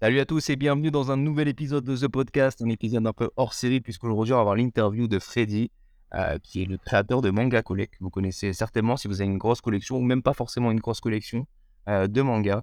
Salut 0.00 0.20
à 0.20 0.26
tous 0.26 0.48
et 0.48 0.56
bienvenue 0.56 0.90
dans 0.90 1.10
un 1.10 1.16
nouvel 1.16 1.48
épisode 1.48 1.84
de 1.84 1.96
The 1.96 2.06
Podcast, 2.08 2.62
un 2.62 2.68
épisode 2.68 3.06
un 3.06 3.12
peu 3.12 3.30
hors 3.36 3.52
série 3.52 3.80
puisqu'aujourd'hui 3.80 4.32
on 4.32 4.36
va 4.36 4.40
avoir 4.42 4.56
l'interview 4.56 5.08
de 5.08 5.18
Freddy, 5.18 5.70
euh, 6.14 6.38
qui 6.42 6.62
est 6.62 6.66
le 6.66 6.78
créateur 6.78 7.20
de 7.20 7.30
Manga 7.30 7.62
Collect. 7.62 7.94
Vous 8.00 8.08
connaissez 8.08 8.52
certainement 8.52 8.96
si 8.96 9.08
vous 9.08 9.20
avez 9.20 9.30
une 9.30 9.38
grosse 9.38 9.60
collection 9.60 9.96
ou 9.96 10.02
même 10.02 10.22
pas 10.22 10.34
forcément 10.34 10.70
une 10.70 10.80
grosse 10.80 11.00
collection 11.00 11.46
euh, 11.88 12.06
de 12.06 12.22
manga. 12.22 12.62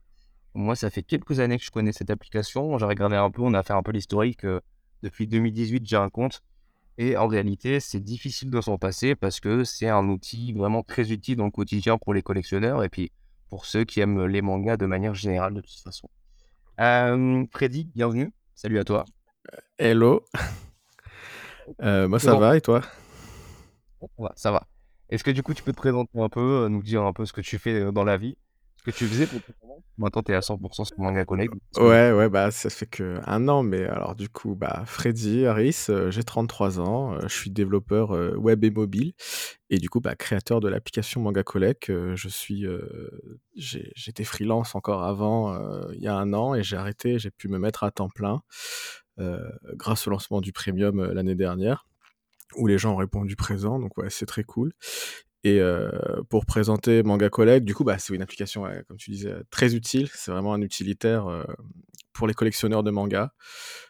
Moi, 0.55 0.75
ça 0.75 0.89
fait 0.89 1.03
quelques 1.03 1.39
années 1.39 1.57
que 1.57 1.63
je 1.63 1.71
connais 1.71 1.91
cette 1.91 2.09
application. 2.09 2.77
J'ai 2.77 2.85
regardé 2.85 3.15
un 3.17 3.29
peu, 3.29 3.41
on 3.41 3.53
a 3.53 3.61
fait 3.61 3.73
un 3.73 3.83
peu 3.83 3.91
l'historique. 3.91 4.45
Euh, 4.45 4.61
depuis 5.03 5.27
2018, 5.27 5.85
j'ai 5.85 5.97
un 5.97 6.09
compte. 6.09 6.41
Et 6.97 7.17
en 7.17 7.27
réalité, 7.27 7.81
c'est 7.81 7.99
difficile 7.99 8.49
de 8.49 8.61
s'en 8.61 8.77
passer 8.77 9.15
parce 9.15 9.41
que 9.41 9.65
c'est 9.65 9.89
un 9.89 10.07
outil 10.07 10.53
vraiment 10.53 10.81
très 10.81 11.11
utile 11.11 11.35
dans 11.35 11.45
le 11.45 11.51
quotidien 11.51 11.97
pour 11.97 12.13
les 12.13 12.21
collectionneurs 12.21 12.83
et 12.83 12.89
puis 12.89 13.11
pour 13.49 13.65
ceux 13.65 13.83
qui 13.83 13.99
aiment 13.99 14.25
les 14.25 14.41
mangas 14.41 14.77
de 14.77 14.85
manière 14.85 15.13
générale 15.13 15.53
de 15.53 15.61
toute 15.61 15.79
façon. 15.83 16.09
Euh, 16.79 17.45
Freddy, 17.51 17.89
bienvenue. 17.93 18.31
Salut 18.55 18.79
à 18.79 18.85
toi. 18.85 19.05
Hello. 19.77 20.23
Euh, 21.81 22.07
moi, 22.07 22.19
ça 22.19 22.35
va 22.35 22.55
et 22.55 22.61
toi? 22.61 22.81
Ça 24.35 24.51
va. 24.51 24.67
Est-ce 25.09 25.23
que 25.23 25.31
du 25.31 25.41
coup, 25.41 25.53
tu 25.53 25.63
peux 25.63 25.71
te 25.71 25.77
présenter 25.77 26.19
un 26.19 26.29
peu, 26.29 26.65
euh, 26.65 26.69
nous 26.69 26.83
dire 26.83 27.01
un 27.01 27.11
peu 27.11 27.25
ce 27.25 27.33
que 27.33 27.41
tu 27.41 27.57
fais 27.57 27.91
dans 27.91 28.03
la 28.03 28.17
vie? 28.17 28.37
Que 28.85 28.91
tu 28.91 29.05
faisais 29.07 29.27
Maintenant, 29.97 30.23
tu 30.23 30.31
es 30.31 30.35
à 30.35 30.41
100% 30.41 30.85
sur 30.85 30.99
Manga 30.99 31.23
Connect. 31.25 31.53
Ouais, 31.77 32.11
ouais, 32.11 32.29
bah 32.29 32.51
ça 32.51 32.69
fait 32.69 32.85
que 32.85 33.19
un 33.25 33.47
an, 33.47 33.63
mais 33.63 33.85
alors 33.85 34.15
du 34.15 34.29
coup, 34.29 34.55
bah 34.55 34.83
Freddy 34.85 35.45
Harris, 35.45 35.87
j'ai 36.09 36.23
33 36.23 36.79
ans, 36.79 37.19
je 37.21 37.33
suis 37.33 37.49
développeur 37.49 38.11
web 38.37 38.63
et 38.63 38.71
mobile, 38.71 39.13
et 39.69 39.77
du 39.77 39.89
coup, 39.89 40.01
bah 40.01 40.15
créateur 40.15 40.59
de 40.59 40.67
l'application 40.67 41.21
Manga 41.21 41.43
Collect. 41.43 41.91
je 42.15 42.27
suis, 42.27 42.65
j'étais 43.55 44.23
freelance 44.23 44.75
encore 44.75 45.03
avant, 45.03 45.57
il 45.93 46.01
y 46.01 46.07
a 46.07 46.15
un 46.15 46.33
an, 46.33 46.55
et 46.55 46.63
j'ai 46.63 46.77
arrêté, 46.77 47.17
j'ai 47.17 47.31
pu 47.31 47.47
me 47.47 47.57
mettre 47.57 47.83
à 47.83 47.91
temps 47.91 48.09
plein 48.09 48.41
grâce 49.75 50.07
au 50.07 50.09
lancement 50.09 50.41
du 50.41 50.51
premium 50.51 51.03
l'année 51.13 51.35
dernière, 51.35 51.87
où 52.57 52.67
les 52.67 52.77
gens 52.77 52.93
ont 52.93 52.97
répondu 52.97 53.35
présent, 53.37 53.79
donc 53.79 53.97
ouais, 53.97 54.09
c'est 54.09 54.25
très 54.25 54.43
cool. 54.43 54.73
Et 55.45 55.61
pour 56.31 56.47
présenter 56.47 57.03
Manga 57.03 57.29
Collect, 57.29 57.63
du 57.65 57.75
coup, 57.75 57.83
bah, 57.83 57.99
c'est 57.99 58.15
une 58.15 58.23
application, 58.23 58.63
comme 58.87 58.97
tu 58.97 59.11
disais, 59.11 59.35
très 59.51 59.75
utile. 59.75 60.09
C'est 60.11 60.31
vraiment 60.31 60.55
un 60.55 60.61
utilitaire 60.63 61.45
pour 62.13 62.25
les 62.25 62.33
collectionneurs 62.33 62.81
de 62.81 62.89
manga, 62.89 63.31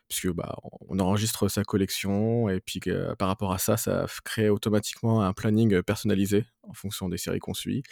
puisque 0.09 0.33
bah, 0.33 0.57
on 0.89 0.99
enregistre 0.99 1.47
sa 1.47 1.63
collection 1.63 2.49
et 2.49 2.59
puis 2.59 2.81
par 3.17 3.29
rapport 3.29 3.53
à 3.53 3.57
ça, 3.57 3.77
ça 3.77 4.05
crée 4.25 4.49
automatiquement 4.49 5.21
un 5.21 5.31
planning 5.31 5.81
personnalisé 5.81 6.45
en 6.63 6.73
fonction 6.73 7.07
des 7.07 7.17
séries 7.17 7.39
qu'on 7.39 7.53
suit. 7.53 7.83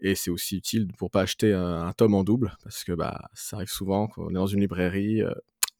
Et 0.00 0.14
c'est 0.14 0.30
aussi 0.30 0.58
utile 0.58 0.86
pour 0.98 1.10
pas 1.10 1.22
acheter 1.22 1.54
un, 1.54 1.90
tome 1.94 2.14
en 2.14 2.22
double, 2.22 2.54
parce 2.62 2.84
que 2.84 2.92
bah, 2.92 3.30
ça 3.32 3.56
arrive 3.56 3.70
souvent 3.70 4.08
qu'on 4.08 4.28
est 4.28 4.34
dans 4.34 4.46
une 4.46 4.60
librairie, 4.60 5.22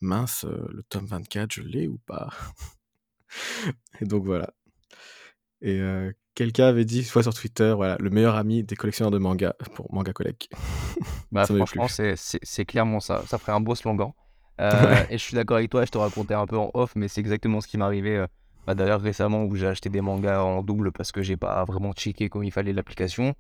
mince, 0.01 0.47
le 0.47 0.83
tome 0.85 1.05
24, 1.05 1.53
je 1.53 1.61
l'ai 1.61 1.87
ou 1.87 1.99
pas? 2.07 2.31
Et 4.01 4.07
donc 4.07 4.25
voilà. 4.25 4.55
Et 5.61 5.81
quelqu'un 6.37 6.67
avait 6.67 6.85
dit, 6.85 7.03
soit 7.03 7.25
sur 7.25 7.35
Twitter, 7.35 7.73
voilà, 7.75 7.97
le 7.99 8.11
meilleur 8.11 8.37
ami 8.37 8.63
des 8.63 8.77
collectionneurs 8.77 9.11
de 9.11 9.19
manga 9.19 9.57
pour 9.75 9.93
Manga 9.93 10.13
Collect. 10.13 10.49
bah, 11.33 11.47
franchement, 11.47 11.89
c'est 11.89 12.65
clairement 12.65 13.01
ça. 13.01 13.25
Ça 13.27 13.39
ferait 13.39 13.53
un 13.53 13.61
beau 13.61 13.75
slogan. 13.75 14.13
Euh, 14.61 14.71
et 15.11 15.19
je 15.19 15.23
suis 15.23 15.35
d'accord 15.35 15.57
avec 15.57 15.71
toi, 15.71 15.85
je 15.85 15.91
te 15.91 15.99
racontais 15.99 16.35
un 16.35 16.47
peu 16.47 16.57
en 16.57 16.71
off, 16.75 16.93
mais 16.95 17.09
c'est 17.09 17.21
exactement 17.21 17.61
ce 17.61 17.67
qui 17.67 17.79
m'est 17.79 17.85
arrivé. 17.85 18.17
Euh, 18.17 18.27
bah, 18.67 18.75
D'ailleurs, 18.75 19.01
récemment, 19.01 19.45
où 19.45 19.57
j'ai 19.57 19.67
acheté 19.67 19.89
des 19.89 20.01
mangas 20.01 20.43
en 20.43 20.63
double 20.63 20.93
parce 20.93 21.11
que 21.11 21.23
j'ai 21.23 21.37
pas 21.37 21.65
vraiment 21.65 21.93
checké 21.93 22.29
comme 22.29 22.45
il 22.45 22.53
fallait 22.53 22.73
l'application. 22.73 23.35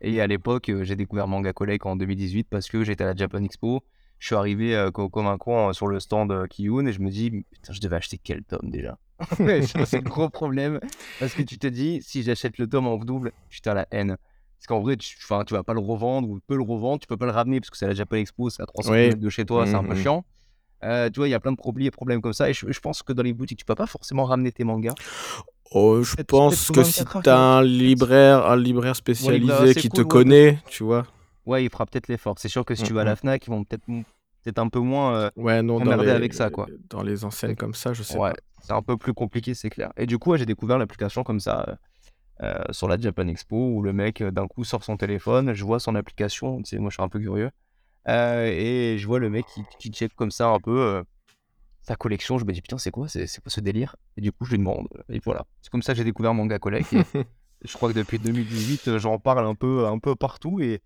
Et 0.00 0.20
à 0.20 0.26
l'époque, 0.26 0.68
euh, 0.68 0.84
j'ai 0.84 0.96
découvert 0.96 1.26
Manga 1.26 1.52
Collect 1.52 1.86
en 1.86 1.96
2018 1.96 2.48
parce 2.50 2.68
que 2.68 2.84
j'étais 2.84 3.04
à 3.04 3.08
la 3.08 3.16
Japan 3.16 3.42
Expo. 3.42 3.82
Je 4.18 4.26
suis 4.26 4.36
arrivé 4.36 4.88
comme 4.94 5.26
un 5.26 5.36
con 5.36 5.72
sur 5.72 5.88
le 5.88 5.98
stand 5.98 6.46
Kiyun 6.46 6.86
et 6.86 6.92
je 6.92 7.00
me 7.00 7.10
dis, 7.10 7.44
putain, 7.50 7.72
je 7.72 7.80
devais 7.80 7.96
acheter 7.96 8.20
quel 8.22 8.44
tome 8.44 8.70
déjà? 8.70 8.96
c'est 9.36 9.94
un 9.96 10.00
gros 10.00 10.28
problème. 10.28 10.80
Parce 11.20 11.34
que 11.34 11.42
tu 11.42 11.58
te 11.58 11.66
dis, 11.66 12.00
si 12.02 12.22
j'achète 12.22 12.58
le 12.58 12.66
tome 12.66 12.86
en 12.86 12.96
double, 12.96 13.32
putain, 13.48 13.74
la 13.74 13.86
haine. 13.90 14.16
Parce 14.58 14.66
qu'en 14.68 14.80
vrai, 14.80 14.96
tu, 14.96 15.16
tu 15.18 15.54
vas 15.54 15.62
pas 15.64 15.74
le 15.74 15.80
revendre 15.80 16.28
ou 16.28 16.38
tu 16.38 16.44
peux 16.46 16.56
le 16.56 16.62
revendre, 16.62 17.00
tu 17.00 17.06
peux 17.06 17.16
pas 17.16 17.26
le 17.26 17.32
ramener 17.32 17.60
parce 17.60 17.70
que 17.70 17.76
c'est 17.76 17.86
la 17.86 17.94
Japan 17.94 18.16
Expo, 18.16 18.48
c'est 18.48 18.62
à 18.62 18.66
300 18.66 18.92
km 18.92 19.18
de 19.18 19.28
chez 19.28 19.44
toi, 19.44 19.66
c'est 19.66 19.74
un 19.74 19.82
peu 19.82 19.94
mmh, 19.94 19.98
mmh. 19.98 20.02
chiant. 20.02 20.24
Euh, 20.84 21.10
tu 21.10 21.20
vois, 21.20 21.28
il 21.28 21.30
y 21.30 21.34
a 21.34 21.40
plein 21.40 21.52
de 21.52 21.56
problèmes, 21.56 21.90
problèmes 21.90 22.20
comme 22.20 22.32
ça. 22.32 22.48
Et 22.50 22.54
je, 22.54 22.80
pense 22.80 23.02
que 23.02 23.12
dans 23.12 23.22
les 23.22 23.32
boutiques, 23.32 23.58
tu 23.58 23.64
peux 23.64 23.74
pas 23.74 23.86
forcément 23.86 24.24
ramener 24.24 24.52
tes 24.52 24.64
mangas. 24.64 24.94
Oh, 25.72 26.02
je 26.02 26.14
pense 26.22 26.70
que 26.70 26.82
si 26.82 27.04
tu 27.04 27.28
as 27.28 27.38
un 27.38 27.62
libraire, 27.62 28.46
un 28.46 28.56
libraire 28.56 28.94
spécialisé 28.94 29.74
qui 29.74 29.88
te 29.88 30.02
connaît, 30.02 30.58
tu 30.68 30.84
vois. 30.84 31.06
Ouais, 31.46 31.64
il 31.64 31.70
fera 31.70 31.86
peut-être 31.86 32.08
l'effort. 32.08 32.36
C'est 32.38 32.48
sûr 32.48 32.64
que 32.64 32.74
si 32.74 32.84
tu 32.84 32.92
vas 32.92 33.00
à 33.00 33.04
la 33.04 33.16
Fnac, 33.16 33.44
ils 33.46 33.50
vont 33.50 33.64
peut-être 33.64 33.88
peut 34.42 34.60
un 34.60 34.68
peu 34.68 34.80
moins 34.80 35.14
euh, 35.14 35.30
ouais, 35.36 35.62
non, 35.62 35.78
les, 35.78 36.10
avec 36.10 36.34
ça. 36.34 36.50
Quoi. 36.50 36.66
Dans 36.88 37.02
les 37.02 37.24
enseignes 37.24 37.56
comme 37.56 37.74
ça, 37.74 37.92
je 37.92 38.02
sais 38.02 38.18
ouais. 38.18 38.32
c'est 38.62 38.72
un 38.72 38.82
peu 38.82 38.96
plus 38.96 39.14
compliqué, 39.14 39.54
c'est 39.54 39.70
clair. 39.70 39.92
Et 39.96 40.06
du 40.06 40.18
coup, 40.18 40.36
j'ai 40.36 40.46
découvert 40.46 40.78
l'application 40.78 41.22
comme 41.22 41.40
ça 41.40 41.64
euh, 41.68 41.74
euh, 42.42 42.64
sur 42.70 42.88
la 42.88 42.98
Japan 42.98 43.28
Expo 43.28 43.56
où 43.56 43.82
le 43.82 43.92
mec 43.92 44.22
d'un 44.22 44.46
coup 44.46 44.64
sort 44.64 44.84
son 44.84 44.96
téléphone, 44.96 45.54
je 45.54 45.64
vois 45.64 45.80
son 45.80 45.94
application, 45.94 46.58
tu 46.58 46.70
sais, 46.70 46.78
moi 46.78 46.90
je 46.90 46.94
suis 46.94 47.02
un 47.02 47.08
peu 47.08 47.20
curieux, 47.20 47.50
et 48.06 48.96
je 48.98 49.06
vois 49.06 49.20
le 49.20 49.30
mec 49.30 49.46
qui, 49.54 49.62
qui 49.78 49.90
check 49.90 50.14
comme 50.14 50.30
ça 50.30 50.48
un 50.48 50.58
peu 50.58 51.04
sa 51.82 51.96
collection. 51.96 52.38
Je 52.38 52.44
me 52.44 52.52
dis 52.52 52.62
putain, 52.62 52.78
c'est 52.78 52.90
quoi, 52.90 53.08
c'est 53.08 53.26
quoi 53.26 53.50
ce 53.50 53.60
délire? 53.60 53.96
Et 54.16 54.20
du 54.20 54.32
coup, 54.32 54.44
je 54.44 54.50
lui 54.52 54.58
demande. 54.58 54.88
Et 55.08 55.20
voilà, 55.24 55.44
c'est 55.60 55.70
comme 55.70 55.82
ça 55.82 55.92
que 55.92 55.98
j'ai 55.98 56.04
découvert 56.04 56.34
Manga 56.34 56.58
Collect. 56.58 56.92
je 57.64 57.72
crois 57.74 57.92
que 57.92 57.98
depuis 57.98 58.18
2018, 58.18 58.98
j'en 58.98 59.18
parle 59.18 59.46
un 59.46 59.54
peu, 59.54 59.86
un 59.86 59.98
peu 59.98 60.14
partout 60.16 60.60
et 60.60 60.82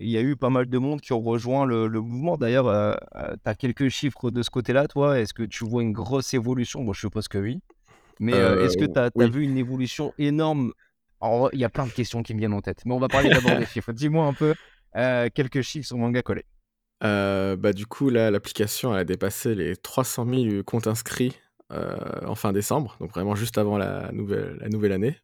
il 0.00 0.08
y 0.08 0.16
a 0.16 0.20
eu 0.20 0.36
pas 0.36 0.50
mal 0.50 0.66
de 0.66 0.78
monde 0.78 1.00
qui 1.00 1.12
ont 1.12 1.20
rejoint 1.20 1.66
le, 1.66 1.88
mouvement. 1.88 2.36
D'ailleurs, 2.36 2.68
euh, 2.68 2.94
euh, 3.16 3.34
tu 3.42 3.50
as 3.50 3.54
quelques 3.54 3.88
chiffres 3.88 4.30
de 4.30 4.42
ce 4.42 4.50
côté-là, 4.50 4.86
toi? 4.86 5.18
Est-ce 5.18 5.34
que 5.34 5.42
tu 5.42 5.64
vois 5.64 5.82
une 5.82 5.92
grosse 5.92 6.34
évolution? 6.34 6.82
Moi, 6.82 6.94
je 6.94 7.00
suppose 7.00 7.28
que 7.28 7.38
oui. 7.38 7.60
Mais 8.20 8.34
euh, 8.34 8.64
est-ce 8.64 8.76
que 8.76 8.84
tu 8.84 8.98
as, 8.98 9.28
vu 9.28 9.42
une 9.42 9.58
évolution 9.58 10.12
énorme? 10.18 10.72
Il 11.52 11.58
y 11.58 11.64
a 11.64 11.68
plein 11.68 11.86
de 11.86 11.92
questions 11.92 12.22
qui 12.22 12.34
me 12.34 12.38
viennent 12.38 12.52
en 12.52 12.60
tête. 12.60 12.82
Mais 12.84 12.94
on 12.94 12.98
va 12.98 13.08
parler 13.08 13.28
d'abord 13.30 13.56
des 13.56 13.66
chiffres. 13.66 13.92
Dis-moi 13.92 14.24
un 14.24 14.34
peu 14.34 14.54
quelques 15.34 15.62
chiffres 15.62 15.86
sur 15.86 15.96
Manga 15.96 16.22
Collect. 16.22 16.48
bah, 17.00 17.72
du 17.72 17.86
coup, 17.86 18.10
là, 18.10 18.30
l'application 18.30 18.92
a 18.92 19.04
dépassé 19.04 19.54
les 19.54 19.76
300 19.76 20.26
000 20.26 20.62
comptes 20.64 20.86
inscrits 20.86 21.36
en 21.70 22.34
fin 22.34 22.52
décembre. 22.52 22.96
Donc, 23.00 23.10
vraiment 23.10 23.34
juste 23.34 23.58
avant 23.58 23.78
la 23.78 24.12
nouvelle, 24.12 24.58
la 24.60 24.68
nouvelle 24.68 24.92
année. 24.92 25.16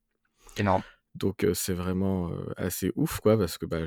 Énorme. 0.57 0.83
Donc 1.15 1.47
c'est 1.55 1.75
vraiment 1.75 2.31
assez 2.57 2.93
ouf, 2.97 3.21
quoi, 3.21 3.39
parce 3.39 3.59
que 3.59 3.67
bah, 3.67 3.85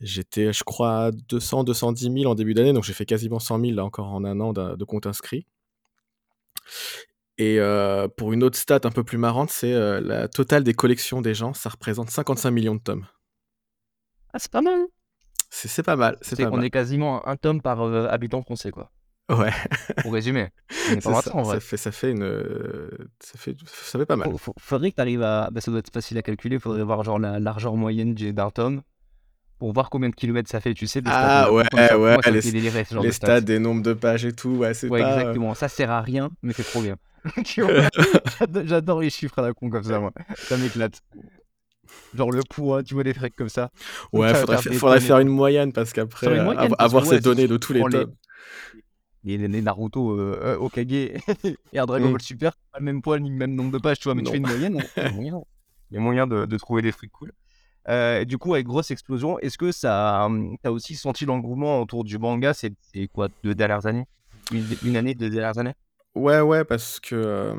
j'étais, 0.00 0.52
je 0.52 0.64
crois, 0.64 1.06
à 1.06 1.10
200, 1.10 1.64
210 1.64 2.12
000 2.12 2.30
en 2.30 2.34
début 2.34 2.54
d'année, 2.54 2.72
donc 2.72 2.84
j'ai 2.84 2.92
fait 2.92 3.06
quasiment 3.06 3.38
100 3.38 3.60
000 3.60 3.72
là 3.72 3.84
encore 3.84 4.12
en 4.12 4.24
un 4.24 4.38
an 4.40 4.52
de, 4.52 4.84
compte 4.84 5.06
inscrit. 5.06 5.46
Et 7.38 7.58
pour 8.16 8.32
une 8.32 8.44
autre 8.44 8.56
stat 8.56 8.80
un 8.84 8.90
peu 8.90 9.04
plus 9.04 9.18
marrante, 9.18 9.50
c'est 9.50 9.74
la 10.00 10.28
totale 10.28 10.62
des 10.62 10.74
collections 10.74 11.20
des 11.22 11.34
gens, 11.34 11.54
ça 11.54 11.70
représente 11.70 12.10
55 12.10 12.50
millions 12.50 12.76
de 12.76 12.82
tomes. 12.82 13.06
Ah, 14.32 14.38
c'est 14.38 14.52
pas 14.52 14.62
mal. 14.62 14.86
C'est 15.50 15.82
pas 15.82 15.96
mal. 15.96 16.18
C'est 16.20 16.44
on 16.46 16.60
est 16.60 16.70
quasiment 16.70 17.26
un 17.26 17.36
tome 17.36 17.62
par 17.62 17.80
habitant 18.10 18.42
français, 18.42 18.70
quoi. 18.70 18.92
Ouais. 19.28 19.50
Pour 20.02 20.12
résumer. 20.12 20.48
ça, 21.00 21.20
ça, 21.22 21.60
fait, 21.60 21.76
ça 21.76 21.90
fait 21.90 22.12
une. 22.12 22.88
Ça 23.20 23.38
fait, 23.38 23.56
ça 23.66 23.98
fait 23.98 24.06
pas 24.06 24.16
mal. 24.16 24.30
faudrait 24.58 24.90
que 24.90 24.96
tu 24.96 25.00
arrives 25.00 25.22
à. 25.22 25.50
Bah, 25.50 25.60
ça 25.60 25.70
doit 25.70 25.80
être 25.80 25.92
facile 25.92 26.16
à 26.18 26.22
calculer. 26.22 26.58
Faudrait 26.58 26.84
voir 26.84 27.02
genre 27.02 27.18
la 27.18 27.40
largeur 27.40 27.74
moyenne 27.76 28.14
d'un 28.14 28.50
tome 28.50 28.82
pour 29.58 29.72
voir 29.72 29.90
combien 29.90 30.08
de 30.08 30.14
kilomètres 30.14 30.50
ça 30.50 30.60
fait, 30.60 30.74
tu 30.74 30.86
sais. 30.86 31.02
ah 31.06 31.50
ouais, 31.50 31.64
ouais, 31.72 32.18
les, 32.30 32.70
les 33.02 33.12
stats, 33.12 33.40
des 33.40 33.58
nombres 33.58 33.82
de 33.82 33.94
pages 33.94 34.24
et 34.24 34.32
tout, 34.32 34.50
ouais, 34.50 34.74
c'est 34.74 34.88
ouais, 34.88 35.00
exactement. 35.00 35.54
Ça 35.54 35.68
sert 35.68 35.90
à 35.90 36.02
rien, 36.02 36.30
mais 36.42 36.52
c'est 36.52 36.64
trop 36.64 36.82
bien. 36.82 36.96
J'adore 38.64 39.00
les 39.00 39.10
chiffres 39.10 39.38
à 39.38 39.42
la 39.42 39.52
con 39.52 39.70
comme 39.70 39.82
ça, 39.82 39.98
moi. 39.98 40.12
Ça 40.36 40.56
m'éclate. 40.56 41.00
Genre 42.14 42.30
le 42.30 42.42
poids, 42.48 42.82
tu 42.82 42.94
vois 42.94 43.04
des 43.04 43.14
trucs 43.14 43.34
comme 43.34 43.48
ça. 43.48 43.70
Ouais, 44.12 44.34
faudrait, 44.34 44.58
faudrait 44.74 45.00
faire 45.00 45.18
une 45.18 45.28
moyenne 45.28 45.72
parce 45.72 45.92
qu'après, 45.92 46.38
avoir 46.78 47.06
ces 47.06 47.20
données 47.20 47.48
de 47.48 47.56
tous 47.56 47.72
les 47.72 47.80
tomes 47.80 47.92
les, 47.92 48.06
Naruto 49.26 50.12
euh, 50.12 50.38
euh, 50.42 50.56
Okage 50.56 50.92
et 51.72 51.78
un 51.78 51.86
Dragon 51.86 52.08
mm. 52.08 52.12
Ball 52.12 52.22
Super, 52.22 52.52
pas 52.72 52.78
le 52.78 52.84
même 52.84 53.02
poids 53.02 53.18
ni 53.18 53.30
le 53.30 53.36
même 53.36 53.54
nombre 53.54 53.72
de 53.72 53.78
pages, 53.78 53.98
tu 53.98 54.04
vois, 54.04 54.14
mais 54.14 54.22
tu 54.22 54.30
fais 54.30 54.36
une 54.36 54.46
moyenne, 54.46 54.82
il 54.96 55.02
y 55.02 55.96
a 55.96 56.00
moyen, 56.00 56.26
de, 56.26 56.56
trouver 56.56 56.82
des 56.82 56.92
trucs 56.92 57.12
cool. 57.12 57.32
Euh, 57.88 58.24
du 58.24 58.38
coup, 58.38 58.54
avec 58.54 58.66
grosse 58.66 58.90
explosion, 58.90 59.38
est-ce 59.38 59.58
que 59.58 59.70
ça, 59.70 60.24
hum, 60.26 60.56
t'as 60.62 60.70
aussi 60.70 60.96
senti 60.96 61.24
l'engouement 61.24 61.80
autour 61.80 62.02
du 62.02 62.18
manga 62.18 62.52
C'est 62.52 62.72
quoi, 63.12 63.28
deux 63.44 63.54
dernières 63.54 63.86
années? 63.86 64.06
Une, 64.52 64.96
année, 64.96 65.14
deux 65.14 65.30
dernières 65.30 65.58
années? 65.58 65.74
Ouais, 66.14 66.40
ouais, 66.40 66.64
parce 66.64 66.98
que 67.00 67.54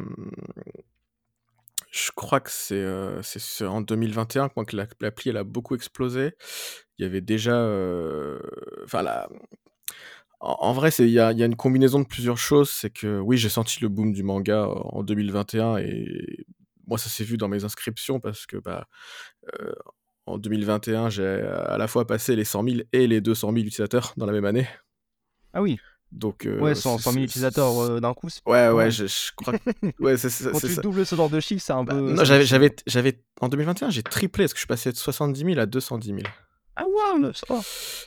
je 1.91 2.11
crois 2.15 2.39
que 2.39 2.51
c'est 2.51 2.85
c'est 3.21 3.65
en 3.65 3.81
2021 3.81 4.49
que 4.49 4.75
l'appli 4.99 5.29
elle 5.29 5.37
a 5.37 5.43
beaucoup 5.43 5.75
explosé. 5.75 6.31
Il 6.97 7.03
y 7.03 7.05
avait 7.05 7.21
déjà, 7.21 7.55
enfin 8.83 9.03
la 9.03 9.29
En, 10.39 10.71
vrai, 10.73 10.89
il 10.99 11.09
y 11.09 11.19
a, 11.19 11.31
y 11.31 11.41
a, 11.41 11.45
une 11.45 11.55
combinaison 11.55 11.99
de 11.99 12.05
plusieurs 12.05 12.37
choses. 12.37 12.69
C'est 12.69 12.91
que 12.91 13.19
oui, 13.19 13.37
j'ai 13.37 13.49
senti 13.49 13.81
le 13.81 13.89
boom 13.89 14.13
du 14.13 14.23
manga 14.23 14.67
en 14.67 15.03
2021 15.03 15.77
et 15.77 16.45
moi, 16.87 16.97
ça 16.97 17.09
s'est 17.09 17.23
vu 17.23 17.37
dans 17.37 17.47
mes 17.47 17.63
inscriptions 17.63 18.19
parce 18.19 18.45
que 18.45 18.57
bah, 18.57 18.87
euh, 19.59 19.73
en 20.25 20.37
2021, 20.37 21.09
j'ai 21.09 21.25
à 21.25 21.77
la 21.77 21.87
fois 21.87 22.05
passé 22.05 22.35
les 22.35 22.45
100 22.45 22.63
000 22.63 22.75
et 22.93 23.07
les 23.07 23.21
200 23.21 23.47
000 23.49 23.57
utilisateurs 23.59 24.13
dans 24.17 24.25
la 24.25 24.33
même 24.33 24.45
année. 24.45 24.67
Ah 25.53 25.61
oui. 25.61 25.79
Donc, 26.11 26.45
euh, 26.45 26.59
ouais, 26.59 26.73
100, 26.73 26.99
000 26.99 27.17
utilisateurs 27.17 27.77
euh, 27.79 27.99
d'un 27.99 28.13
coup. 28.13 28.29
Ouais, 28.45 28.69
ouais, 28.69 28.91
je, 28.91 29.05
crois 29.35 29.53
que. 29.57 29.59
Ouais, 29.99 30.15
Quand 30.15 30.59
tu 30.59 30.75
doubles 30.81 31.05
ce 31.05 31.15
genre 31.15 31.29
de 31.29 31.39
chiffre, 31.41 31.63
c'est 31.65 31.73
un 31.73 31.83
bah, 31.83 31.93
peu. 31.93 32.13
Non, 32.13 32.23
j'avais, 32.23 33.19
en 33.41 33.49
2021, 33.49 33.89
j'ai 33.89 34.03
triplé 34.03 34.45
parce 34.45 34.53
que 34.53 34.57
je 34.57 34.61
suis 34.61 34.67
passé 34.67 34.91
de 34.91 34.95
70 34.95 35.43
000 35.43 35.59
à 35.59 35.65
210 35.65 36.07
000. 36.07 36.19
Ah 36.79 36.85
ouais, 36.85 37.31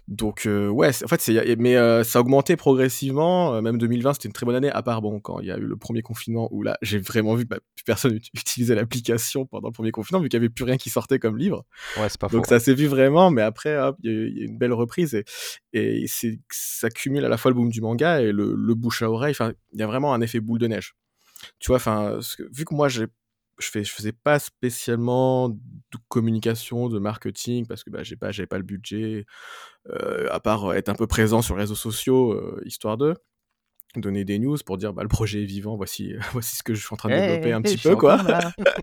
Donc 0.06 0.46
euh, 0.46 0.68
ouais, 0.68 0.90
en 1.02 1.08
fait, 1.08 1.20
c'est, 1.20 1.56
mais 1.56 1.76
euh, 1.76 2.04
ça 2.04 2.20
a 2.20 2.22
augmenté 2.22 2.54
progressivement. 2.54 3.56
Euh, 3.56 3.60
même 3.60 3.78
2020, 3.78 4.14
c'était 4.14 4.28
une 4.28 4.32
très 4.32 4.46
bonne 4.46 4.54
année, 4.54 4.70
à 4.70 4.80
part 4.80 5.02
bon 5.02 5.18
quand 5.18 5.40
il 5.40 5.48
y 5.48 5.50
a 5.50 5.56
eu 5.56 5.66
le 5.66 5.76
premier 5.76 6.02
confinement 6.02 6.48
où 6.52 6.62
là, 6.62 6.78
j'ai 6.80 6.98
vraiment 6.98 7.34
vu 7.34 7.44
que 7.44 7.48
bah, 7.48 7.58
personne 7.84 8.20
utilisait 8.34 8.76
l'application 8.76 9.44
pendant 9.44 9.68
le 9.68 9.72
premier 9.72 9.90
confinement 9.90 10.22
vu 10.22 10.28
qu'il 10.28 10.38
n'y 10.38 10.46
avait 10.46 10.54
plus 10.54 10.62
rien 10.62 10.76
qui 10.76 10.88
sortait 10.88 11.18
comme 11.18 11.36
livre. 11.36 11.64
Ouais, 11.96 12.08
c'est 12.08 12.20
pas 12.20 12.28
Donc 12.28 12.46
ça 12.46 12.60
s'est 12.60 12.74
vu 12.74 12.86
vraiment, 12.86 13.32
mais 13.32 13.42
après, 13.42 13.76
il 14.04 14.38
y, 14.38 14.42
a 14.42 14.44
une 14.44 14.56
belle 14.56 14.72
reprise 14.72 15.14
et, 15.14 15.24
et 15.72 16.04
c'est, 16.06 16.38
ça 16.52 16.90
cumule 16.90 17.24
à 17.24 17.28
la 17.28 17.36
fois 17.36 17.50
le 17.50 17.56
boom 17.56 17.70
du 17.70 17.80
manga 17.80 18.22
et 18.22 18.30
le, 18.30 18.54
le 18.54 18.74
bouche 18.76 19.02
à 19.02 19.10
oreille. 19.10 19.32
Enfin, 19.32 19.52
il 19.72 19.80
y 19.80 19.82
a 19.82 19.88
vraiment 19.88 20.14
un 20.14 20.20
effet 20.20 20.38
boule 20.38 20.60
de 20.60 20.68
neige. 20.68 20.94
Tu 21.58 21.68
vois, 21.68 21.76
enfin, 21.76 22.20
vu 22.52 22.64
que 22.64 22.74
moi 22.74 22.88
j'ai 22.88 23.06
je 23.60 23.70
fais 23.70 23.84
je 23.84 23.92
faisais 23.92 24.12
pas 24.12 24.38
spécialement 24.38 25.48
de 25.48 25.98
communication, 26.08 26.88
de 26.88 26.98
marketing 26.98 27.66
parce 27.66 27.84
que 27.84 27.90
bah, 27.90 28.02
j'ai 28.02 28.16
pas 28.16 28.32
j'avais 28.32 28.46
pas 28.46 28.58
le 28.58 28.64
budget 28.64 29.26
euh, 29.88 30.26
à 30.30 30.40
part 30.40 30.74
être 30.74 30.88
un 30.88 30.94
peu 30.94 31.06
présent 31.06 31.42
sur 31.42 31.56
les 31.56 31.62
réseaux 31.62 31.74
sociaux 31.74 32.32
euh, 32.32 32.60
histoire 32.64 32.96
de 32.96 33.14
donner 33.96 34.24
des 34.24 34.38
news 34.38 34.56
pour 34.64 34.78
dire 34.78 34.92
bah 34.92 35.02
le 35.02 35.08
projet 35.08 35.42
est 35.42 35.46
vivant, 35.46 35.76
voici 35.76 36.14
voici 36.32 36.56
ce 36.56 36.62
que 36.62 36.74
je 36.74 36.84
suis 36.84 36.92
en 36.94 36.96
train 36.96 37.08
de 37.08 37.14
développer 37.14 37.52
un 37.52 37.62
petit 37.62 37.76
peu 37.76 37.96
quoi. 37.96 38.22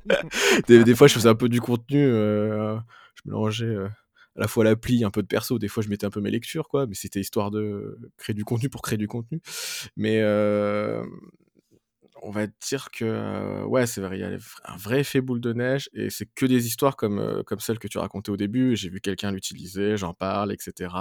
des, 0.68 0.84
des, 0.84 0.96
fois 0.96 1.08
je 1.08 1.14
faisais 1.14 1.30
un 1.30 1.36
peu 1.36 1.50
du 1.50 1.62
contenu 1.62 2.06
euh, 2.06 2.78
je 3.16 3.22
mélangeais 3.30 3.76
à 3.76 4.42
la 4.42 4.48
fois 4.48 4.64
l'appli, 4.64 5.04
un 5.04 5.10
peu 5.10 5.24
de 5.24 5.28
perso, 5.28 5.58
des 5.58 5.68
fois 5.68 5.82
je 5.82 5.90
mettais 5.90 6.06
un 6.06 6.12
peu 6.12 6.22
mes 6.22 6.30
lectures, 6.30 6.68
quoi, 6.68 6.86
mais 6.86 6.94
c'était 6.94 7.20
histoire 7.20 7.50
de 7.50 7.98
créer 8.18 8.36
du 8.36 8.46
contenu 8.46 8.70
pour 8.70 8.84
créer 8.84 8.98
du 8.98 9.08
contenu. 9.08 9.42
Mais 9.96 10.22
on 12.22 12.32
va 12.32 12.48
dire 12.48 12.90
que 12.92 13.06
euh, 13.06 13.64
ouais, 13.66 13.86
c'est 13.86 14.02
vrai, 14.02 14.18
il 14.18 14.22
y 14.22 14.24
a 14.24 14.38
un 14.66 14.78
vrai 14.78 15.02
effet 15.02 15.22
boule 15.22 15.42
de 15.42 15.54
neige 15.54 15.90
et 15.94 16.10
c'est 16.10 16.26
que 16.26 16.46
des 16.46 16.68
histoires 16.68 16.96
comme 16.96 17.20
euh, 17.20 17.44
comme 17.44 17.60
celle 17.60 17.80
que 17.80 17.88
tu 17.88 17.98
racontais 17.98 18.32
au 18.32 18.38
début. 18.38 18.76
J'ai 18.76 18.90
vu 18.90 19.02
quelqu'un 19.02 19.32
l'utiliser, 19.32 19.98
j'en 19.98 20.14
parle, 20.14 20.52
etc. 20.52 20.94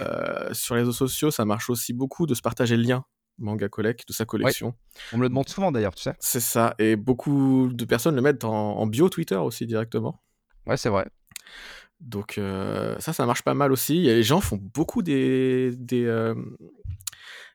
Euh, 0.00 0.52
sur 0.52 0.74
les 0.74 0.82
réseaux 0.82 0.92
sociaux, 0.92 1.30
ça 1.30 1.44
marche 1.44 1.70
aussi 1.70 1.92
beaucoup 1.92 2.26
de 2.26 2.34
se 2.34 2.42
partager 2.42 2.76
le 2.76 2.82
lien 2.82 3.04
manga 3.38 3.68
collect 3.68 4.06
de 4.06 4.12
sa 4.12 4.24
collection. 4.24 4.74
On 5.12 5.16
me 5.16 5.22
le 5.22 5.28
demande 5.28 5.48
souvent 5.48 5.72
d'ailleurs, 5.72 5.94
tu 5.94 6.02
sais. 6.02 6.14
C'est 6.20 6.40
ça, 6.40 6.74
et 6.78 6.96
beaucoup 6.96 7.70
de 7.72 7.84
personnes 7.84 8.14
le 8.14 8.22
mettent 8.22 8.44
en, 8.44 8.86
bio 8.86 9.08
Twitter 9.08 9.36
aussi 9.36 9.66
directement. 9.66 10.22
Ouais, 10.66 10.76
c'est 10.76 10.90
vrai. 10.90 11.06
Donc 12.00 12.38
ça, 12.98 13.12
ça 13.12 13.26
marche 13.26 13.42
pas 13.42 13.54
mal 13.54 13.72
aussi. 13.72 14.06
Et 14.06 14.14
les 14.14 14.22
gens 14.22 14.40
font 14.40 14.58
beaucoup 14.60 15.02
des, 15.02 15.74
des 15.76 16.34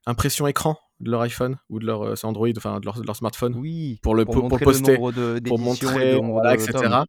impressions 0.07 0.47
écran 0.47 0.77
de 0.99 1.11
leur 1.11 1.21
iPhone 1.21 1.57
ou 1.69 1.79
de 1.79 1.85
leur 1.85 2.01
euh, 2.01 2.15
Android, 2.23 2.49
enfin 2.55 2.79
de 2.79 2.85
leur, 2.85 2.99
de 2.99 3.05
leur, 3.05 3.15
smartphone. 3.15 3.55
Oui. 3.55 3.99
Pour 4.01 4.15
le 4.15 4.25
pour, 4.25 4.47
poster, 4.59 4.97
de 4.97 5.39
pour 5.47 5.59
montrer, 5.59 6.17
etc. 6.53 7.03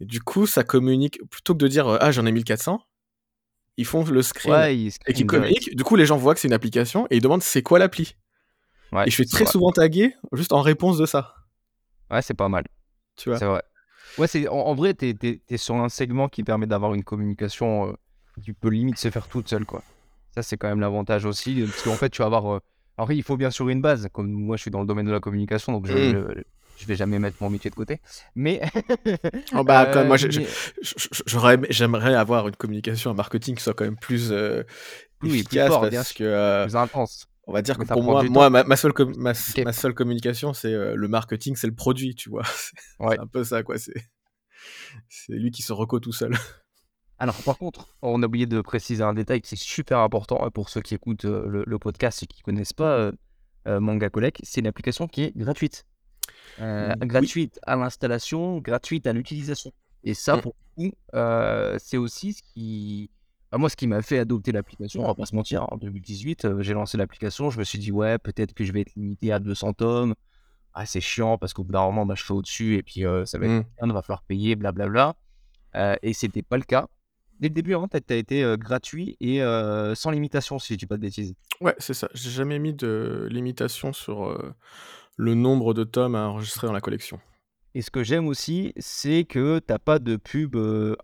Et 0.00 0.06
du 0.06 0.20
coup, 0.20 0.46
ça 0.46 0.64
communique 0.64 1.20
plutôt 1.30 1.54
que 1.54 1.58
de 1.58 1.68
dire 1.68 1.88
euh, 1.88 1.98
ah 2.00 2.10
j'en 2.10 2.26
ai 2.26 2.32
1400. 2.32 2.80
Ils 3.76 3.84
font 3.84 4.04
le 4.04 4.22
screen 4.22 4.90
et 5.06 5.12
qui 5.12 5.24
communiquent. 5.24 5.76
Du 5.76 5.84
coup, 5.84 5.94
les 5.96 6.06
gens 6.06 6.16
voient 6.16 6.34
que 6.34 6.40
c'est 6.40 6.48
une 6.48 6.54
application 6.54 7.06
et 7.10 7.16
ils 7.16 7.22
demandent 7.22 7.42
c'est 7.42 7.62
quoi 7.62 7.78
l'appli? 7.78 8.16
Ouais, 8.90 9.04
et 9.06 9.10
je 9.10 9.14
suis 9.14 9.26
très 9.26 9.46
souvent 9.46 9.70
tagué 9.70 10.14
juste 10.32 10.52
en 10.52 10.62
réponse 10.62 10.98
de 10.98 11.06
ça. 11.06 11.34
Ouais, 12.10 12.22
c'est 12.22 12.34
pas 12.34 12.48
mal. 12.48 12.64
Tu 13.16 13.28
vois. 13.28 13.38
C'est 13.38 13.44
vrai. 13.44 13.62
Ouais, 14.16 14.26
c'est 14.26 14.48
en, 14.48 14.74
vrai, 14.74 14.94
t'es 14.94 15.14
es, 15.48 15.56
sur 15.56 15.76
un 15.76 15.88
segment 15.88 16.28
qui 16.28 16.42
permet 16.42 16.66
d'avoir 16.66 16.94
une 16.94 17.04
communication 17.04 17.90
euh, 17.90 17.92
qui 18.42 18.52
peut 18.52 18.70
limite 18.70 18.98
se 18.98 19.10
faire 19.10 19.28
toute 19.28 19.48
seule, 19.48 19.66
quoi. 19.66 19.82
Ça, 20.34 20.42
c'est 20.42 20.56
quand 20.56 20.68
même 20.68 20.80
l'avantage 20.80 21.24
aussi, 21.24 21.62
parce 21.62 21.82
qu'en 21.82 21.94
fait, 21.94 22.10
tu 22.10 22.22
vas 22.22 22.26
avoir 22.26 22.60
alors, 22.98 23.12
il 23.12 23.22
faut 23.22 23.36
bien 23.36 23.52
sûr 23.52 23.68
une 23.68 23.80
base. 23.80 24.08
Comme 24.12 24.28
moi, 24.28 24.56
je 24.56 24.62
suis 24.62 24.72
dans 24.72 24.80
le 24.80 24.86
domaine 24.86 25.06
de 25.06 25.12
la 25.12 25.20
communication, 25.20 25.72
donc 25.72 25.86
je, 25.86 25.92
mmh. 25.92 26.42
je, 26.78 26.86
vais 26.86 26.96
jamais 26.96 27.20
mettre 27.20 27.36
mon 27.40 27.48
métier 27.48 27.70
de 27.70 27.76
côté. 27.76 28.00
Mais. 28.34 28.60
oh 29.54 29.62
bah, 29.62 30.04
moi, 30.04 30.16
j'aimerais 31.70 32.14
avoir 32.16 32.48
une 32.48 32.56
communication, 32.56 33.12
un 33.12 33.14
marketing 33.14 33.54
qui 33.54 33.62
soit 33.62 33.74
quand 33.74 33.84
même 33.84 33.96
plus, 33.96 34.32
euh, 34.32 34.64
oui, 35.22 35.30
efficace 35.30 35.78
plus 35.78 35.90
parce 35.90 36.12
que. 36.12 36.24
Euh, 36.24 36.64
plus 36.64 36.74
intense. 36.74 37.28
On 37.46 37.52
va 37.52 37.62
dire 37.62 37.78
que 37.78 37.84
pour 37.84 38.02
moi, 38.02 38.24
moi 38.24 38.50
ma, 38.50 38.76
seule 38.76 38.92
ma, 39.16 39.32
seule 39.32 39.94
communication, 39.94 40.52
c'est 40.52 40.74
euh, 40.74 40.96
le 40.96 41.08
marketing, 41.08 41.54
c'est 41.54 41.68
le 41.68 41.74
produit, 41.74 42.16
tu 42.16 42.28
vois. 42.28 42.42
c'est 43.00 43.20
un 43.20 43.26
peu 43.28 43.44
ça, 43.44 43.62
quoi. 43.62 43.78
C'est, 43.78 43.94
c'est 45.08 45.32
lui 45.34 45.52
qui 45.52 45.62
se 45.62 45.72
reco 45.72 46.00
tout 46.00 46.12
seul. 46.12 46.34
Alors, 47.18 47.34
par 47.42 47.58
contre, 47.58 47.88
on 48.02 48.22
a 48.22 48.26
oublié 48.26 48.46
de 48.46 48.60
préciser 48.60 49.02
un 49.02 49.12
détail 49.12 49.40
qui 49.40 49.54
est 49.54 49.58
super 49.58 49.98
important 49.98 50.44
euh, 50.44 50.50
pour 50.50 50.68
ceux 50.68 50.80
qui 50.80 50.94
écoutent 50.94 51.24
euh, 51.24 51.64
le, 51.66 51.78
podcast 51.78 52.22
et 52.22 52.26
qui 52.26 52.40
ne 52.40 52.44
connaissent 52.44 52.72
pas 52.72 53.10
euh, 53.66 53.80
Manga 53.80 54.08
Collect. 54.08 54.40
C'est 54.44 54.60
une 54.60 54.68
application 54.68 55.08
qui 55.08 55.24
est 55.24 55.36
gratuite. 55.36 55.84
Gratuite 56.58 57.58
à 57.64 57.76
l'installation, 57.76 58.58
gratuite 58.58 59.06
à 59.06 59.12
l'utilisation. 59.12 59.72
Et 60.04 60.14
ça, 60.14 60.36
mmh. 60.36 60.40
pour 60.40 60.54
nous, 60.76 60.92
c'est 61.78 61.96
aussi 61.96 62.34
ce 62.34 62.42
qui. 62.42 63.10
Moi, 63.52 63.70
ce 63.70 63.76
qui 63.76 63.86
m'a 63.86 64.02
fait 64.02 64.18
adopter 64.18 64.52
l'application, 64.52 65.02
on 65.02 65.06
va 65.06 65.14
pas 65.14 65.24
se 65.24 65.34
mentir, 65.34 65.66
en 65.72 65.78
2018, 65.78 66.60
j'ai 66.60 66.74
lancé 66.74 66.98
l'application, 66.98 67.48
je 67.48 67.58
me 67.58 67.64
suis 67.64 67.78
dit, 67.78 67.90
ouais, 67.90 68.18
peut-être 68.18 68.52
que 68.52 68.62
je 68.62 68.72
vais 68.72 68.82
être 68.82 68.94
limité 68.94 69.32
à 69.32 69.38
200 69.38 69.72
tomes. 69.72 70.14
Ah, 70.74 70.84
c'est 70.84 71.00
chiant 71.00 71.38
parce 71.38 71.54
qu'au 71.54 71.64
bout 71.64 71.72
d'un 71.72 71.86
moment, 71.86 72.04
bah, 72.04 72.14
je 72.14 72.24
fais 72.24 72.34
au-dessus 72.34 72.76
et 72.76 72.82
puis 72.82 73.04
ça 73.24 73.38
va 73.38 73.46
être 73.46 73.52
mmh. 73.52 73.64
bien, 73.82 73.92
va 73.94 74.02
falloir 74.02 74.22
payer, 74.22 74.54
blablabla. 74.54 75.16
et 76.02 76.12
c'était 76.12 76.42
pas 76.42 76.58
le 76.58 76.64
cas 76.64 76.88
dès 77.40 77.48
le 77.48 77.54
début, 77.54 77.74
hein, 77.74 77.86
tu 77.90 78.12
as, 78.12 78.16
été 78.16 78.54
gratuit 78.58 79.16
et 79.20 79.40
sans 79.94 80.10
limitation, 80.10 80.58
si 80.58 80.74
je 80.74 80.78
dis 80.78 80.86
pas 80.86 80.96
de 80.96 81.02
bêtises. 81.02 81.34
Ouais, 81.60 81.74
c'est 81.78 81.94
ça. 81.94 82.08
J'ai 82.14 82.30
jamais 82.30 82.58
mis 82.58 82.72
de 82.72 83.28
limitation 83.30 83.92
sur 83.92 84.36
le 85.16 85.34
nombre 85.34 85.74
de 85.74 85.84
tomes 85.84 86.14
à 86.14 86.28
enregistrer 86.28 86.66
dans 86.66 86.72
la 86.72 86.80
collection. 86.80 87.20
Et 87.74 87.82
ce 87.82 87.90
que 87.90 88.02
j'aime 88.02 88.26
aussi, 88.26 88.72
c'est 88.78 89.24
que 89.24 89.58
t'as 89.58 89.78
pas 89.78 89.98
de 89.98 90.16
pub 90.16 90.56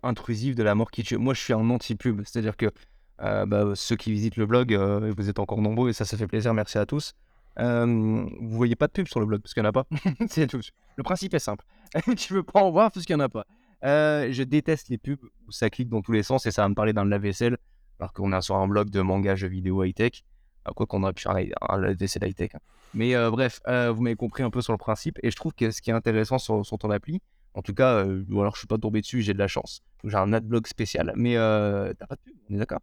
intrusive 0.03 0.55
de 0.55 0.63
la 0.63 0.75
mort 0.75 0.91
qui 0.91 1.03
tue. 1.03 1.17
Moi, 1.17 1.33
je 1.33 1.41
suis 1.41 1.53
un 1.53 1.69
anti-pub. 1.69 2.21
C'est-à-dire 2.25 2.57
que 2.57 2.71
bah, 3.19 3.73
ceux 3.75 3.95
qui 3.95 4.11
visitent 4.11 4.37
le 4.37 4.45
blog, 4.45 4.73
vous 4.73 5.29
êtes 5.29 5.39
encore 5.39 5.61
nombreux 5.61 5.89
et 5.89 5.93
ça, 5.93 6.05
ça 6.05 6.17
fait 6.17 6.27
plaisir. 6.27 6.53
Merci 6.53 6.77
à 6.77 6.85
tous. 6.85 7.13
vous 7.57 8.29
voyez 8.39 8.75
pas 8.75 8.87
de 8.87 8.93
pub 8.93 9.07
sur 9.07 9.19
le 9.19 9.25
blog 9.25 9.41
parce 9.41 9.53
qu'il 9.53 9.63
n'y 9.63 9.67
en 9.67 9.69
a 9.69 9.73
pas. 9.73 9.85
c'est 10.29 10.47
tout. 10.47 10.61
Le 10.95 11.03
principe 11.03 11.33
est 11.33 11.39
simple. 11.39 11.65
tu 12.17 12.33
veux 12.33 12.43
pas 12.43 12.61
en 12.61 12.71
voir 12.71 12.91
parce 12.91 13.05
qu'il 13.05 13.15
n'y 13.15 13.21
en 13.21 13.25
a 13.25 13.29
pas. 13.29 13.45
Euh, 13.85 14.29
je 14.31 14.43
déteste 14.43 14.89
les 14.89 14.97
pubs 14.97 15.19
où 15.47 15.51
ça 15.51 15.69
clique 15.69 15.89
dans 15.89 16.01
tous 16.01 16.11
les 16.11 16.23
sens 16.23 16.45
et 16.45 16.51
ça 16.51 16.63
va 16.63 16.69
me 16.69 16.75
parler 16.75 16.93
d'un 16.93 17.05
lave-vaisselle 17.05 17.57
alors 17.99 18.13
qu'on 18.13 18.33
est 18.33 18.41
sur 18.41 18.55
un 18.55 18.67
blog 18.67 18.89
de 18.89 19.01
manga, 19.01 19.35
jeux 19.35 19.47
vidéo, 19.47 19.83
high-tech. 19.83 20.23
Euh, 20.67 20.71
quoi 20.71 20.85
qu'on 20.85 21.03
aurait 21.03 21.13
pu 21.13 21.23
faire 21.23 21.37
un 21.69 21.77
lave-vaisselle 21.77 22.27
high-tech. 22.27 22.55
Hein. 22.55 22.59
Mais 22.93 23.15
euh, 23.15 23.29
bref, 23.29 23.61
vous 23.67 24.01
m'avez 24.01 24.15
compris 24.15 24.43
un 24.43 24.49
peu 24.49 24.61
sur 24.61 24.73
le 24.73 24.77
principe 24.77 25.19
et 25.21 25.29
je 25.29 25.35
trouve 25.35 25.53
que 25.53 25.71
ce 25.71 25.81
qui 25.81 25.91
est 25.91 25.93
intéressant 25.93 26.37
sur, 26.37 26.63
ton 26.63 26.89
appli, 26.89 27.21
en 27.53 27.61
tout 27.61 27.73
cas, 27.73 28.05
ou 28.05 28.41
alors 28.41 28.55
je 28.55 28.59
suis 28.59 28.67
pas 28.67 28.77
tombé 28.77 29.01
dessus, 29.01 29.21
j'ai 29.21 29.33
de 29.33 29.39
la 29.39 29.47
chance. 29.47 29.83
J'ai 30.03 30.17
un 30.17 30.33
adblock 30.33 30.67
spécial, 30.67 31.11
mais 31.15 31.35
t'as 31.35 32.07
pas 32.07 32.15
de 32.15 32.21
pub, 32.21 32.35
on 32.49 32.55
est 32.55 32.57
d'accord? 32.57 32.79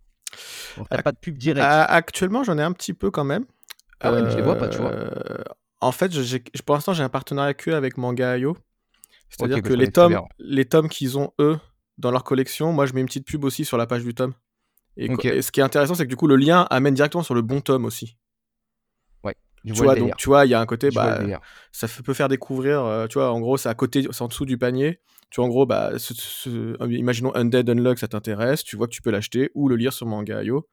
T'as 0.90 1.02
pas 1.02 1.12
de 1.12 1.18
pub 1.18 1.36
direct? 1.36 1.66
Actuellement, 1.66 2.44
j'en 2.44 2.58
ai 2.58 2.62
un 2.62 2.72
petit 2.72 2.94
peu 2.94 3.10
quand 3.10 3.24
même. 3.24 3.46
Ah 4.00 4.12
ouais, 4.12 4.22
mais 4.22 4.30
je 4.30 4.36
les 4.36 4.42
vois 4.42 4.56
pas, 4.56 4.68
tu 4.68 4.78
vois. 4.78 4.92
En 5.80 5.92
fait, 5.92 6.12
pour 6.64 6.74
l'instant, 6.74 6.92
j'ai 6.92 7.02
un 7.02 7.08
partenariat 7.08 7.54
que 7.54 7.70
avec 7.70 7.96
Manga.io. 7.96 8.56
C'est-à-dire 9.32 9.62
que 9.62 9.72
les 9.72 9.90
tomes, 9.90 10.20
les 10.38 10.64
tomes 10.64 10.88
qu'ils 10.88 11.18
ont 11.18 11.32
eux 11.40 11.58
dans 11.98 12.10
leur 12.10 12.24
collection, 12.24 12.72
moi 12.72 12.86
je 12.86 12.92
mets 12.92 13.00
une 13.00 13.06
petite 13.06 13.26
pub 13.26 13.44
aussi 13.44 13.64
sur 13.64 13.78
la 13.78 13.86
page 13.86 14.04
du 14.04 14.14
tome. 14.14 14.34
Et, 14.96 15.08
ce 15.08 15.50
qui 15.50 15.60
est 15.60 15.62
intéressant, 15.62 15.94
c'est 15.94 16.04
que 16.04 16.10
du 16.10 16.16
coup 16.16 16.26
le 16.26 16.36
lien 16.36 16.66
amène 16.70 16.94
directement 16.94 17.22
sur 17.22 17.34
le 17.34 17.42
bon 17.42 17.60
tome 17.60 17.84
aussi. 17.84 18.18
Ouais. 19.24 19.34
Tu 19.66 19.72
vois, 19.72 19.94
donc 19.94 20.16
tu 20.16 20.28
vois, 20.28 20.44
il 20.44 20.50
y 20.50 20.54
a 20.54 20.60
un 20.60 20.66
côté, 20.66 20.90
bah, 20.90 21.20
ça 21.72 21.86
peut 22.04 22.14
faire 22.14 22.28
découvrir. 22.28 22.84
Euh, 22.84 23.06
tu 23.06 23.14
vois, 23.14 23.32
en 23.32 23.40
gros, 23.40 23.56
c'est 23.56 23.68
à 23.68 23.74
côté, 23.74 24.06
c'est 24.10 24.22
en 24.22 24.28
dessous 24.28 24.44
du 24.44 24.58
panier. 24.58 25.00
Tu 25.30 25.40
vois, 25.40 25.46
en 25.46 25.48
gros, 25.48 25.64
bah, 25.64 25.92
imaginons 26.90 27.34
Undead 27.34 27.70
Unlock, 27.70 27.98
ça 27.98 28.08
t'intéresse, 28.08 28.64
tu 28.64 28.76
vois 28.76 28.86
que 28.86 28.92
tu 28.92 29.00
peux 29.00 29.10
l'acheter 29.10 29.50
ou 29.54 29.68
le 29.68 29.76
lire 29.76 29.94
sur 29.94 30.06
Manga.io. 30.06 30.68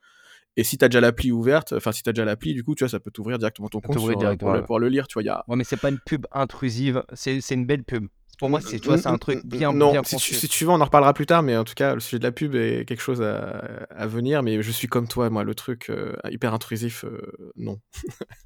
Et 0.57 0.65
si 0.65 0.77
tu 0.77 0.83
as 0.83 0.89
déjà 0.89 0.99
l'appli 0.99 1.31
ouverte, 1.31 1.71
enfin 1.71 1.93
si 1.93 2.03
tu 2.03 2.09
as 2.09 2.13
déjà 2.13 2.25
l'appli, 2.25 2.53
du 2.53 2.65
coup, 2.65 2.75
tu 2.75 2.83
vois, 2.83 2.89
ça 2.89 2.99
peut 2.99 3.11
t'ouvrir 3.11 3.37
directement 3.37 3.69
ton 3.69 3.79
compte 3.79 3.95
pour, 3.95 4.09
le, 4.09 4.65
pour, 4.65 4.79
le, 4.79 4.89
lire. 4.89 5.07
Tu 5.07 5.13
vois, 5.13 5.23
y 5.23 5.29
a... 5.29 5.45
Ouais, 5.47 5.55
mais 5.55 5.63
c'est 5.63 5.77
pas 5.77 5.89
une 5.89 5.99
pub 5.99 6.25
intrusive, 6.33 7.03
c'est 7.13 7.39
une 7.51 7.65
belle 7.65 7.85
pub. 7.85 8.07
Pour 8.39 8.49
moi, 8.49 8.61
c'est, 8.61 8.79
tu 8.79 8.87
vois, 8.87 8.97
c'est 8.97 9.09
un 9.09 9.17
truc 9.17 9.45
bien, 9.45 9.73
non, 9.73 9.91
bien 9.91 10.01
si 10.05 10.15
tu, 10.15 10.33
si 10.33 10.47
tu 10.47 10.63
veux, 10.63 10.71
on 10.71 10.79
en 10.79 10.85
reparlera 10.85 11.13
plus 11.13 11.25
tard, 11.25 11.43
mais 11.43 11.57
en 11.57 11.65
tout 11.65 11.73
cas, 11.73 11.93
le 11.93 11.99
sujet 11.99 12.19
de 12.19 12.23
la 12.23 12.31
pub 12.31 12.55
est 12.55 12.85
quelque 12.87 13.01
chose 13.01 13.21
à, 13.21 14.07
venir. 14.07 14.43
Mais 14.43 14.61
je 14.63 14.71
suis 14.71 14.87
comme 14.87 15.09
toi, 15.09 15.29
moi, 15.29 15.43
le 15.43 15.53
truc 15.53 15.89
euh, 15.89 16.15
hyper 16.31 16.53
intrusif, 16.53 17.03
euh, 17.03 17.19
non. 17.57 17.81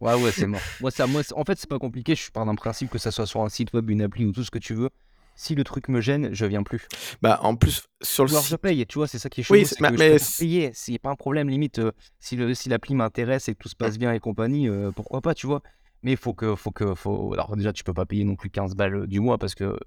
ouais, 0.01 0.15
ouais, 0.15 0.31
c'est 0.31 0.47
mort. 0.47 0.62
Moi, 0.81 0.89
ça, 0.89 1.05
moi, 1.05 1.21
en 1.35 1.43
fait, 1.45 1.59
c'est 1.59 1.69
pas 1.69 1.77
compliqué. 1.77 2.15
Je 2.15 2.31
pars 2.31 2.43
d'un 2.43 2.55
principe 2.55 2.89
que 2.89 2.97
ça 2.97 3.12
soit 3.12 3.27
sur 3.27 3.41
un 3.41 3.50
site 3.50 3.71
web, 3.73 3.88
une 3.91 4.01
appli 4.01 4.25
ou 4.25 4.31
tout 4.31 4.43
ce 4.43 4.50
que 4.50 4.57
tu 4.57 4.73
veux. 4.73 4.89
si 5.35 5.53
le 5.53 5.63
truc 5.63 5.89
me 5.89 6.01
gêne, 6.01 6.33
je 6.33 6.47
viens 6.47 6.63
plus. 6.63 6.88
Bah, 7.21 7.39
en 7.43 7.55
plus, 7.55 7.83
sur 8.01 8.23
le 8.25 8.31
alors 8.31 8.41
je 8.41 8.47
site 8.47 8.57
paye, 8.57 8.83
tu 8.88 8.97
vois, 8.97 9.07
c'est 9.07 9.19
ça 9.19 9.29
qui 9.29 9.41
est 9.41 9.43
chelou, 9.43 9.59
Oui, 9.59 9.67
c'est 9.67 9.79
mais 9.79 9.89
que 9.89 9.93
je 9.95 10.00
mais 10.00 10.17
payer, 10.39 10.71
c'est 10.73 10.97
pas 10.97 11.12
un 11.12 11.15
problème 11.15 11.50
limite, 11.50 11.77
heu, 11.77 11.91
si 12.19 12.35
le 12.35 12.55
si 12.55 12.67
l'appli 12.67 12.95
m'intéresse 12.95 13.47
et 13.47 13.53
que 13.53 13.59
tout 13.59 13.69
se 13.69 13.75
passe 13.75 14.00
bien 14.00 14.12
et 14.12 14.19
compagnie, 14.19 14.67
pourquoi 14.95 15.21
pas, 15.21 15.35
tu 15.35 15.45
vois? 15.45 15.62
Mais 16.03 16.12
il 16.12 16.17
faut 16.17 16.33
que 16.33 16.55
faut 16.55 16.72
que 16.72 16.95
faut 16.95 17.33
alors 17.33 17.55
déjà 17.55 17.72
tu 17.74 17.83
peux 17.83 17.93
pas 17.93 18.05
payer 18.05 18.24
non 18.25 18.36
plus 18.36 18.50
15 18.50 18.75
balles, 18.75 18.95
heu, 18.95 19.07
du 19.07 19.19
mois 19.22 19.38
parce 19.38 19.55
que, 19.55 19.63
heu, 19.63 19.79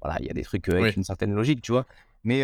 voilà, 0.00 0.18
il 0.20 0.26
y 0.26 0.30
a 0.30 0.34
des 0.34 0.42
trucs, 0.42 0.68
heu, 0.68 0.72
avec 0.72 0.84
Oui. 0.84 0.92
une 0.96 1.04
certaine 1.04 1.34
logique, 1.34 1.60
tu 1.62 1.72
vois? 1.72 1.84
Mais 2.24 2.42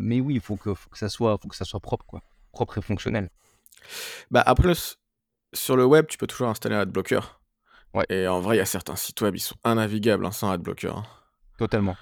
mais 0.00 0.20
oui, 0.20 0.34
il 0.34 0.40
faut 0.40 0.56
que 0.56 0.74
faut 0.74 0.90
que 0.90 0.98
ça 0.98 1.08
soit 1.08 1.38
faut 1.40 1.48
que 1.48 1.56
ça 1.56 1.64
soit 1.64 1.80
propre, 1.80 2.04
quoi. 2.06 2.20
Propre 2.52 2.78
et 2.78 2.82
fonctionnel. 2.82 3.30
Bah, 4.30 4.42
après 4.44 4.72
sur 5.54 5.76
le 5.76 5.84
web, 5.84 6.06
tu 6.08 6.18
peux 6.18 6.26
toujours 6.26 6.48
installer 6.48 6.74
un 6.74 6.80
adblocker 6.80 7.20
Ouais. 7.94 8.04
et 8.10 8.26
en 8.28 8.40
vrai, 8.40 8.56
il 8.56 8.58
y 8.58 8.62
a 8.62 8.66
certains 8.66 8.96
sites 8.96 9.20
web, 9.22 9.34
ils 9.36 9.40
sont 9.40 9.56
innavigables, 9.64 10.26
hein, 10.26 10.32
sans 10.32 10.50
adblocker, 10.50 10.88
hein. 10.88 11.04
Totalement. 11.58 11.96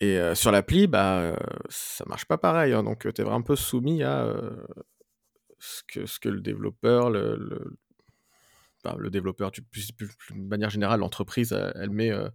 Et 0.00 0.18
sur 0.34 0.50
l'appli, 0.52 0.86
bah, 0.86 1.36
ça 1.68 2.04
marche 2.06 2.24
pas 2.24 2.38
pareil, 2.38 2.72
hein, 2.72 2.82
donc 2.82 3.12
tu 3.12 3.22
es 3.22 3.28
un 3.28 3.42
peu 3.42 3.56
soumis 3.56 4.02
à, 4.02 4.26
ce 5.58 5.82
que 5.86 6.06
ce 6.06 6.18
que 6.18 6.28
le 6.28 6.40
développeur, 6.40 7.10
le 7.10 7.36
le 7.36 7.76
le 8.98 9.10
développeur, 9.10 9.50
de 9.50 9.62
manière 10.34 10.70
générale, 10.70 11.00
l'entreprise, 11.00 11.52
elle 11.52 11.72
elle 11.76 11.90
met, 11.90 12.10
heu, 12.10 12.30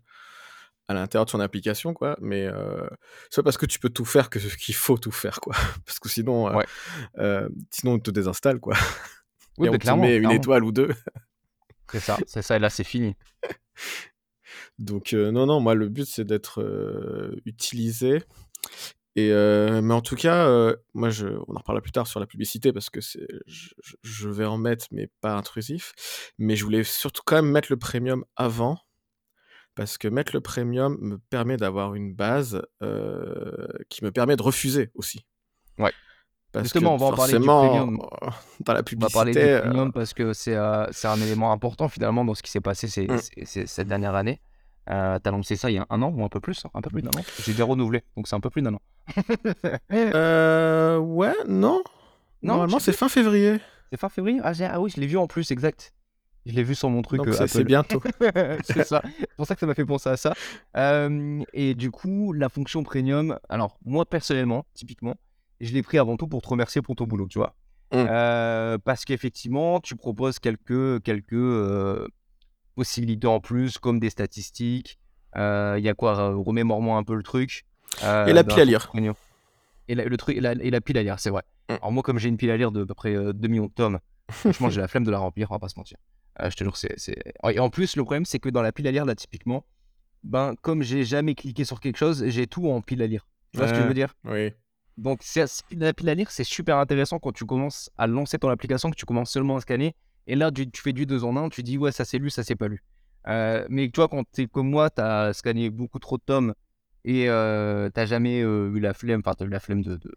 à 0.87 0.93
l'intérieur 0.93 1.25
de 1.25 1.29
son 1.29 1.39
application, 1.39 1.93
quoi. 1.93 2.17
Mais 2.21 2.45
heu, 2.47 2.89
c'est 3.29 3.43
parce 3.43 3.57
que 3.57 3.65
tu 3.65 3.79
peux 3.79 3.89
tout 3.89 4.05
faire 4.05 4.29
que 4.29 4.39
qu'il 4.39 4.75
faut 4.75 4.97
tout 4.97 5.11
faire, 5.11 5.39
quoi. 5.39 5.53
Parce 5.85 5.99
que 5.99 6.09
sinon, 6.09 6.51
Ouais. 6.55 6.65
heu, 7.19 7.49
sinon 7.71 7.93
on 7.93 7.99
te 7.99 8.11
désinstalle, 8.11 8.59
quoi 8.59 8.75
Oui, 9.57 9.67
et 9.67 9.69
on 9.69 9.73
te 9.73 9.77
met 9.77 10.15
une 10.17 10.23
clairement. 10.23 10.31
étoile 10.31 10.63
ou 10.63 10.71
2. 10.71 10.89
C'est 11.91 11.99
ça, 11.99 12.19
c'est 12.27 12.41
ça 12.41 12.55
et 12.55 12.59
là, 12.59 12.69
c'est 12.69 12.83
fini. 12.83 13.15
Donc 14.79 15.13
non, 15.13 15.45
non, 15.45 15.59
moi, 15.59 15.73
le 15.73 15.89
but, 15.89 16.05
c'est 16.05 16.25
d'être, 16.25 16.61
utilisé 17.45 18.23
et 19.17 19.31
heu, 19.31 19.81
mais 19.81 19.95
en 19.95 20.01
tout 20.01 20.15
cas, 20.15 20.47
heu, 20.47 20.77
moi, 20.93 21.09
je 21.09 21.27
on 21.47 21.55
en 21.55 21.57
reparlera 21.57 21.81
plus 21.81 21.91
tard 21.91 22.05
sur 22.05 22.19
la 22.19 22.27
publicité 22.27 22.71
parce 22.71 22.91
que 22.91 23.01
c'est 23.01 23.27
je 24.03 24.29
vais 24.29 24.45
en 24.45 24.59
mettre, 24.59 24.85
mais 24.91 25.09
pas 25.21 25.33
intrusif. 25.35 26.31
Mais 26.37 26.55
je 26.55 26.63
voulais 26.63 26.83
surtout 26.83 27.23
quand 27.25 27.37
même 27.37 27.49
mettre 27.49 27.69
le 27.71 27.77
premium 27.77 28.23
avant 28.35 28.77
parce 29.73 29.97
que 29.97 30.07
mettre 30.07 30.35
le 30.35 30.41
premium 30.41 30.97
me 31.01 31.17
permet 31.17 31.57
d'avoir 31.57 31.95
une 31.95 32.13
base, 32.13 32.61
heu, 32.83 33.67
qui 33.89 34.03
me 34.03 34.11
permet 34.11 34.35
de 34.35 34.43
refuser 34.43 34.91
aussi. 34.93 35.25
Ouais. 35.79 35.91
Parce 36.51 36.63
que 36.71 36.79
Justement, 36.79 36.93
on 36.93 36.97
va 36.97 37.05
en 37.07 37.13
parler 37.13 37.39
du 37.39 37.45
premium. 37.45 37.97
dans 38.59 38.73
la 38.73 38.79
On 38.79 38.99
va 38.99 39.09
parler 39.09 39.31
du 39.31 39.39
publicité, 39.39 39.61
premium 39.61 39.91
parce 39.91 40.13
que 40.13 40.33
c'est, 40.33 40.55
un 40.55 41.21
élément 41.21 41.51
important 41.51 41.89
finalement 41.89 42.23
dans 42.23 42.35
ce 42.35 42.43
qui 42.43 42.51
s'est 42.51 42.61
passé 42.61 42.87
ces 42.87 43.07
Mmh. 43.07 43.17
ces 43.17 43.45
ces 43.45 43.65
cette 43.65 43.87
dernière 43.87 44.13
année. 44.13 44.41
Heu, 44.89 45.19
tu 45.21 45.27
as 45.27 45.31
lancé 45.31 45.55
ça 45.55 45.69
il 45.69 45.75
y 45.75 45.77
a 45.77 45.85
1 45.89 46.01
an 46.01 46.13
ou 46.15 46.23
un 46.23 46.29
peu 46.29 46.39
plus, 46.39 46.63
un 46.73 46.81
peu 46.81 46.89
plus 46.89 47.01
d'1 47.01 47.09
an? 47.09 47.21
J'ai 47.45 47.51
déjà 47.51 47.65
renouvelé, 47.65 48.03
donc 48.15 48.27
c'est 48.27 48.35
un 48.35 48.39
peu 48.39 48.49
plus 48.49 48.61
d'1 48.61 48.73
an. 48.73 48.81
Heu, 49.91 50.97
ouais, 51.01 51.33
non. 51.47 51.83
Normalement, 52.41 52.79
c'est 52.79 52.93
fin 52.93 53.09
février. 53.09 53.59
C'est 53.91 53.99
fin 53.99 54.09
février? 54.09 54.39
Ah 54.43 54.53
ah 54.71 54.79
oui, 54.79 54.91
je 54.93 54.99
l'ai 55.01 55.07
vu 55.07 55.17
en 55.17 55.27
plus, 55.27 55.51
exact. 55.51 55.93
Je 56.45 56.53
l'ai 56.53 56.63
vu 56.63 56.75
sur 56.75 56.89
mon 56.89 57.01
truc, 57.01 57.27
heu, 57.27 57.33
c'est 57.47 57.65
bientôt. 57.65 58.01
C'est 58.63 58.85
ça. 58.85 59.01
C'est 59.19 59.35
pour 59.35 59.45
ça 59.45 59.53
que 59.53 59.59
ça 59.59 59.65
m'a 59.65 59.73
fait 59.73 59.85
penser 59.85 60.09
à 60.09 60.15
ça. 60.15 60.33
Hem 60.73 61.43
et 61.51 61.75
du 61.75 61.91
coup, 61.91 62.31
la 62.31 62.47
fonction 62.47 62.83
premium, 62.83 63.37
alors 63.49 63.77
moi 63.85 64.05
personnellement, 64.05 64.65
typiquement, 64.73 65.15
je 65.59 65.73
l'ai 65.73 65.83
pris 65.83 65.97
avant 65.97 66.15
tout 66.15 66.27
pour 66.27 66.41
te 66.41 66.47
remercier 66.47 66.81
pour 66.81 66.95
ton 66.95 67.03
boulot, 67.03 67.27
tu 67.27 67.37
vois? 67.37 67.53
Mmh. 67.91 68.05
Parce 68.85 69.03
qu'effectivement, 69.03 69.81
tu 69.81 69.97
proposes 69.97 70.39
quelques 70.39 71.03
quelques, 71.03 71.33
possibilités 72.77 73.27
en 73.27 73.39
plus 73.39 73.77
comme 73.79 73.99
des 73.99 74.09
statistiques. 74.11 74.99
Heu, 75.35 75.75
il 75.77 75.83
y 75.83 75.89
a 75.89 75.93
quoi? 75.95 76.13
Re 76.29 76.45
remémore-moi 76.45 76.95
un 76.97 77.03
peu 77.03 77.15
le 77.15 77.23
truc, 77.23 77.65
Et 78.01 78.05
heu, 78.05 78.33
la 78.33 78.43
pile 78.43 78.61
à 78.61 78.65
lire. 78.65 78.91
Et 79.89 79.95
la 79.95 80.05
le 80.05 80.17
truc 80.17 80.37
et 80.37 80.41
la 80.41 80.51
et 80.53 80.69
la 80.69 80.81
pile 80.81 80.97
à 80.97 81.03
lire, 81.03 81.19
c'est 81.19 81.29
vrai. 81.29 81.43
Mmh. 81.69 81.73
Alors 81.73 81.91
moi, 81.91 82.03
comme 82.03 82.19
j'ai 82.19 82.29
une 82.29 82.37
pile 82.37 82.51
à 82.51 82.57
lire 82.57 82.71
de 82.71 82.83
à 82.83 82.85
peu 82.85 82.93
près, 82.93 83.15
heu, 83.15 83.33
2 83.33 83.47
000 83.47 83.55
000 83.55 83.67
de 83.67 83.73
tomes, 83.73 83.99
franchement, 84.29 84.69
j'ai 84.69 84.81
la 84.81 84.87
flemme 84.87 85.03
de 85.03 85.11
la 85.11 85.17
remplir, 85.17 85.49
on 85.51 85.55
va 85.55 85.59
pas 85.59 85.69
se 85.69 85.77
mentir. 85.77 85.97
Je 86.39 86.55
te 86.55 86.63
jure, 86.63 86.77
c'est 86.77 86.95
et 87.51 87.59
en 87.59 87.69
plus, 87.71 87.95
le 87.95 88.03
problème, 88.03 88.25
c'est 88.25 88.37
que 88.39 88.49
dans 88.49 88.61
la 88.61 88.71
pile 88.71 88.87
à 88.87 88.91
lire, 88.91 89.05
là, 89.05 89.15
typiquement, 89.15 89.65
ben, 90.23 90.53
comme 90.61 90.83
j'ai 90.83 91.03
jamais 91.03 91.33
cliqué 91.33 91.65
sur 91.65 91.79
quelque 91.79 91.97
chose, 91.97 92.23
j'ai 92.27 92.45
tout 92.45 92.69
en 92.69 92.81
pile 92.81 93.01
à 93.01 93.07
lire. 93.07 93.27
Tu 93.51 93.57
vois 93.57 93.67
ce 93.67 93.73
que 93.73 93.81
je 93.81 93.87
veux 93.87 93.93
dire? 93.95 94.13
oui. 94.25 94.53
Donc 94.97 95.21
la 95.71 95.93
pile 95.93 96.09
à 96.09 96.15
lire, 96.15 96.31
c'est 96.31 96.43
super 96.43 96.77
intéressant 96.77 97.19
quand 97.19 97.31
tu 97.31 97.45
commences 97.45 97.89
à 97.97 98.07
lancer 98.07 98.37
ton 98.39 98.49
application, 98.49 98.89
que 98.91 98.95
tu 98.95 99.05
commences 99.05 99.31
seulement 99.31 99.57
à 99.57 99.61
scanner 99.61 99.95
et 100.27 100.35
là, 100.35 100.51
tu 100.51 100.69
tu 100.69 100.81
fais 100.81 100.93
du 100.93 101.05
2 101.05 101.23
en 101.23 101.35
1, 101.37 101.49
tu 101.49 101.63
dis: 101.63 101.77
«Ouais, 101.77 101.91
ça 101.91 102.05
c'est 102.05 102.17
lu, 102.19 102.29
ça 102.29 102.43
c'est 102.43 102.55
pas 102.55 102.67
lu». 102.67 102.83
Heu, 103.27 103.65
mais 103.69 103.89
tu 103.89 103.97
vois, 103.99 104.07
quand 104.07 104.23
tu 104.33 104.41
es 104.43 104.47
comme 104.47 104.69
moi, 104.69 104.89
tu 104.89 105.01
as 105.01 105.33
scanné 105.33 105.69
beaucoup 105.69 105.99
trop 105.99 106.17
de 106.17 106.23
tomes 106.25 106.53
et 107.05 107.27
heu, 107.29 107.89
tu 107.93 107.99
as 107.99 108.05
jamais, 108.05 108.41
heu, 108.41 108.71
eu 108.75 108.79
la 108.79 108.93
flemme, 108.93 109.21
enfin, 109.25 109.33
tu 109.37 109.43
as 109.43 109.47
eu 109.47 109.49
la 109.49 109.59
flemme 109.59 109.81
de 109.83 109.95
de 109.97 110.11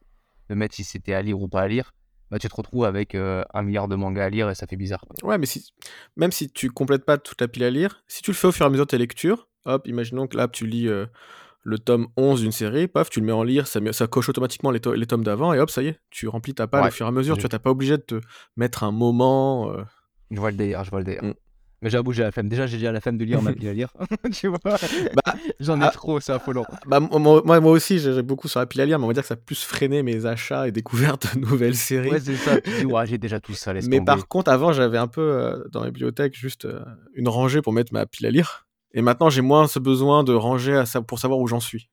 de 0.50 0.54
mettre 0.56 0.74
si 0.74 0.82
c'était 0.84 1.14
à 1.14 1.22
lire 1.22 1.40
ou 1.40 1.46
pas 1.48 1.62
à 1.62 1.68
lire, 1.68 1.92
bah, 2.30 2.38
tu 2.40 2.48
te 2.48 2.54
retrouves 2.56 2.84
avec, 2.84 3.14
1 3.14 3.44
000 3.54 3.70
000 3.72 3.86
de 3.88 3.94
mangas 3.96 4.24
à 4.24 4.30
lire 4.30 4.50
et 4.50 4.54
ça 4.56 4.66
fait 4.66 4.76
bizarre. 4.76 5.04
Ouais, 5.22 5.38
mais 5.38 5.46
si 5.46 5.72
même 6.16 6.32
si 6.32 6.50
tu 6.50 6.70
complètes 6.70 7.04
pas 7.04 7.18
toute 7.18 7.40
la 7.40 7.46
pile 7.48 7.62
à 7.64 7.70
lire, 7.70 8.02
si 8.08 8.20
tu 8.22 8.32
le 8.32 8.36
fais 8.36 8.48
au 8.48 8.52
fur 8.52 8.66
et 8.66 8.68
à 8.68 8.70
mesure 8.70 8.86
de 8.86 8.90
tes 8.90 8.98
lectures, 8.98 9.48
hop, 9.64 9.86
imaginons 9.86 10.26
que 10.26 10.36
là, 10.36 10.48
tu 10.48 10.66
lis, 10.66 10.88
le 11.62 11.78
tome 11.78 12.08
11 12.16 12.40
d'une 12.40 12.52
série, 12.52 12.88
paf, 12.88 13.10
tu 13.10 13.20
le 13.20 13.26
mets 13.26 13.32
en 13.32 13.42
lire, 13.44 13.66
ça 13.66 14.06
coche 14.08 14.28
automatiquement 14.28 14.70
les 14.70 14.80
to 14.80 14.94
les 14.94 15.06
tomes 15.06 15.24
d'avant 15.24 15.52
et 15.52 15.60
hop, 15.60 15.70
ça 15.70 15.82
y 15.82 15.88
est, 15.88 16.00
tu 16.10 16.26
remplis 16.26 16.54
ta 16.54 16.66
palle 16.66 16.80
au 16.80 16.84
Ouais, 16.84 16.90
fur 16.90 17.06
et 17.06 17.08
à 17.08 17.12
mesure, 17.12 17.36
tu 17.36 17.48
Tu 17.48 17.58
pas 17.58 17.70
obligé 17.70 17.96
de 17.96 18.02
te 18.02 18.20
mettre 18.56 18.82
un 18.82 18.92
moment, 18.92 19.72
Je 20.30 20.38
vois 20.38 20.50
le 20.50 20.56
délire, 20.56 20.84
je 20.84 20.90
vois 20.90 21.00
le 21.00 21.04
délire. 21.04 21.24
Mmh. 21.24 21.34
Mais 21.82 21.88
j'avoue, 21.88 22.12
j'ai 22.12 22.22
la 22.22 22.30
flemme. 22.30 22.48
Déjà, 22.50 22.66
j'ai 22.66 22.76
déjà 22.76 22.92
la 22.92 23.00
flemme 23.00 23.16
de 23.16 23.24
lire 23.24 23.40
ma 23.40 23.52
pile 23.54 23.68
à 23.68 23.72
lire, 23.72 23.88
tu 24.32 24.48
vois? 24.48 24.58
Bah, 24.62 25.34
J'en 25.60 25.80
ai 25.80 25.84
ah 25.84 25.90
trop, 25.90 26.20
c'est 26.20 26.32
affolant. 26.32 26.66
bah, 26.86 27.00
moi 27.00 27.42
moi 27.42 27.58
aussi, 27.72 27.98
j'ai 27.98 28.20
beaucoup 28.22 28.48
sur 28.48 28.60
la 28.60 28.66
pile 28.66 28.82
à 28.82 28.86
lire, 28.86 28.98
mais 28.98 29.04
on 29.06 29.08
va 29.08 29.14
dire 29.14 29.22
que 29.22 29.28
ça 29.28 29.34
a 29.34 29.38
plus 29.38 29.62
freiné 29.64 30.02
mes 30.02 30.26
achats 30.26 30.68
et 30.68 30.72
découvertes 30.72 31.34
de 31.34 31.40
nouvelles 31.40 31.74
séries. 31.74 32.10
Ouais, 32.10 32.20
c'est 32.20 32.36
ça, 32.36 32.60
tu 32.60 32.70
te 32.70 32.76
dis: 32.78 32.84
«Ouais, 32.84 33.06
j'ai 33.06 33.16
déjà 33.16 33.40
tout 33.40 33.54
ça, 33.54 33.72
laisse 33.72 33.88
Mais 33.88 33.96
tomber». 33.96 34.04
par 34.06 34.28
contre, 34.28 34.50
avant, 34.50 34.72
j'avais 34.72 34.98
un 34.98 35.06
peu, 35.08 35.22
heu, 35.22 35.68
dans 35.72 35.80
ma 35.80 35.86
bibliothèque, 35.86 36.34
juste, 36.36 36.66
heu, 36.66 36.82
une 37.14 37.28
rangée 37.28 37.62
pour 37.62 37.72
mettre 37.72 37.94
ma 37.94 38.04
pile 38.06 38.26
à 38.26 38.30
lire 38.30 38.66
et 38.92 39.02
maintenant, 39.02 39.30
j'ai 39.30 39.40
moins 39.40 39.68
ce 39.68 39.78
besoin 39.78 40.24
de 40.24 40.34
ranger 40.34 40.74
à 40.76 40.84
sa 40.84 41.00
pour 41.00 41.18
savoir 41.20 41.38
où 41.38 41.46
j'en 41.46 41.60
suis. 41.60 41.88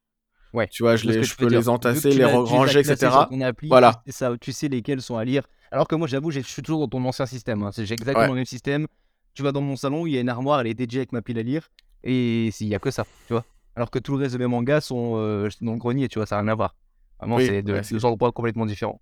Ouais, 0.54 0.68
Tu 0.72 0.82
vois? 0.82 0.96
je 0.96 1.06
les 1.06 1.24
je 1.24 1.36
peux 1.36 1.48
les 1.48 1.70
entasser, 1.70 2.10
les 2.10 2.16
l'as 2.20 2.26
tu 2.26 2.32
les 2.32 2.38
as 2.38 2.38
re-ranger 2.40 2.80
et 2.80 2.84
classés 2.84 3.00
cetera. 3.02 3.22
sur 3.22 3.30
ton 3.30 3.42
appli, 3.42 3.68
tu 3.68 3.72
Voilà. 3.72 4.02
ça 4.10 4.34
tu 4.42 4.52
sais 4.52 4.68
lesquels 4.68 5.02
sont 5.02 5.16
à 5.18 5.24
lire. 5.26 5.44
Alors 5.72 5.88
que 5.88 5.96
moi, 5.96 6.08
j'avoue, 6.08 6.32
je 6.32 6.40
suis 6.42 6.62
toujours 6.62 6.80
dans 6.88 6.88
ton 7.00 7.06
ancien 7.06 7.26
système, 7.26 7.64
hein. 7.64 7.72
J'ai 7.76 7.94
exactement 7.94 8.28
Ouais. 8.28 8.30
le 8.30 8.36
même 8.36 8.46
système. 8.46 8.88
Tu 9.34 9.44
vas 9.44 9.52
dans 9.52 9.62
mon 9.62 9.76
salon, 9.76 10.08
il 10.08 10.14
y 10.14 10.18
a 10.18 10.22
une 10.22 10.30
armoire, 10.30 10.62
elle 10.62 10.68
est 10.68 10.74
dédiée 10.74 11.00
avec 11.00 11.12
ma 11.12 11.22
pile 11.22 11.38
à 11.38 11.44
lire 11.44 11.70
et 12.04 12.50
s'il 12.52 12.68
y 12.68 12.76
a 12.76 12.80
que 12.80 12.90
ça, 12.90 13.06
tu 13.28 13.34
vois? 13.34 13.46
Alors 13.76 13.92
que 13.92 14.00
tout 14.00 14.14
le 14.14 14.20
reste 14.24 14.34
de 14.34 14.40
mes 14.40 14.48
mangas 14.48 14.82
sont, 14.82 15.16
heu, 15.18 15.50
dans 15.62 15.74
le 15.74 15.78
grenier, 15.78 16.08
tu 16.08 16.18
vois? 16.18 16.26
Ça 16.26 16.38
a 16.38 16.42
rien 16.42 16.48
à 16.48 16.56
voir. 16.56 16.76
Vraiment, 17.20 17.38
Oui, 17.38 17.46
c'est 17.46 17.62
2 17.62 17.74
ouais, 17.74 17.84
c'est 17.84 17.94
2 17.96 18.06
endroits 18.06 18.32
complètement 18.32 18.66
différents. 18.66 19.00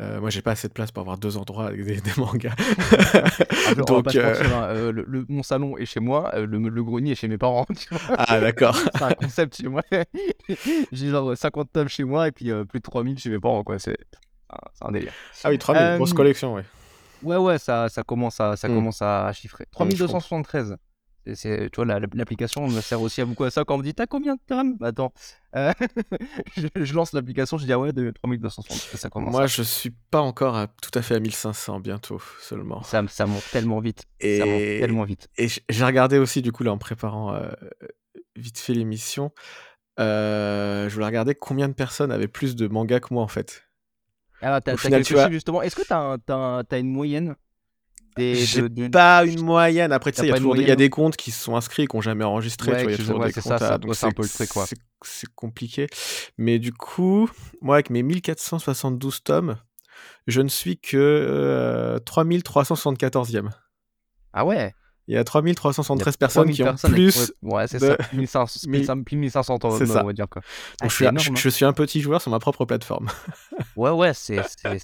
Heu, 0.00 0.20
moi, 0.20 0.30
j'ai 0.30 0.42
pas 0.42 0.52
assez 0.52 0.68
de 0.68 0.72
place 0.72 0.90
pour 0.90 1.02
avoir 1.02 1.16
2 1.18 1.36
endroits 1.36 1.66
avec 1.68 1.84
des 1.84 2.00
des 2.00 2.12
mangas. 2.18 2.54
Ah, 3.66 3.74
Donc 3.74 3.88
heu 3.90 3.92
mentir, 3.92 4.52
hein, 4.54 4.68
heu, 4.74 4.90
le 4.90 5.04
le 5.06 5.24
mon 5.28 5.42
salon 5.42 5.76
est 5.78 5.86
chez 5.86 6.00
moi, 6.00 6.30
heu, 6.36 6.44
le 6.46 6.58
le 6.68 6.84
grenier 6.84 7.12
est 7.12 7.14
chez 7.14 7.28
mes 7.28 7.38
parents, 7.38 7.66
tu 7.76 7.88
vois? 7.94 8.00
Ah 8.18 8.40
d'accord. 8.40 8.76
C'est 8.94 9.04
un 9.04 9.12
concept 9.14 9.56
chez 9.56 9.68
moi. 9.68 9.82
J'ai 10.92 11.08
genre 11.10 11.36
50 11.36 11.72
tomes 11.72 11.88
chez 11.88 12.04
moi 12.04 12.28
et 12.28 12.32
puis, 12.32 12.50
plus 12.68 12.80
de 12.80 12.82
3000 12.82 13.18
chez 13.18 13.30
mes 13.30 13.38
parents, 13.38 13.62
quoi. 13.64 13.78
C'est 13.78 13.96
un 14.52 14.70
c'est 14.74 14.84
un 14.86 14.92
délire. 14.92 15.14
Ah 15.44 15.50
oui, 15.50 15.58
3000, 15.58 15.90
grosse 15.96 16.12
Hem, 16.12 16.16
collection, 16.16 16.54
ouais. 16.54 16.64
ouais, 17.22 17.36
ouais, 17.36 17.58
ça 17.58 17.88
ça 17.88 18.02
commence 18.02 18.40
à 18.40 18.56
ça 18.56 18.68
Mmh. 18.68 18.74
commence 18.76 19.02
à 19.02 19.32
chiffrer. 19.32 19.66
Mmh, 19.78 19.94
je 19.94 20.04
comprends. 20.04 20.18
3273. 20.18 20.76
Et 21.26 21.34
c'est 21.36 21.70
tu 21.70 21.76
vois, 21.76 21.84
la 21.86 22.00
l'application 22.00 22.66
me 22.68 22.80
sert 22.80 23.00
aussi 23.00 23.20
à 23.20 23.26
beaucoup 23.26 23.44
à 23.44 23.50
ça. 23.50 23.64
Quand 23.64 23.76
on 23.76 23.78
me 23.78 23.84
dit: 23.84 23.94
«Tu 23.94 24.02
as 24.02 24.06
combien 24.06 24.34
de 24.34 24.40
tomes?» 24.46 24.76
bah, 24.78 24.88
attends, 24.88 25.12
heu, 25.56 25.70
je 26.56 26.66
je 26.74 26.94
lance 26.94 27.12
l'application, 27.12 27.58
je 27.58 27.64
dis: 27.66 27.72
«Ah 27.72 27.78
ouais, 27.78 27.92
de 27.92 28.10
3273», 28.10 29.00
ça 29.00 29.08
commence 29.10 29.32
Moi, 29.32 29.46
je 29.46 29.62
suis 29.62 29.90
pas 30.10 30.20
encore 30.20 30.56
à 30.56 30.66
tout 30.66 30.90
à 30.98 31.02
fait 31.02 31.14
à 31.14 31.20
1500 31.20 31.78
bientôt 31.80 32.20
seulement. 32.40 32.82
ça 32.82 33.02
ça 33.08 33.26
monte 33.26 33.48
tellement 33.50 33.78
vite, 33.80 34.04
ça 34.28 34.46
monte 34.46 34.64
Et 34.68 34.78
tellement 34.78 35.04
vite. 35.04 35.28
et 35.38 35.46
j'ai 35.68 35.84
regardé 35.84 36.18
aussi, 36.18 36.42
du 36.42 36.50
coup, 36.52 36.64
là, 36.64 36.72
en 36.72 36.78
préparant, 36.78 37.34
heu, 37.36 37.50
vite 38.36 38.58
fait 38.58 38.74
l'émission, 38.74 39.32
heu, 40.00 40.88
je 40.88 40.94
voulais 40.94 41.06
regarder 41.06 41.34
combien 41.34 41.68
de 41.68 41.74
personnes 41.74 42.12
avaient 42.12 42.28
plus 42.28 42.56
de 42.56 42.68
mangas 42.68 43.00
que 43.00 43.14
moi, 43.14 43.22
en 43.22 43.28
fait. 43.28 43.64
Alors, 44.42 44.62
tu 44.62 44.70
as 44.70 44.74
Au 44.74 44.76
tu 44.76 44.86
as 44.88 44.90
final, 44.90 45.02
tu 45.04 45.14
vois 45.14 45.30
justement. 45.30 45.62
Est-ce 45.62 45.76
que 45.76 45.82
tu 45.82 45.92
as 45.92 46.18
as 46.70 46.78
une 46.78 46.92
moyenne 46.92 47.36
des 48.16 48.46
J'ai 48.46 48.62
de 48.68 48.88
pas 48.90 49.24
une 49.26 49.40
moyenne. 49.40 49.92
Après, 49.92 50.12
tu 50.12 50.18
sais, 50.18 50.26
il 50.26 50.28
y 50.28 50.32
a 50.32 50.34
des 50.34 50.40
il 50.60 50.66
y 50.66 50.70
a 50.70 50.76
moyenne? 50.76 50.76
des 50.76 50.90
comptes 50.90 51.16
qui 51.16 51.30
se 51.30 51.42
sont 51.44 51.56
inscrits, 51.56 51.86
qui 51.86 51.96
ont 51.96 52.00
jamais 52.00 52.24
enregistré, 52.24 52.76
tu 52.76 52.82
Ouais, 52.82 52.84
vois? 52.84 52.92
Y 52.92 52.94
a 52.94 52.98
toujours 52.98 53.20
ouais, 53.20 53.28
des 53.28 53.32
ça, 53.32 53.40
comptes 53.42 53.60
ça 53.60 53.74
à 53.74 53.78
donc 53.78 53.94
c'est 53.94 54.06
un 54.06 54.12
c'est 54.12 54.12
peu 54.12 54.22
le 54.22 54.28
truc, 54.30 54.48
quoi. 54.48 54.68
c'est 54.68 54.78
c'est 55.04 55.32
compliqué. 55.34 55.88
Mais 56.38 56.58
du 56.58 56.72
coup, 56.72 57.28
moi, 57.60 57.76
avec 57.76 57.90
mes 57.90 58.02
1472 58.02 59.22
tomes, 59.24 59.56
je 60.28 60.40
ne 60.42 60.48
suis 60.48 60.78
que, 60.78 60.96
heu, 61.96 62.00
3374e. 62.04 63.50
Ah 64.32 64.44
ouais! 64.44 64.74
Il 65.08 65.14
y 65.14 65.16
a 65.16 65.18
Il 65.18 65.18
y 65.18 65.20
a 65.20 65.24
3373 65.24 66.16
personnes 66.16 66.42
3000 66.44 66.54
qui 66.54 66.62
ont 66.62 66.64
personnes 66.66 66.92
plus 66.92 67.32
ouais, 67.42 67.52
ouais, 67.54 67.66
c'est 67.66 67.78
de 67.80 67.86
ça, 67.86 67.96
1500 68.12 68.68
1500 68.68 69.02
plus 69.02 69.16
de 69.16 69.20
1500 69.20 69.58
tomes, 69.58 69.78
c'est 69.78 69.86
ça. 69.86 70.02
on 70.02 70.06
va 70.06 70.12
dire, 70.12 70.28
quoi. 70.28 70.42
Ah, 70.44 70.84
Donc 70.84 70.90
je 70.90 70.96
c'est 70.96 70.96
suis 70.96 71.06
un 71.06 71.18
je 71.18 71.30
hein. 71.30 71.34
je 71.36 71.48
suis 71.48 71.64
un 71.64 71.72
petit 71.72 72.00
joueur 72.00 72.20
sur 72.22 72.30
ma 72.30 72.38
propre 72.38 72.64
plateforme. 72.64 73.08
Ouais, 73.76 73.90
ouais, 73.90 74.12
c'est 74.12 74.38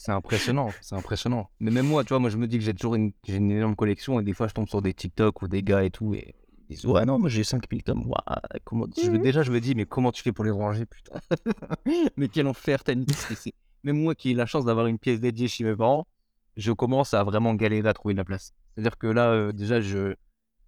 impressionnant, 0.08 0.70
c'est 0.80 0.94
impressionnant. 0.94 1.50
Mais 1.60 1.70
même 1.70 1.86
moi, 1.86 2.04
tu 2.04 2.08
vois, 2.08 2.18
moi, 2.18 2.30
je 2.30 2.36
me 2.36 2.46
dis 2.46 2.58
que 2.58 2.64
j'ai 2.64 2.74
toujours 2.74 2.94
une 2.94 3.12
une 3.26 3.50
énorme 3.50 3.76
collection 3.76 4.18
et 4.18 4.24
des 4.24 4.32
fois, 4.32 4.48
je 4.48 4.54
tombe 4.54 4.68
sur 4.68 4.80
des 4.82 4.94
TikTok 4.94 5.42
ou 5.42 5.48
des 5.48 5.62
gars 5.62 5.84
et 5.84 5.90
tout 5.90 6.14
et 6.14 6.34
disent 6.68 6.86
ouais 6.86 7.04
non 7.04 7.18
moi 7.18 7.28
j'ai 7.28 7.44
5000 7.44 7.82
tomes. 7.82 8.10
Comment... 8.64 8.86
je, 8.96 9.10
Mmh 9.10 9.18
déjà 9.22 9.42
je 9.42 9.50
me 9.52 9.60
dis 9.60 9.74
mais 9.74 9.86
comment 9.86 10.12
tu 10.12 10.22
fais 10.22 10.32
pour 10.32 10.44
les 10.44 10.50
ranger 10.50 10.86
putain? 10.86 11.18
Mais 12.16 12.28
quel 12.28 12.46
enfer 12.46 12.84
t'as 12.84 12.92
une 12.92 13.06
Même 13.84 14.00
moi 14.02 14.14
qui 14.14 14.30
ai 14.30 14.34
la 14.34 14.46
chance 14.46 14.64
d'avoir 14.64 14.86
une 14.86 14.98
pièce 14.98 15.20
dédiée 15.20 15.48
chez 15.48 15.64
mes 15.64 15.74
parents, 15.74 16.06
je 16.56 16.72
commence 16.72 17.14
à 17.14 17.22
vraiment 17.24 17.54
galérer 17.54 17.88
à 17.88 17.94
trouver 17.94 18.14
de 18.14 18.18
la 18.18 18.24
place. 18.24 18.52
C'est-à-dire 18.78 18.96
que 18.96 19.08
là 19.08 19.32
euh, 19.32 19.50
déjà 19.50 19.80
je 19.80 20.14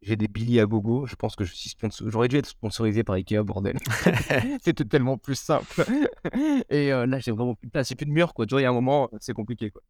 j'ai 0.03 0.17
des 0.17 0.27
billets 0.27 0.61
à 0.61 0.67
gogo. 0.67 1.07
Je 1.07 1.15
pense 1.15 1.37
que 1.37 1.45
je 1.45 1.55
suis 1.55 1.69
sponsor... 1.69 2.11
j'aurais 2.11 2.27
dû 2.27 2.39
être 2.39 2.47
sponsorisé 2.47 3.05
par 3.05 3.15
Ikea 3.15 3.45
bordel. 3.45 3.79
C'était 4.63 4.85
tellement 4.85 5.17
plus 5.17 5.37
simple. 5.37 5.85
Et 6.71 6.93
euh, 6.93 7.07
là 7.07 7.21
j'ai 7.21 7.31
vraiment 7.31 7.55
plus 7.55 7.69
de 7.69 7.71
place, 7.71 7.89
j'ai 7.89 7.95
plus 7.95 8.07
de 8.07 8.11
mur 8.11 8.35
quoi. 8.35 8.47
Tu 8.47 8.55
vois 8.55 8.63
il 8.63 8.65
y 8.65 8.67
a 8.67 8.71
un 8.71 8.73
moment 8.73 9.09
c'est 9.21 9.33
compliqué 9.33 9.71
quoi. 9.71 9.81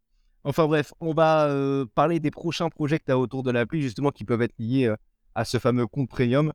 Enfin 0.45 0.67
bref, 0.67 0.93
on 1.00 1.15
va 1.15 1.47
euh, 1.47 1.87
parler 1.95 2.21
des 2.21 2.31
prochains 2.31 2.69
projets 2.69 2.99
que 2.99 3.05
tu 3.07 3.12
as 3.12 3.19
autour 3.19 3.43
de 3.43 3.50
l'appli 3.53 3.81
justement 3.81 4.11
qui 4.11 4.25
peuvent 4.25 4.43
être 4.43 4.59
liés 4.59 4.87
euh, 4.89 4.97
à 5.35 5.47
ce 5.47 5.57
fameux 5.59 5.87
compte 5.87 6.11
premium. 6.11 6.53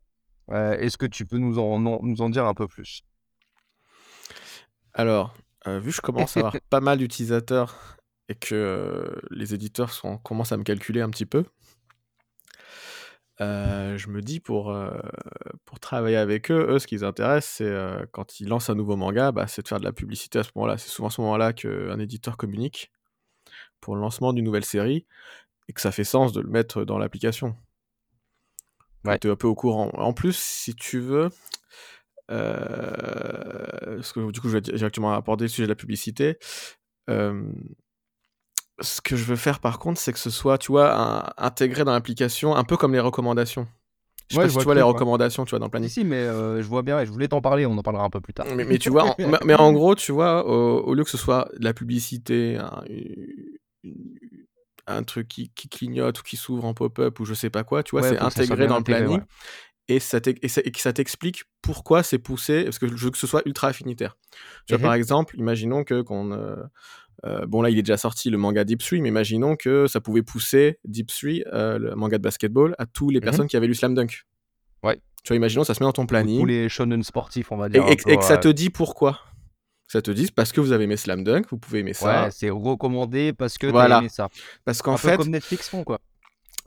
Est-ce 0.52 1.00
que 1.00 1.08
tu 1.08 1.26
peux 1.26 1.40
nous 1.40 1.58
en, 1.58 1.84
en- 1.84 2.00
nous 2.04 2.22
en 2.22 2.30
dire 2.30 2.46
un 2.46 2.54
peu 2.54 2.68
plus? 2.68 3.02
Alors, 4.94 5.34
vu 5.66 5.90
que 5.90 5.96
je 5.96 6.02
commence 6.02 6.38
à 6.38 6.42
avoir 6.42 6.56
pas 6.70 6.82
mal 6.82 7.00
d'utilisateurs 7.00 7.98
et 8.30 8.36
que 8.36 8.56
euh, 8.56 9.22
les 9.32 9.54
éditeurs 9.54 9.92
sont, 9.92 10.18
commencent 10.18 10.52
à 10.52 10.58
me 10.58 10.64
calculer 10.64 11.02
un 11.02 11.10
petit 11.10 11.26
peu, 11.26 11.46
euh, 13.42 13.98
je 13.98 14.10
me 14.10 14.22
dis 14.22 14.40
pour, 14.40 14.72
euh, 14.72 14.98
pour 15.66 15.80
travailler 15.80 16.16
avec 16.16 16.50
eux, 16.52 16.68
eux, 16.70 16.80
ce 16.80 16.88
qui 16.88 16.96
les 16.96 17.04
intéresse, 17.04 17.46
c'est 17.46 17.66
euh, 17.66 18.06
quand 18.12 18.40
ils 18.40 18.48
lancent 18.48 18.70
un 18.70 18.76
nouveau 18.76 18.96
manga, 18.96 19.32
bah, 19.32 19.48
c'est 19.48 19.62
de 19.62 19.68
faire 19.68 19.80
de 19.80 19.84
la 19.84 19.92
publicité 19.92 20.40
à 20.40 20.44
ce 20.44 20.52
moment-là. 20.56 20.78
C'est 20.78 20.90
souvent 20.90 21.10
à 21.10 21.12
ce 21.12 21.22
moment-là 21.22 21.54
qu'un 21.54 22.00
éditeur 22.00 22.38
communique 22.38 22.92
pour 23.82 23.96
le 23.96 24.02
lancement 24.02 24.34
d'une 24.34 24.46
nouvelle 24.46 24.66
série 24.66 25.06
et 25.68 25.74
que 25.74 25.82
ça 25.82 25.92
fait 25.92 26.04
sens 26.04 26.32
de 26.34 26.42
le 26.42 26.50
mettre 26.50 26.86
dans 26.86 26.98
l'application. 26.98 27.56
Ouais. 29.04 29.20
Tu 29.20 29.28
es 29.28 29.32
un 29.32 29.36
peu 29.36 29.48
au 29.48 29.56
courant. 29.56 29.90
En 29.94 30.14
plus, 30.14 30.36
si 30.36 30.74
tu 30.74 31.00
veux, 31.00 31.30
parce 32.28 34.14
que 34.14 34.32
du 34.32 34.40
coup, 34.40 34.48
je 34.48 34.58
vais 34.58 34.62
directement 34.62 35.14
aborder 35.14 35.46
le 35.46 35.50
sujet 35.50 35.64
de 35.64 35.72
la 35.72 35.76
publicité. 35.76 36.38
Ce 38.82 39.00
que 39.02 39.16
je 39.16 39.24
veux 39.24 39.36
faire 39.38 39.60
par 39.60 39.80
contre, 39.80 40.00
c'est 40.00 40.12
que 40.14 40.20
ce 40.20 40.30
soit, 40.30 40.58
tu 40.58 40.72
vois, 40.72 40.94
un- 40.94 41.34
intégré 41.38 41.84
dans 41.86 41.94
l'application, 41.94 42.56
un 42.56 42.64
peu 42.66 42.76
comme 42.78 42.94
les 42.94 43.00
recommandations. 43.00 43.68
Je 44.30 44.36
sais 44.36 44.40
Ouais, 44.40 44.42
pas 44.42 44.50
je 44.50 44.52
si 44.52 44.58
vois 44.58 44.64
tu 44.64 44.66
vois 44.66 44.76
le 44.76 44.76
les 44.76 44.82
recommandations, 44.82 45.46
tu 45.46 45.52
vois, 45.52 45.60
dans 45.60 45.70
Si, 45.78 45.90
planning. 45.90 45.90
si, 45.90 46.04
mais 46.04 46.18
euh, 46.18 46.62
je 46.62 46.68
vois 46.68 46.84
bien 46.84 47.00
et 47.00 47.06
je 47.06 47.12
voulais 47.12 47.28
t'en 47.28 47.42
parler, 47.42 47.66
on 47.66 47.78
en 47.78 47.84
parlera 47.84 48.06
un 48.06 48.10
peu 48.10 48.22
plus 48.22 48.34
tard. 48.34 48.48
Mais, 48.56 48.66
mais 48.66 48.78
tu 48.78 48.92
vois, 48.92 49.06
en, 49.06 49.18
mais- 49.24 49.40
mais 49.44 49.56
en 49.56 49.72
gros, 49.74 49.96
tu 49.96 50.12
vois, 50.12 50.46
au, 50.46 50.84
au 50.84 50.94
lieu 50.94 51.04
que 51.04 51.10
ce 51.10 51.18
soit 51.18 51.50
de 51.58 51.64
la 51.64 51.74
publicité, 51.74 52.58
un, 54.88 55.04
truc 55.04 55.28
qui, 55.28 55.50
qui 55.50 55.68
clignote 55.70 56.20
ou 56.20 56.24
qui 56.24 56.38
s'ouvre 56.38 56.66
en 56.66 56.74
pop-up 56.74 57.20
ou 57.20 57.26
je 57.26 57.34
sais 57.34 57.50
pas 57.50 57.64
quoi, 57.64 57.84
tu 57.84 57.92
vois, 57.92 58.02
Ouais, 58.02 58.04
c'est 58.04 58.20
intégré 58.20 58.68
dans 58.68 58.78
le 58.78 58.84
intégré, 58.84 58.84
planning 58.84 59.22
ouais. 59.22 59.24
et, 59.88 60.00
ça 60.00 60.20
et, 60.44 60.48
ça- 60.50 60.62
et 60.66 60.72
que 60.72 60.82
ça 60.82 60.94
t'explique 60.94 61.46
pourquoi 61.62 62.04
c'est 62.04 62.20
poussé, 62.20 62.64
parce 62.66 62.80
que 62.80 62.88
je 62.88 63.06
veux 63.06 63.12
que 63.12 63.18
ce 63.20 63.28
soit 63.28 63.44
ultra 63.46 63.70
affinitaire. 63.70 64.18
Tu 64.68 64.76
vois, 64.76 64.80
Mhm. 64.80 64.82
par 64.82 64.94
exemple, 64.96 65.38
imaginons 65.40 65.84
que 65.84 66.02
qu'on. 66.02 66.32
euh, 66.34 66.58
euh, 67.26 67.46
bon, 67.46 67.62
là, 67.62 67.70
il 67.70 67.78
est 67.78 67.82
déjà 67.84 67.98
sorti 67.98 68.30
le 68.30 68.38
manga 68.38 68.64
Deep 68.64 68.80
3, 68.84 69.00
mais 69.00 69.10
imaginons 69.10 69.56
que 69.56 69.88
ça 69.88 70.02
pouvait 70.02 70.22
pousser 70.24 70.80
Deep 70.86 71.08
3, 71.08 71.30
euh, 71.54 71.78
le 71.80 71.96
manga 71.96 72.18
de 72.18 72.24
basketball, 72.24 72.76
à 72.78 72.86
toutes 72.86 73.12
les 73.14 73.20
Mhm. 73.20 73.24
personnes 73.24 73.48
qui 73.48 73.56
avaient 73.58 73.68
lu 73.68 73.76
Slam 73.76 73.94
Dunk. 73.96 74.24
Ouais. 74.84 75.00
Tu 75.24 75.30
vois, 75.30 75.38
imaginons, 75.38 75.64
ça 75.64 75.74
se 75.74 75.82
met 75.82 75.86
dans 75.88 75.94
ton 75.94 76.04
Tous 76.04 76.08
planning. 76.08 76.46
les 76.46 76.70
shonen 76.70 77.02
sportifs, 77.04 77.52
on 77.52 77.58
va 77.58 77.70
dire. 77.70 77.88
et- 77.88 77.96
peu, 77.96 78.12
et 78.12 78.18
que 78.18 78.24
ça 78.24 78.38
te 78.38 78.48
dit 78.48 78.70
pourquoi? 78.70 79.20
Ça 79.88 80.02
te 80.02 80.12
dit 80.12 80.32
parce 80.36 80.52
que 80.52 80.62
vous 80.62 80.72
avez 80.72 80.84
aimé 80.86 80.98
Slam 80.98 81.24
Dunk, 81.24 81.46
vous 81.52 81.58
pouvez 81.58 81.80
aimer 81.80 81.94
ça. 81.94 82.26
Ouais, 82.26 82.32
c'est 82.32 82.50
recommandé 82.50 83.34
parce 83.34 83.58
que 83.58 83.68
Voilà. 83.68 84.00
aimé 84.00 84.10
ça. 84.10 84.30
Parce 84.66 84.82
qu'en 84.82 84.98
fait, 84.98 85.18
comme 85.18 85.30
Netflix 85.30 85.70
font, 85.70 85.84
quoi. 85.84 86.00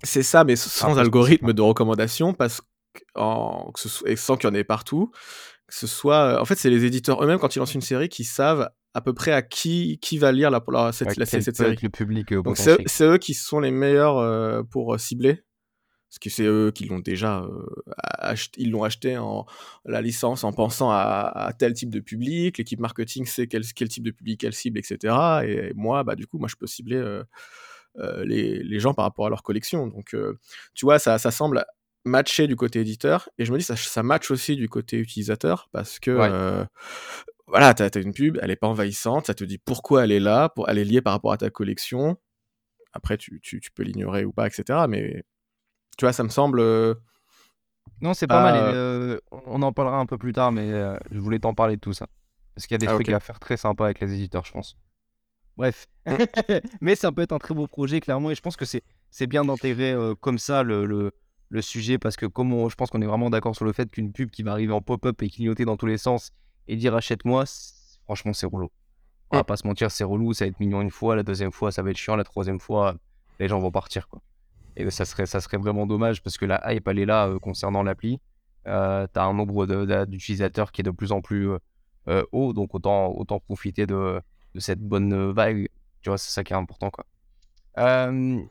c'est 0.05 0.23
ça, 0.23 0.45
mais 0.45 0.55
sans 0.57 0.97
algorithme 0.99 1.53
de 1.53 1.61
recommandation, 1.63 2.33
parce 2.33 2.61
que, 2.61 2.67
en, 3.17 3.71
que 3.73 3.81
ce 3.81 3.89
soit- 3.89 4.09
et 4.09 4.15
sans 4.17 4.37
qu'il 4.37 4.49
y 4.49 4.53
en 4.53 4.55
ait 4.55 4.63
partout. 4.65 5.11
Que 5.67 5.75
ce 5.75 5.87
soit, 5.87 6.41
en 6.41 6.45
fait, 6.45 6.55
c'est 6.55 6.71
les 6.71 6.85
éditeurs 6.85 7.23
eux-mêmes 7.23 7.39
quand 7.39 7.55
ils 7.55 7.59
lancent 7.59 7.75
une 7.75 7.81
série 7.83 8.09
qui 8.09 8.25
savent 8.25 8.71
à 8.99 9.01
peu 9.01 9.15
près 9.15 9.33
à 9.33 9.43
qui 9.43 9.99
qui 10.01 10.19
va 10.19 10.31
lire 10.33 10.51
la, 10.51 10.63
la- 10.69 10.93
cette, 10.93 11.17
la- 11.17 11.25
cette 11.27 11.57
série. 11.57 11.79
le 11.83 11.89
public 11.89 12.33
euh, 12.33 12.43
Donc 12.43 12.57
c'est 12.59 13.05
eux 13.05 13.19
qui 13.19 13.35
sont 13.35 13.61
les 13.61 13.71
meilleurs 13.71 14.19
euh, 14.19 14.63
pour 14.63 14.95
euh, 14.95 14.99
cibler. 14.99 15.43
Parce 16.11 16.19
que 16.21 16.31
c'est 16.31 16.45
eux 16.47 16.71
qui 16.75 16.87
l'ont 16.87 17.01
déjà 17.01 17.41
euh, 17.41 17.67
acheté, 18.19 18.63
ils 18.63 18.71
l'ont 18.71 18.83
acheté 18.83 19.19
en 19.19 19.45
la 19.85 20.01
licence 20.01 20.43
en 20.43 20.53
pensant 20.55 20.91
à, 20.91 21.31
à 21.35 21.53
tel 21.53 21.75
type 21.75 21.91
de 21.91 22.01
public. 22.01 22.57
L'équipe 22.57 22.81
marketing 22.81 23.27
sait 23.27 23.47
quel, 23.47 23.63
quel 23.75 23.89
type 23.89 24.05
de 24.05 24.11
public 24.11 24.43
elle 24.43 24.55
cible, 24.55 24.79
etc. 24.79 25.15
Et 25.47 25.73
moi, 25.75 26.05
bah 26.05 26.15
du 26.17 26.27
coup, 26.27 26.39
moi 26.39 26.49
je 26.49 26.57
peux 26.57 26.67
cibler 26.67 27.21
les, 28.25 28.63
les 28.63 28.81
gens 28.81 28.95
par 28.95 29.05
rapport 29.05 29.27
à 29.27 29.29
leur 29.29 29.43
collection. 29.43 29.87
Donc 29.87 30.17
tu 30.75 30.87
vois, 30.87 30.99
ça, 30.99 31.19
ça 31.19 31.31
semble 31.31 31.65
matcher 32.05 32.47
du 32.47 32.57
côté 32.57 32.81
éditeur. 32.81 33.29
Et 33.39 33.45
je 33.45 33.53
me 33.53 33.59
dis, 33.59 33.65
ça, 33.65 33.77
ça 33.77 34.03
match 34.03 34.31
aussi 34.31 34.57
du 34.57 34.67
côté 34.69 34.97
utilisateur 34.97 35.69
parce 35.73 35.99
que 35.99 36.11
Ouais. 36.13 36.29
euh, 36.33 36.65
voilà, 37.49 37.75
t'as 37.75 37.87
as 37.95 37.99
une 38.01 38.13
pub, 38.13 38.39
elle 38.43 38.51
est 38.51 38.57
pas 38.57 38.69
envahissante, 38.69 39.27
ça 39.27 39.35
te 39.35 39.45
dit 39.45 39.59
pourquoi 39.59 40.05
elle 40.05 40.13
est 40.13 40.21
là, 40.21 40.49
pour, 40.51 40.69
elle 40.69 40.79
est 40.79 40.85
liée 40.85 41.03
par 41.03 41.13
rapport 41.15 41.33
à 41.33 41.39
ta 41.39 41.51
collection. 41.51 42.17
Après, 42.93 43.17
tu, 43.19 43.41
tu, 43.43 43.61
tu 43.61 43.71
peux 43.71 43.83
l'ignorer 43.83 44.25
ou 44.25 44.33
pas, 44.33 44.47
etc. 44.49 44.87
Mais 44.89 45.25
tu 45.99 46.05
vois, 46.05 46.13
ça 46.13 46.25
me 46.25 46.29
semble. 46.31 46.61
euh, 46.61 46.95
Non, 48.01 48.15
c'est 48.15 48.27
pas 48.27 48.43
mal. 48.43 48.55
et, 48.57 48.59
euh, 48.75 49.19
on 49.31 49.63
en 49.63 49.73
parlera 49.73 49.99
un 49.99 50.07
peu 50.07 50.19
plus 50.19 50.33
tard, 50.33 50.53
mais 50.53 50.71
euh, 50.73 50.97
je 51.11 51.19
voulais 51.19 51.39
t'en 51.39 51.55
parler 51.55 51.77
de 51.77 51.81
tout 51.81 51.93
ça. 51.93 52.07
Parce 52.55 52.67
qu'il 52.67 52.75
y 52.75 52.77
a 52.77 52.79
des 52.79 52.87
Ah, 52.87 52.95
trucs 52.95 53.09
à 53.11 53.21
faire 53.21 53.39
très 53.41 53.57
sympas 53.57 53.85
avec 53.87 54.01
les 54.01 54.13
éditeurs, 54.15 54.45
je 54.45 54.53
pense. 54.53 54.77
Bref. 55.57 55.87
Mais 56.81 56.95
ça 56.97 57.13
peut 57.13 57.23
être 57.23 57.33
un 57.33 57.39
très 57.39 57.55
beau 57.55 57.67
projet, 57.67 58.01
clairement. 58.01 58.31
Et 58.31 58.35
je 58.35 58.41
pense 58.41 58.57
que 58.57 58.65
c'est 58.65 58.83
c'est 59.11 59.27
bien 59.27 59.45
d'intégrer 59.45 59.93
euh, 59.93 60.15
comme 60.15 60.39
ça 60.39 60.63
le, 60.63 60.85
le, 60.87 61.13
le 61.49 61.63
sujet. 61.63 61.99
Parce 61.99 62.17
que 62.17 62.27
comme 62.27 62.53
on- 62.53 62.69
je 62.69 62.75
pense 62.77 62.91
qu'on 62.91 63.03
est 63.03 63.07
vraiment 63.07 63.31
d'accord 63.31 63.55
sur 63.57 63.65
le 63.65 63.73
fait 63.73 63.91
qu'une 63.91 64.13
pub 64.13 64.31
qui 64.31 64.43
va 64.43 64.53
arriver 64.53 64.73
en 64.73 64.81
pop-up 64.81 65.21
et 65.23 65.29
clignoter 65.31 65.65
dans 65.65 65.77
tous 65.77 65.87
les 65.87 65.99
sens 65.99 66.31
et 66.69 66.77
dire 66.77 66.95
achète-moi, 66.95 67.45
franchement, 68.05 68.33
c'est 68.33 68.47
relou. 68.47 68.71
On 69.31 69.37
va 69.37 69.45
pas 69.45 69.57
se 69.57 69.67
mentir, 69.67 69.91
c'est 69.91 70.05
relou. 70.05 70.33
Ça 70.33 70.45
va 70.45 70.49
être 70.51 70.61
mignon 70.61 70.81
une 70.81 70.91
fois, 70.91 71.17
la 71.17 71.23
deuxième 71.23 71.53
fois, 71.53 71.73
ça 71.73 71.83
va 71.83 71.91
être 71.91 71.97
chiant, 71.97 72.17
la 72.17 72.25
troisième 72.25 72.61
fois, 72.61 72.95
les 73.41 73.49
gens 73.49 73.59
vont 73.59 73.71
partir. 73.71 74.09
quoi. 74.09 74.21
Et 74.77 74.89
ça 74.91 75.05
serait, 75.05 75.27
ça 75.27 75.41
serait 75.41 75.59
vraiment 75.59 75.87
dommage 75.87 76.23
parce 76.23 76.39
que 76.39 76.47
la 76.47 76.73
hype, 76.73 76.87
elle 76.89 76.99
est 77.01 77.07
là 77.07 77.27
euh, 77.29 77.39
concernant 77.39 77.83
l'appli. 77.83 78.21
Euh, 78.67 79.07
tu 79.13 79.19
as 79.19 79.25
un 79.25 79.35
nombre 79.35 79.67
d'utilisateurs 80.07 80.73
qui 80.73 80.83
est 80.83 80.85
de 80.85 80.91
plus 80.91 81.13
en 81.13 81.21
plus 81.21 81.51
euh, 81.51 81.59
euh, 82.09 82.25
haut, 82.33 82.53
donc 82.53 82.75
autant, 82.75 83.13
autant 83.13 83.41
profiter 83.41 83.87
de, 83.87 84.21
de 84.55 84.61
cette 84.61 84.81
bonne 84.81 85.33
vague. 85.33 85.69
Tu 86.03 86.11
vois, 86.11 86.19
c'est 86.19 86.31
ça 86.31 86.45
qui 86.45 86.53
est 86.53 86.57
important. 86.57 86.91
Quoi. 86.91 87.05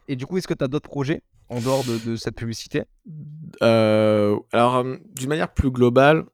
Et 0.08 0.16
du 0.16 0.26
coup, 0.26 0.38
est-ce 0.38 0.48
que 0.48 0.54
tu 0.54 0.64
as 0.64 0.68
d'autres 0.68 0.90
projets 0.90 1.22
en 1.50 1.60
dehors 1.60 1.84
de, 1.84 1.98
de 1.98 2.16
cette 2.16 2.36
publicité? 2.36 2.84
Alors, 3.62 4.84
d'une 4.84 5.30
manière 5.30 5.54
plus 5.54 5.72
globale, 5.72 6.26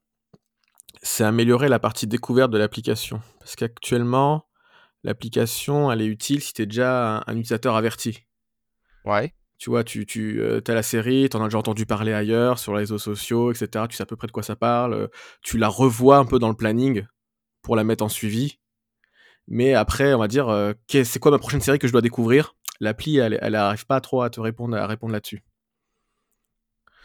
c'est 1.04 1.24
améliorer 1.24 1.70
la 1.70 1.78
partie 1.78 2.08
découverte 2.08 2.50
de 2.50 2.58
l'application. 2.58 3.22
Parce 3.40 3.56
qu'actuellement, 3.56 4.48
l'application, 5.04 5.92
elle 5.92 6.02
est 6.02 6.08
utile 6.08 6.42
si 6.42 6.54
tu 6.54 6.64
es 6.64 6.66
déjà 6.66 7.18
un, 7.18 7.24
un 7.28 7.34
utilisateur 7.34 7.76
averti. 7.76 8.26
Ouais. 9.06 9.34
Tu 9.60 9.70
vois, 9.70 9.84
tu, 9.84 10.06
tu 10.06 10.42
as 10.42 10.74
la 10.74 10.84
série, 10.84 11.30
tu 11.30 11.38
en 11.38 11.42
as 11.42 11.46
déjà 11.46 11.58
entendu 11.58 11.86
parler 11.86 12.14
ailleurs, 12.14 12.58
sur 12.58 12.74
les 12.74 12.80
réseaux 12.80 12.98
sociaux, 12.98 13.52
etc. 13.52 13.86
Tu 13.90 13.96
sais 13.96 14.04
à 14.04 14.06
peu 14.06 14.16
près 14.16 14.28
de 14.28 14.32
quoi 14.32 14.44
ça 14.44 14.56
parle. 14.56 14.94
euh, 14.94 15.08
Tu 15.42 15.58
la 15.58 15.68
revois 15.68 16.18
un 16.18 16.26
peu 16.26 16.40
dans 16.40 16.50
le 16.50 16.56
planning 16.56 17.06
pour 17.62 17.76
la 17.76 17.84
mettre 17.84 18.04
en 18.04 18.10
suivi. 18.10 18.60
Mais 19.48 19.74
après, 19.74 20.14
on 20.14 20.20
va 20.20 20.28
dire, 20.28 20.50
euh, 20.50 20.74
c'est 20.90 21.20
quoi 21.20 21.32
ma 21.32 21.38
prochaine 21.38 21.62
série 21.62 21.80
que 21.80 21.88
je 21.88 21.92
dois 21.92 22.02
découvrir? 22.02 22.56
L'appli, 22.80 23.18
elle, 23.18 23.38
elle 23.42 23.56
arrive 23.56 23.86
pas 23.86 24.02
trop 24.02 24.22
à 24.22 24.30
te 24.30 24.40
répondre, 24.40 24.76
à 24.76 24.88
répondre 24.88 25.14
là-dessus. 25.14 25.44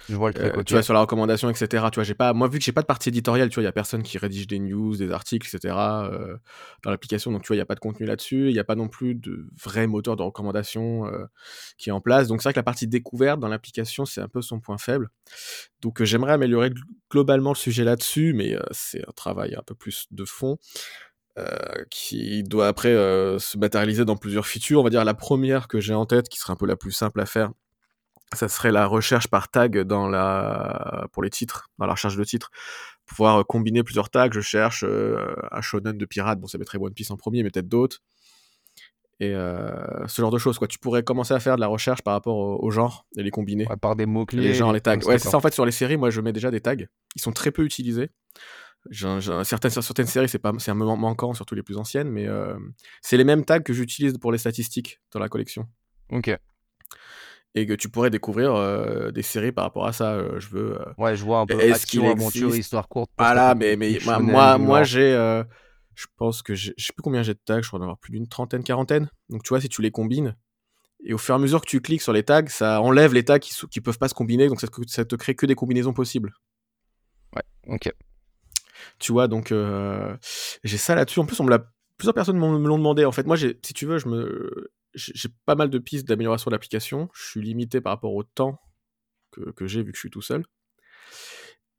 Je 0.08 0.16
vois 0.16 0.30
le. 0.30 0.40
Euh. 0.40 0.62
Tu 0.64 0.72
vois, 0.72 0.82
sur 0.82 0.94
la 0.94 1.00
recommandation, 1.00 1.50
etc. 1.50 1.90
Tu 1.90 1.96
vois, 1.96 2.04
j'ai 2.04 2.14
pas, 2.14 2.32
moi, 2.32 2.48
vu 2.48 2.58
que 2.58 2.64
j'ai 2.64 2.72
pas 2.72 2.80
de 2.80 2.86
partie 2.86 3.10
éditoriale, 3.10 3.50
tu 3.50 3.54
vois, 3.56 3.62
il 3.62 3.66
y 3.66 3.68
a 3.68 3.72
personne 3.72 4.02
qui 4.02 4.16
rédige 4.18 4.46
des 4.46 4.58
news, 4.58 4.96
des 4.96 5.10
articles, 5.10 5.46
etc. 5.46 6.04
euh, 6.10 6.36
dans 6.82 6.90
l'application. 6.90 7.30
Donc, 7.30 7.42
tu 7.42 7.48
vois, 7.48 7.56
il 7.56 7.58
y 7.58 7.62
a 7.62 7.66
pas 7.66 7.74
de 7.74 7.80
contenu 7.80 8.06
là-dessus. 8.06 8.48
Il 8.48 8.54
y 8.56 8.58
a 8.58 8.64
pas 8.64 8.74
non 8.74 8.88
plus 8.88 9.14
de 9.14 9.46
vrai 9.62 9.86
moteur 9.86 10.16
de 10.16 10.22
recommandation 10.22 11.06
euh, 11.06 11.26
qui 11.76 11.90
est 11.90 11.92
en 11.92 12.00
place. 12.00 12.28
Donc, 12.28 12.40
c'est 12.40 12.48
vrai 12.48 12.54
que 12.54 12.58
la 12.58 12.62
partie 12.64 12.86
découverte 12.86 13.38
dans 13.40 13.48
l'application, 13.48 14.06
c'est 14.06 14.20
un 14.22 14.28
peu 14.28 14.40
son 14.40 14.60
point 14.60 14.78
faible. 14.78 15.10
Donc, 15.82 16.00
euh, 16.00 16.04
j'aimerais 16.06 16.32
améliorer 16.32 16.70
gl- 16.70 16.80
globalement 17.10 17.50
le 17.50 17.56
sujet 17.56 17.84
là-dessus, 17.84 18.32
mais 18.34 18.56
c'est 18.70 19.06
un 19.06 19.12
travail 19.14 19.54
un 19.56 19.62
peu 19.62 19.74
plus 19.74 20.06
de 20.10 20.24
fond. 20.24 20.58
euh, 21.38 21.46
qui 21.90 22.42
doit 22.42 22.68
après 22.68 22.88
euh, 22.92 23.38
se 23.38 23.58
matérialiser 23.58 24.04
dans 24.04 24.16
plusieurs 24.16 24.46
features. 24.46 24.80
On 24.80 24.84
va 24.84 24.90
dire 24.90 25.04
la 25.04 25.14
première 25.14 25.68
que 25.68 25.80
j'ai 25.80 25.94
en 25.94 26.06
tête, 26.06 26.28
qui 26.28 26.38
serait 26.38 26.52
un 26.52 26.56
peu 26.56 26.66
la 26.66 26.76
plus 26.76 26.92
simple 26.92 27.20
à 27.20 27.26
faire, 27.26 27.52
ça 28.34 28.48
serait 28.48 28.72
la 28.72 28.86
recherche 28.86 29.28
par 29.28 29.48
tag 29.48 29.78
dans 29.80 30.08
la 30.08 31.06
pour 31.12 31.22
les 31.22 31.30
titres, 31.30 31.70
dans 31.78 31.86
la 31.86 31.92
recherche 31.92 32.16
de 32.16 32.24
titres, 32.24 32.50
pouvoir 33.06 33.38
euh, 33.40 33.42
combiner 33.42 33.82
plusieurs 33.82 34.10
tags. 34.10 34.30
Je 34.32 34.40
cherche 34.40 34.84
euh, 34.84 35.34
un 35.50 35.60
shonen 35.60 35.96
de 35.96 36.04
pirate, 36.04 36.40
bon 36.40 36.46
ça 36.46 36.58
mettrait 36.58 36.78
One 36.78 36.92
Piece 36.92 37.10
en 37.10 37.16
premier, 37.16 37.42
mais 37.42 37.50
peut-être 37.50 37.68
d'autres. 37.68 38.00
Et 39.20 39.34
euh, 39.34 40.06
ce 40.06 40.22
genre 40.22 40.30
de 40.30 40.38
choses, 40.38 40.58
quoi. 40.58 40.68
Tu 40.68 40.78
pourrais 40.78 41.02
commencer 41.02 41.34
à 41.34 41.40
faire 41.40 41.56
de 41.56 41.60
la 41.60 41.66
recherche 41.66 42.02
par 42.02 42.14
rapport 42.14 42.36
au, 42.36 42.64
au 42.64 42.70
genre 42.70 43.04
et 43.16 43.22
les 43.24 43.30
combiner. 43.32 43.66
Ouais, 43.66 43.76
par 43.76 43.96
des 43.96 44.06
mots-clés. 44.06 44.42
les 44.42 44.54
genres, 44.54 44.72
les 44.72 44.80
tags. 44.80 44.96
Ouais, 44.98 45.18
c'est 45.18 45.28
ça. 45.30 45.36
en 45.36 45.40
fait 45.40 45.52
sur 45.52 45.66
les 45.66 45.72
séries. 45.72 45.96
Moi, 45.96 46.10
je 46.10 46.20
mets 46.20 46.32
déjà 46.32 46.52
des 46.52 46.60
tags. 46.60 46.76
Ils 47.16 47.20
sont 47.20 47.32
très 47.32 47.50
peu 47.50 47.64
utilisés. 47.64 48.10
Certaines, 48.92 49.70
sur 49.70 49.82
certaines 49.82 50.06
séries, 50.06 50.28
c'est 50.28 50.38
pas, 50.38 50.52
c'est 50.58 50.70
un 50.70 50.74
moment 50.74 50.96
manquant, 50.96 51.34
surtout 51.34 51.54
les 51.56 51.64
plus 51.64 51.76
anciennes, 51.76 52.08
mais 52.08 52.26
euh, 52.28 52.56
c'est 53.02 53.16
les 53.16 53.24
mêmes 53.24 53.44
tags 53.44 53.60
que 53.60 53.72
j'utilise 53.72 54.16
pour 54.18 54.32
les 54.32 54.38
statistiques 54.38 55.00
dans 55.12 55.18
la 55.18 55.28
collection. 55.28 55.66
Ok. 56.10 56.34
Et 57.58 57.66
que 57.66 57.72
tu 57.74 57.88
pourrais 57.88 58.10
découvrir 58.10 58.54
euh, 58.54 59.10
des 59.10 59.22
séries 59.22 59.52
par 59.52 59.64
rapport 59.64 59.86
à 59.86 59.92
ça. 59.92 60.12
euh, 60.12 60.38
je 60.40 60.48
veux. 60.48 60.80
euh, 60.80 60.92
Ouais, 60.96 61.16
je 61.16 61.24
vois 61.24 61.40
un 61.40 61.46
peu 61.46 61.58
Est-ce 61.60 61.86
qu'il 61.86 62.04
aventure, 62.04 62.54
histoire 62.54 62.88
courte, 62.88 63.10
Voilà, 63.18 63.54
mais, 63.54 63.76
mais 63.76 63.94
post-apocalyptique, 63.94 64.30
moi, 64.30 64.58
moi, 64.58 64.82
j'ai. 64.84 65.12
je 65.94 66.06
pense 66.16 66.42
que 66.42 66.54
je 66.54 66.72
sais 66.76 66.92
plus 66.92 67.02
combien 67.02 67.22
j'ai 67.22 67.34
de 67.34 67.40
tags, 67.44 67.60
je 67.60 67.68
crois 67.68 67.78
en 67.80 67.82
avoir 67.82 67.98
plus 67.98 68.12
d'une 68.12 68.28
trentaine, 68.28 68.62
quarantaine. 68.62 69.10
Donc 69.28 69.42
tu 69.42 69.48
vois, 69.48 69.60
si 69.60 69.68
tu 69.68 69.82
les 69.82 69.90
combines, 69.90 70.36
et 71.04 71.12
au 71.14 71.18
fur 71.18 71.34
et 71.34 71.36
à 71.36 71.38
mesure 71.38 71.60
que 71.60 71.66
tu 71.66 71.80
cliques 71.80 72.02
sur 72.02 72.12
les 72.12 72.22
tags, 72.22 72.46
ça 72.48 72.80
enlève 72.80 73.14
les 73.14 73.24
tags 73.24 73.38
qui, 73.38 73.52
qui 73.70 73.80
peuvent 73.80 73.98
pas 73.98 74.08
se 74.08 74.14
combiner, 74.14 74.48
donc 74.48 74.60
ça, 74.60 74.68
ça 74.86 75.04
te 75.04 75.16
crée 75.16 75.34
que 75.34 75.46
des 75.46 75.54
combinaisons 75.54 75.92
possibles. 75.92 76.32
Ok. 77.66 77.92
Tu 78.98 79.12
vois, 79.12 79.28
donc 79.28 79.52
j'ai 80.64 80.78
ça 80.78 80.94
là-dessus. 80.94 81.20
En 81.20 81.26
plus, 81.26 81.38
on 81.40 81.44
me 81.44 81.50
l'a, 81.50 81.64
plusieurs 81.96 82.14
personnes 82.14 82.38
me 82.38 82.68
l'ont 82.68 82.78
demandé. 82.78 83.04
En 83.04 83.12
fait, 83.12 83.26
moi, 83.26 83.36
si 83.36 83.54
tu 83.74 83.86
veux, 83.86 83.98
je 83.98 84.08
me, 84.08 84.70
j'ai 84.94 85.28
pas 85.46 85.54
mal 85.54 85.70
de 85.70 85.78
pistes 85.78 86.06
d'amélioration 86.06 86.50
de 86.50 86.54
l'application. 86.54 87.08
Je 87.14 87.26
suis 87.26 87.42
limité 87.42 87.80
par 87.80 87.92
rapport 87.92 88.14
au 88.14 88.22
temps 88.22 88.60
que, 89.30 89.50
que 89.50 89.66
j'ai 89.66 89.82
vu 89.82 89.92
que 89.92 89.96
je 89.96 90.00
suis 90.00 90.10
tout 90.10 90.22
seul. 90.22 90.44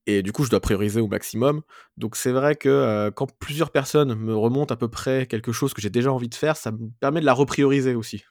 Et 0.06 0.24
du 0.24 0.32
coup, 0.32 0.44
je 0.44 0.50
dois 0.50 0.60
prioriser 0.60 1.02
au 1.02 1.08
maximum. 1.08 1.62
Donc, 1.98 2.16
c'est 2.16 2.32
vrai 2.32 2.56
que 2.56 2.68
euh, 2.68 3.12
quand 3.12 3.32
plusieurs 3.38 3.70
personnes 3.70 4.16
me 4.16 4.36
remontent 4.36 4.74
à 4.74 4.78
peu 4.78 4.88
près 4.88 5.28
quelque 5.28 5.52
chose 5.52 5.74
que 5.74 5.82
j'ai 5.82 5.92
déjà 5.92 6.12
envie 6.12 6.30
de 6.30 6.36
faire, 6.36 6.58
ça 6.58 6.72
me 6.72 6.90
permet 7.00 7.20
de 7.20 7.26
la 7.26 7.34
reprioriser 7.34 7.94
aussi. 7.94 8.24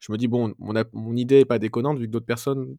Je 0.00 0.10
me 0.10 0.18
dis, 0.18 0.26
bon, 0.26 0.54
mon, 0.58 1.16
idée 1.16 1.40
est 1.40 1.44
pas 1.44 1.58
déconnante 1.60 1.98
vu 1.98 2.06
que 2.06 2.10
d'autres 2.10 2.26
personnes 2.26 2.76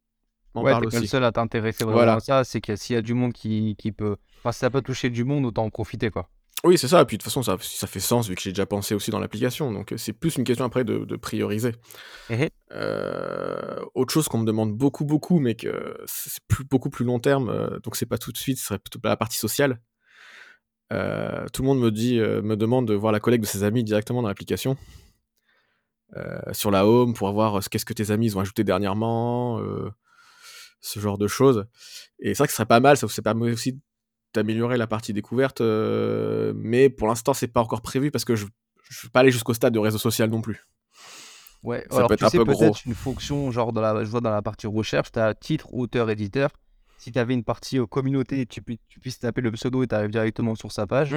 m'en 0.53 0.63
Ouais, 0.63 0.71
parlent 0.71 0.89
pas 0.89 0.97
le 0.97 0.97
aussi. 0.97 1.07
seul 1.07 1.23
à 1.23 1.31
t'intéresser 1.31 1.85
vraiment 1.85 1.99
Voilà. 1.99 2.15
à 2.15 2.19
ça, 2.19 2.43
c'est 2.43 2.59
que 2.59 2.75
s'il 2.75 2.95
y 2.95 2.99
a 2.99 3.01
du 3.01 3.13
monde 3.13 3.31
qui, 3.31 3.75
qui 3.77 3.91
peut... 3.91 4.17
Enfin, 4.39 4.51
si 4.51 4.59
ça 4.59 4.69
peut 4.69 4.81
toucher 4.81 5.09
du 5.09 5.23
monde, 5.23 5.45
autant 5.45 5.63
en 5.63 5.69
profiter, 5.69 6.09
quoi. 6.09 6.29
Oui, 6.63 6.77
c'est 6.77 6.87
ça. 6.87 7.01
Et 7.01 7.05
puis 7.05 7.17
de 7.17 7.21
toute 7.21 7.31
façon, 7.31 7.43
ça, 7.43 7.57
ça 7.61 7.85
fait 7.85 7.99
sens 7.99 8.27
vu 8.27 8.35
que 8.35 8.41
j'ai 8.41 8.51
déjà 8.51 8.65
pensé 8.65 8.95
aussi 8.95 9.11
dans 9.11 9.19
l'application. 9.19 9.71
Donc 9.71 9.91
euh, 9.91 9.97
c'est 9.97 10.13
plus 10.13 10.35
une 10.37 10.43
question 10.43 10.65
après 10.65 10.83
de, 10.83 11.05
de 11.05 11.15
prioriser. 11.15 11.73
Mhm. 12.29 12.49
Euh, 12.71 13.79
autre 13.93 14.11
chose 14.11 14.27
qu'on 14.27 14.39
me 14.39 14.45
demande 14.45 14.73
beaucoup, 14.73 15.05
beaucoup, 15.05 15.39
mais 15.39 15.55
que 15.55 15.95
c'est 16.07 16.43
plus, 16.47 16.63
beaucoup 16.63 16.89
plus 16.89 17.05
long 17.05 17.19
terme, 17.19 17.49
euh, 17.49 17.79
donc 17.79 17.95
c'est 17.95 18.07
pas 18.07 18.17
tout 18.17 18.31
de 18.31 18.37
suite, 18.37 18.57
ce 18.57 18.65
serait 18.65 18.79
plutôt 18.79 18.99
la 19.03 19.17
partie 19.17 19.37
sociale. 19.37 19.79
Euh, 20.91 21.45
tout 21.53 21.61
le 21.61 21.67
monde 21.67 21.79
me 21.79 21.91
dit, 21.91 22.19
me 22.19 22.55
demande 22.55 22.87
de 22.87 22.93
voir 22.93 23.11
la 23.11 23.19
collègue 23.19 23.41
de 23.41 23.45
ses 23.45 23.63
amis 23.63 23.83
directement 23.83 24.21
dans 24.21 24.27
l'application. 24.27 24.77
Sur 26.53 26.71
la 26.71 26.87
home 26.87 27.13
pour 27.13 27.29
voir 27.33 27.61
ce 27.61 27.67
qu'est-ce 27.67 27.83
que 27.83 27.91
tes 27.91 28.09
amis 28.09 28.27
ils 28.27 28.37
ont 28.37 28.39
ajouté 28.39 28.63
dernièrement, 28.63 29.59
ce 30.79 30.99
genre 30.99 31.17
de 31.17 31.27
choses. 31.27 31.65
Et 32.19 32.29
c'est 32.29 32.37
vrai 32.37 32.47
que 32.47 32.51
ce 32.53 32.57
serait 32.57 32.67
pas 32.67 32.79
mal, 32.79 32.95
ça 32.95 33.07
ça 33.09 33.21
permet 33.21 33.51
aussi 33.51 33.81
d'améliorer 34.35 34.77
la 34.77 34.87
partie 34.87 35.13
découverte, 35.13 35.61
euh, 35.61 36.53
mais 36.55 36.89
pour 36.89 37.07
l'instant 37.07 37.33
c'est 37.33 37.47
pas 37.47 37.61
encore 37.61 37.81
prévu 37.81 38.11
parce 38.11 38.25
que 38.25 38.35
je 38.35 38.45
je 38.89 39.07
veux 39.07 39.09
pas 39.09 39.21
aller 39.21 39.31
jusqu'au 39.31 39.53
stade 39.55 39.73
de 39.73 39.79
réseau 39.79 39.97
social 39.97 40.29
non 40.29 40.41
plus. 40.41 40.67
Ouais, 41.63 41.83
Ça 41.89 41.97
alors 41.97 42.09
peut 42.09 42.13
être 42.13 42.19
tu 42.21 42.25
un 42.27 42.29
sais 42.29 42.37
peu 42.37 42.45
gros. 42.45 42.75
une 42.85 42.93
fonction, 42.93 43.49
genre 43.49 43.73
dans 43.73 43.81
la, 43.81 44.03
je 44.03 44.09
vois 44.09 44.21
dans 44.21 44.29
la 44.29 44.43
partie 44.43 44.67
recherche, 44.67 45.11
tu 45.11 45.17
as 45.19 45.33
titre, 45.33 45.73
auteur, 45.73 46.09
éditeur. 46.11 46.51
Si 46.99 47.11
tu 47.11 47.17
avais 47.17 47.33
une 47.33 47.43
partie 47.43 47.79
euh, 47.79 47.87
communauté, 47.87 48.45
tu, 48.45 48.61
pu- 48.61 48.77
tu 48.87 48.99
puisses 48.99 49.17
taper 49.19 49.41
le 49.41 49.51
pseudo 49.51 49.81
et 49.81 49.87
tu 49.87 49.95
arrives 49.95 50.11
directement 50.11 50.53
sur 50.53 50.71
sa 50.71 50.85
page. 50.85 51.15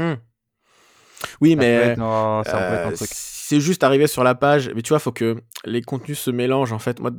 Oui, 1.41 1.51
Ça 1.51 1.57
peut 1.57 1.61
mais 1.61 1.97
euh, 1.99 2.91
c'est 2.97 3.61
juste 3.61 3.83
arriver 3.85 4.07
sur 4.07 4.25
la 4.25 4.35
page, 4.35 4.71
mais 4.75 4.83
tu 4.83 4.91
vois, 4.91 4.99
faut 4.99 5.13
que 5.13 5.43
les 5.65 5.83
contenus 5.83 6.19
se 6.19 6.31
mélangent 6.31 6.73
en 6.73 6.79
fait. 6.79 7.01
Moi, 7.01 7.11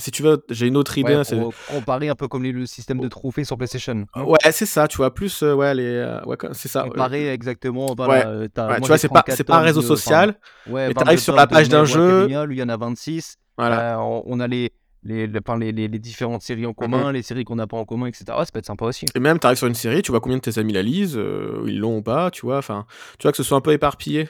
si 0.00 0.10
tu 0.10 0.22
veux, 0.22 0.44
j'ai 0.50 0.66
une 0.66 0.76
autre 0.76 0.98
idée. 0.98 1.16
Ouais, 1.16 1.24
c'est- 1.24 1.38
comparer 1.68 2.08
un 2.08 2.14
peu 2.14 2.26
comme 2.28 2.42
les- 2.42 2.52
le 2.52 2.66
système 2.66 2.98
de 3.00 3.08
trophées 3.08 3.44
sur 3.44 3.56
PlayStation. 3.56 3.94
non 4.16 4.28
Ouais, 4.28 4.38
c'est 4.50 4.66
ça, 4.66 4.88
tu 4.88 4.96
vois, 4.96 5.14
plus, 5.14 5.42
euh, 5.42 5.54
ouais, 5.54 5.74
les, 5.74 5.84
euh, 5.84 6.20
ouais, 6.24 6.36
c'est 6.52 6.68
ça. 6.68 6.84
Comparer 6.84 7.32
exactement, 7.32 7.94
Ouais, 7.98 8.22
euh, 8.26 8.48
t'as- 8.52 8.62
ouais, 8.64 8.68
moi, 8.72 8.80
tu 8.80 8.86
vois, 8.88 8.98
c'est 8.98 9.08
pas, 9.08 9.20
34 9.22 9.36
c'est 9.36 9.44
pas 9.44 9.56
un 9.56 9.60
réseau 9.60 9.80
de- 9.82 9.86
social, 9.86 10.34
ouais, 10.66 10.72
mais 10.72 10.86
22 10.88 10.94
t'arrives 11.04 11.18
sur 11.20 11.36
la 11.36 11.46
page 11.46 11.68
d'un 11.68 11.84
jeu. 11.84 12.26
Lui, 12.46 12.56
il 12.56 12.58
y 12.58 12.62
en 12.62 12.68
a 12.68 12.76
26. 12.76 13.36
Voilà. 13.58 13.96
Euh, 13.96 14.00
on, 14.00 14.22
on 14.26 14.40
a 14.40 14.46
les, 14.48 14.72
les, 15.02 15.26
les, 15.26 15.40
les, 15.72 15.88
les- 15.88 15.98
différentes 15.98 16.42
séries 16.42 16.66
en 16.66 16.72
commun, 16.74 17.12
les 17.12 17.22
séries 17.22 17.44
qu'on 17.44 17.56
n'a 17.56 17.66
pas 17.66 17.76
en 17.76 17.84
commun, 17.84 18.06
etc. 18.06 18.24
Ouais, 18.38 18.44
ça 18.44 18.50
peut 18.52 18.58
être 18.58 18.66
sympa 18.66 18.84
aussi. 18.86 19.06
Et 19.14 19.20
même, 19.20 19.38
t'arrives 19.38 19.58
sur 19.58 19.66
une 19.66 19.74
série, 19.74 20.02
tu 20.02 20.10
vois 20.12 20.20
combien 20.20 20.36
de 20.38 20.42
tes 20.42 20.58
amis 20.58 20.72
la 20.72 20.82
lisent, 20.82 21.16
euh, 21.16 21.62
ils 21.66 21.78
l'ont 21.78 21.98
ou 21.98 22.02
pas, 22.02 22.30
tu 22.30 22.42
vois, 22.46 22.58
enfin, 22.58 22.86
tu 23.18 23.22
vois 23.24 23.32
que 23.32 23.36
ce 23.36 23.42
soit 23.42 23.56
un 23.56 23.60
peu 23.62 23.72
éparpillé 23.72 24.28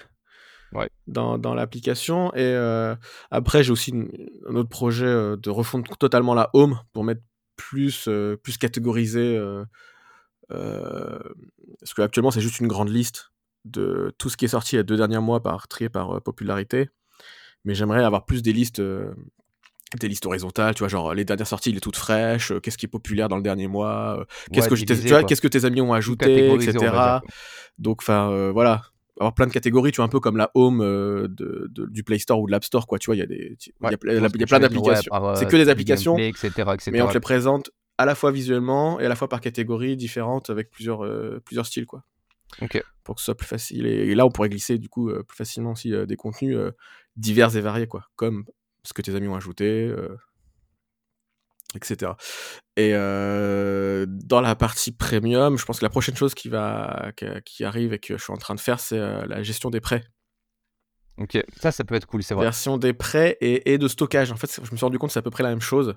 Ouais. 0.73 0.89
dans, 1.07 1.39
dans 1.39 1.55
l'application. 1.55 2.33
Et 2.35 2.41
euh, 2.43 2.95
après, 3.31 3.63
j'ai 3.65 3.73
aussi 3.73 3.91
une- 3.91 4.11
un 4.49 4.55
autre 4.55 4.69
projet 4.69 5.07
euh, 5.07 5.37
de 5.37 5.51
refondre 5.51 5.97
totalement 5.99 6.35
la 6.35 6.51
home 6.55 6.79
pour 6.93 7.05
mettre 7.05 7.23
plus, 7.57 8.07
euh, 8.09 8.37
plus 8.37 8.57
catégorisé. 8.59 9.37
euh, 9.37 9.65
euh, 10.53 11.19
parce 11.81 11.95
que 11.95 12.03
actuellement, 12.03 12.31
c'est 12.31 12.41
juste 12.41 12.61
une 12.61 12.69
grande 12.69 12.89
liste 12.91 13.33
de 13.65 14.13
tout 14.19 14.29
ce 14.31 14.37
qui 14.37 14.45
est 14.47 14.49
sorti 14.49 14.77
les 14.77 14.85
deux 14.85 14.97
derniers 14.97 15.19
mois 15.19 15.43
par 15.43 15.69
trié 15.69 15.89
par 15.89 16.17
euh, 16.17 16.21
popularité. 16.21 16.89
Mais 17.65 17.75
j'aimerais 17.75 18.03
avoir 18.05 18.25
plus 18.25 18.43
des 18.43 18.53
listes. 18.53 18.81
euh, 18.81 19.13
des 20.01 20.07
listes 20.07 20.25
horizontales, 20.25 20.73
tu 20.77 20.81
vois, 20.81 20.89
genre 20.89 21.15
les 21.15 21.25
dernières 21.25 21.49
sorties, 21.49 21.71
il 21.71 21.77
est 21.77 21.81
toutes 21.81 21.97
fraîches, 21.97 22.53
euh, 22.53 22.61
qu'est-ce 22.61 22.79
qui 22.79 22.87
est 22.87 22.89
populaire 22.89 23.29
dans 23.29 23.35
le 23.37 23.43
dernier 23.43 23.67
mois, 23.67 24.21
euh, 24.21 24.25
qu'est-ce 24.53 24.67
Ouais, 24.67 24.71
que, 24.71 24.77
je- 24.77 24.85
divisé, 24.85 25.03
tu 25.03 25.09
vois, 25.13 25.19
quoi. 25.23 25.29
qu'est-ce 25.29 25.41
que 25.41 25.49
tes 25.49 25.65
amis 25.65 25.81
ont 25.81 25.93
ajouté, 25.93 26.27
etc. 26.55 27.21
Donc, 27.79 27.99
enfin, 28.01 28.31
euh, 28.31 28.53
voilà, 28.53 28.83
avoir 29.21 29.35
plein 29.35 29.47
de 29.47 29.53
catégories, 29.53 29.93
tu 29.93 29.97
vois, 29.97 30.07
un 30.07 30.09
peu 30.09 30.19
comme 30.21 30.37
la 30.37 30.51
home 30.55 30.81
euh, 30.81 31.29
de, 31.29 31.69
de- 31.71 31.87
du 31.87 32.03
Play 32.03 32.19
Store 32.19 32.41
ou 32.41 32.47
de 32.47 32.51
l'App 32.53 32.65
Store, 32.65 32.87
quoi, 32.87 32.99
tu 32.99 33.07
vois, 33.07 33.17
il 33.17 33.19
y 33.19 33.23
a, 33.23 33.27
des, 33.27 33.37
il 33.37 33.67
y 33.83 33.87
a 33.87 33.89
Ouais, 33.89 33.91
y 33.91 33.95
a 33.95 33.99
plein 33.99 34.13
ouais, 34.15 34.61
d'applications. 34.61 35.11
euh, 35.13 35.35
c'est 35.37 35.47
que 35.47 35.57
des 35.57 35.69
applications, 35.69 36.17
gameplay, 36.17 36.49
etc., 36.49 36.75
etc. 36.75 36.91
mais 36.93 37.03
on 37.03 37.09
te 37.09 37.15
les 37.15 37.21
présente 37.21 37.71
à 37.99 38.07
la 38.07 38.15
fois 38.15 38.33
visuellement 38.33 38.99
et 38.99 39.05
à 39.05 39.09
la 39.11 39.15
fois 39.17 39.29
par 39.29 39.41
catégorie 39.43 39.97
différente 39.97 40.49
avec 40.51 40.71
plusieurs, 40.71 41.05
euh, 41.05 41.39
plusieurs 41.45 41.67
styles, 41.67 41.87
quoi, 41.87 42.03
Ok. 42.63 42.83
pour 43.05 43.15
que 43.17 43.21
ce 43.21 43.27
soit 43.27 43.37
plus 43.37 43.47
facile. 43.47 43.87
Et, 43.87 44.09
et 44.11 44.15
là, 44.15 44.25
on 44.25 44.31
pourrait 44.31 44.49
glisser, 44.49 44.79
du 44.79 44.89
coup, 44.89 45.11
euh, 45.11 45.23
plus 45.23 45.37
facilement 45.37 45.73
aussi 45.73 45.93
des 46.07 46.17
contenus 46.17 46.57
divers 47.17 47.55
et 47.57 47.61
variés, 47.61 47.87
quoi, 47.87 48.09
comme 48.17 48.45
ce 48.85 48.95
que 48.95 49.03
tes 49.03 49.15
amis 49.15 49.29
ont 49.29 49.37
ajouté, 49.37 49.93
etc. 51.75 52.13
Et 52.77 52.93
euh, 52.95 54.07
dans 54.09 54.41
la 54.41 54.55
partie 54.55 54.93
premium, 54.93 55.59
je 55.59 55.65
pense 55.65 55.81
que 55.81 55.85
la 55.85 55.91
prochaine 55.91 56.17
chose 56.17 56.35
qui, 56.35 56.49
va, 56.49 57.13
qui, 57.45 57.65
arrive 57.65 57.93
et 57.93 57.99
que 57.99 58.17
je 58.17 58.23
suis 58.23 58.33
en 58.33 58.37
train 58.37 58.55
de 58.55 58.61
faire, 58.61 58.81
c'est 58.81 58.99
euh, 58.99 59.27
la 59.27 59.43
gestion 59.43 59.71
des 59.71 59.81
prêts. 59.81 60.05
Ok, 61.19 61.39
ça, 61.59 61.71
ça 61.71 61.85
peut 61.85 61.95
être 61.95 62.07
cool, 62.07 62.23
c'est 62.23 62.33
vrai. 62.33 62.45
Version 62.45 62.79
des 62.79 62.95
prêts 62.95 63.37
et, 63.43 63.73
et 63.73 63.79
de 63.79 63.89
stockage. 63.89 64.33
En 64.33 64.37
fait, 64.37 64.51
je 64.65 64.71
me 64.71 64.77
suis 64.77 64.85
rendu 64.85 64.99
compte 64.99 65.11
que 65.11 65.13
c'est 65.13 65.19
à 65.19 65.23
peu 65.23 65.31
près 65.31 65.43
la 65.43 65.51
même 65.51 65.61
chose. 65.61 65.97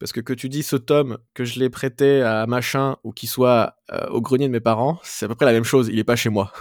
Parce 0.00 0.12
que 0.12 0.20
que 0.20 0.32
tu 0.32 0.48
dis 0.48 0.64
ce 0.64 0.74
tome 0.74 1.18
que 1.34 1.44
je 1.44 1.60
l'ai 1.60 1.70
prêté 1.70 2.22
à 2.22 2.46
machin 2.46 2.96
ou 3.04 3.12
qu'il 3.12 3.28
soit 3.28 3.76
euh, 3.92 4.08
au 4.08 4.20
grenier 4.20 4.48
de 4.48 4.52
mes 4.52 4.60
parents, 4.60 4.98
c'est 5.04 5.26
à 5.26 5.28
peu 5.28 5.36
près 5.36 5.46
la 5.46 5.52
même 5.52 5.62
chose. 5.62 5.88
Il 5.88 6.00
est 6.00 6.04
pas 6.04 6.16
chez 6.16 6.30
moi. 6.30 6.52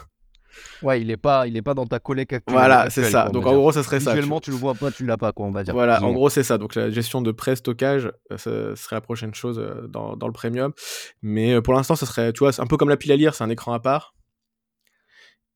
Ouais, 0.82 1.02
il 1.02 1.12
est 1.12 1.18
pas, 1.18 1.48
il 1.48 1.56
est 1.58 1.62
pas 1.62 1.74
dans 1.74 1.86
ta 1.86 2.00
collègue 2.00 2.34
actuelle. 2.34 2.56
Voilà, 2.56 2.90
c'est 2.90 3.04
ça. 3.04 3.24
quoi, 3.24 3.32
Donc 3.32 3.46
en 3.46 3.56
gros, 3.56 3.72
ça 3.72 3.84
serait 3.84 4.00
ça. 4.00 4.12
tu 4.12 4.18
Visuellement, 4.18 4.40
tu 4.40 4.52
le 4.52 4.58
vois 4.58 4.74
pas, 4.74 4.92
tu 4.92 5.06
l'as 5.06 5.18
pas, 5.18 5.32
quoi, 5.32 5.46
on 5.46 5.52
va 5.52 5.64
dire. 5.64 5.74
Voilà, 5.74 6.04
en 6.04 6.12
gros, 6.12 6.30
c'est 6.30 6.44
ça. 6.44 6.58
Donc, 6.58 6.76
la 6.76 6.90
gestion 6.90 7.22
de 7.22 7.32
pré-stockage, 7.32 8.12
euh, 8.32 8.38
ce 8.38 8.76
serait 8.76 8.96
la 8.96 9.02
prochaine 9.02 9.34
chose 9.34 9.60
euh, 9.60 9.88
dans, 9.88 10.16
dans 10.16 10.28
le 10.28 10.34
premium. 10.34 10.74
Mais 11.22 11.54
euh, 11.54 11.62
pour 11.62 11.74
l'instant, 11.74 11.96
ce 11.96 12.06
serait, 12.06 12.34
tu 12.34 12.40
vois, 12.40 12.52
un 12.60 12.68
peu 12.68 12.78
comme 12.78 12.90
la 12.90 12.98
pile 12.98 13.12
à 13.12 13.16
lire, 13.16 13.36
c'est 13.36 13.44
un 13.44 13.50
écran 13.50 13.74
à 13.74 13.80
part. 13.80 14.16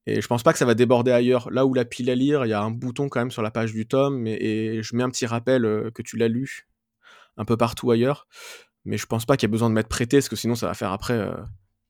Et 0.06 0.22
je 0.22 0.28
pense 0.28 0.44
pas 0.44 0.54
que 0.54 0.60
ça 0.60 0.66
va 0.66 0.74
déborder 0.74 1.12
ailleurs. 1.12 1.52
Là 1.52 1.66
où 1.66 1.74
la 1.74 1.86
pile 1.86 2.10
à 2.10 2.16
lire, 2.16 2.46
il 2.46 2.50
y 2.50 2.54
a 2.54 2.62
un 2.62 2.72
bouton 2.72 3.10
quand 3.10 3.20
même 3.20 3.32
sur 3.32 3.44
la 3.44 3.52
page 3.52 3.74
du 3.74 3.86
tome, 3.86 4.26
et 4.26 4.82
je 4.82 4.96
mets 4.96 5.04
un 5.04 5.10
petit 5.10 5.28
rappel 5.28 5.62
que 5.94 6.02
tu 6.02 6.18
l'as 6.18 6.28
lu 6.30 6.68
un 7.38 7.46
peu 7.46 7.58
partout 7.58 7.90
ailleurs. 7.90 8.28
Mais 8.86 8.98
je 8.98 9.06
pense 9.06 9.26
pas 9.26 9.38
qu'il 9.38 9.48
y 9.48 9.52
a 9.52 9.52
besoin 9.52 9.70
de 9.70 9.76
mettre 9.76 9.90
prêté, 9.90 10.18
parce 10.18 10.30
que 10.30 10.36
sinon, 10.36 10.56
ça 10.56 10.68
va 10.68 10.74
faire 10.74 10.92
après 10.92 11.14
euh, 11.14 11.34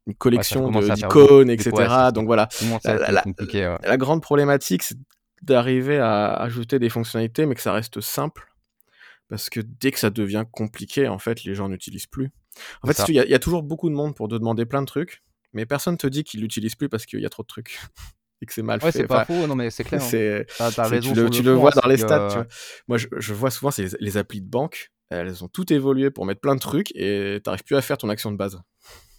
une 0.08 0.16
collection 0.16 0.70
d'icônes, 0.96 1.50
etc. 1.50 1.72
Ouais. 1.76 2.12
Donc 2.14 2.26
voilà. 2.26 2.48
La- 3.12 3.24
ouais. 3.90 3.98
Grande 3.98 4.22
problématique, 4.22 4.84
c'est 4.84 4.98
d'arriver 5.42 5.98
à 6.00 6.34
ajouter 6.34 6.80
des 6.80 6.90
fonctionnalités, 6.90 7.46
mais 7.46 7.56
que 7.56 7.62
ça 7.62 7.72
reste 7.74 8.02
simple. 8.02 8.46
Parce 9.30 9.50
que 9.50 9.60
dès 9.60 9.92
que 9.92 10.00
ça 10.00 10.10
devient 10.10 10.46
compliqué, 10.52 11.08
en 11.08 11.20
fait, 11.20 11.44
les 11.44 11.54
gens 11.54 11.70
n'utilisent 11.70 12.08
plus. 12.08 12.30
En 12.82 12.88
fait, 12.88 12.94
il 13.10 13.16
y, 13.16 13.20
a- 13.20 13.26
il 13.26 13.30
y 13.32 13.36
a 13.36 13.40
toujours 13.40 13.62
beaucoup 13.64 13.90
de 13.90 13.94
monde 13.96 14.16
pour 14.16 14.28
te 14.28 14.34
demander 14.36 14.66
plein 14.66 14.82
de 14.82 14.88
trucs, 14.88 15.24
mais 15.54 15.66
personne 15.68 15.98
te 15.98 16.08
dit 16.08 16.24
qu'ils 16.24 16.42
l'utilisent 16.42 16.76
plus 16.76 16.90
parce 16.90 17.06
qu'il 17.06 17.20
y 17.22 17.26
a 17.26 17.30
trop 17.30 17.44
de 17.44 17.48
trucs. 17.48 17.80
Et 18.42 18.46
que 18.46 18.54
c'est 18.54 18.62
mal 18.64 18.80
Ouais, 18.82 18.92
fait. 18.92 19.00
c'est 19.00 19.08
pas 19.08 19.24
Enfin, 19.24 19.42
faux, 19.42 19.48
non, 19.48 19.56
mais 19.56 19.70
c'est 19.70 19.84
clair. 19.84 20.02
hein. 20.02 20.04
raison. 20.92 21.14
tu 21.14 21.20
le, 21.20 21.30
tu 21.30 21.44
le 21.44 21.54
fond, 21.56 21.60
vois 21.60 21.72
hein, 21.76 21.80
dans 21.84 21.90
les 21.90 21.96
que, 21.96 22.02
stats. 22.02 22.22
euh, 22.22 22.30
tu 22.30 22.36
vois. 22.36 22.48
Moi, 22.88 22.98
je, 22.98 23.08
je 23.18 23.34
vois 23.34 23.52
souvent, 23.52 23.70
c'est 23.70 23.84
les, 23.84 23.98
les 24.00 24.18
applis 24.18 24.42
de 24.42 24.48
banque. 24.50 24.92
Elles 25.10 25.44
ont 25.44 25.50
tout 25.50 25.72
évolué 25.74 26.10
pour 26.10 26.26
mettre 26.26 26.40
plein 26.40 26.56
de 26.56 26.60
trucs 26.62 26.92
et 26.96 27.42
t'arrives 27.44 27.64
plus 27.66 27.76
à 27.76 27.82
faire 27.82 27.98
ton 27.98 28.08
action 28.10 28.32
de 28.32 28.38
base. 28.38 28.60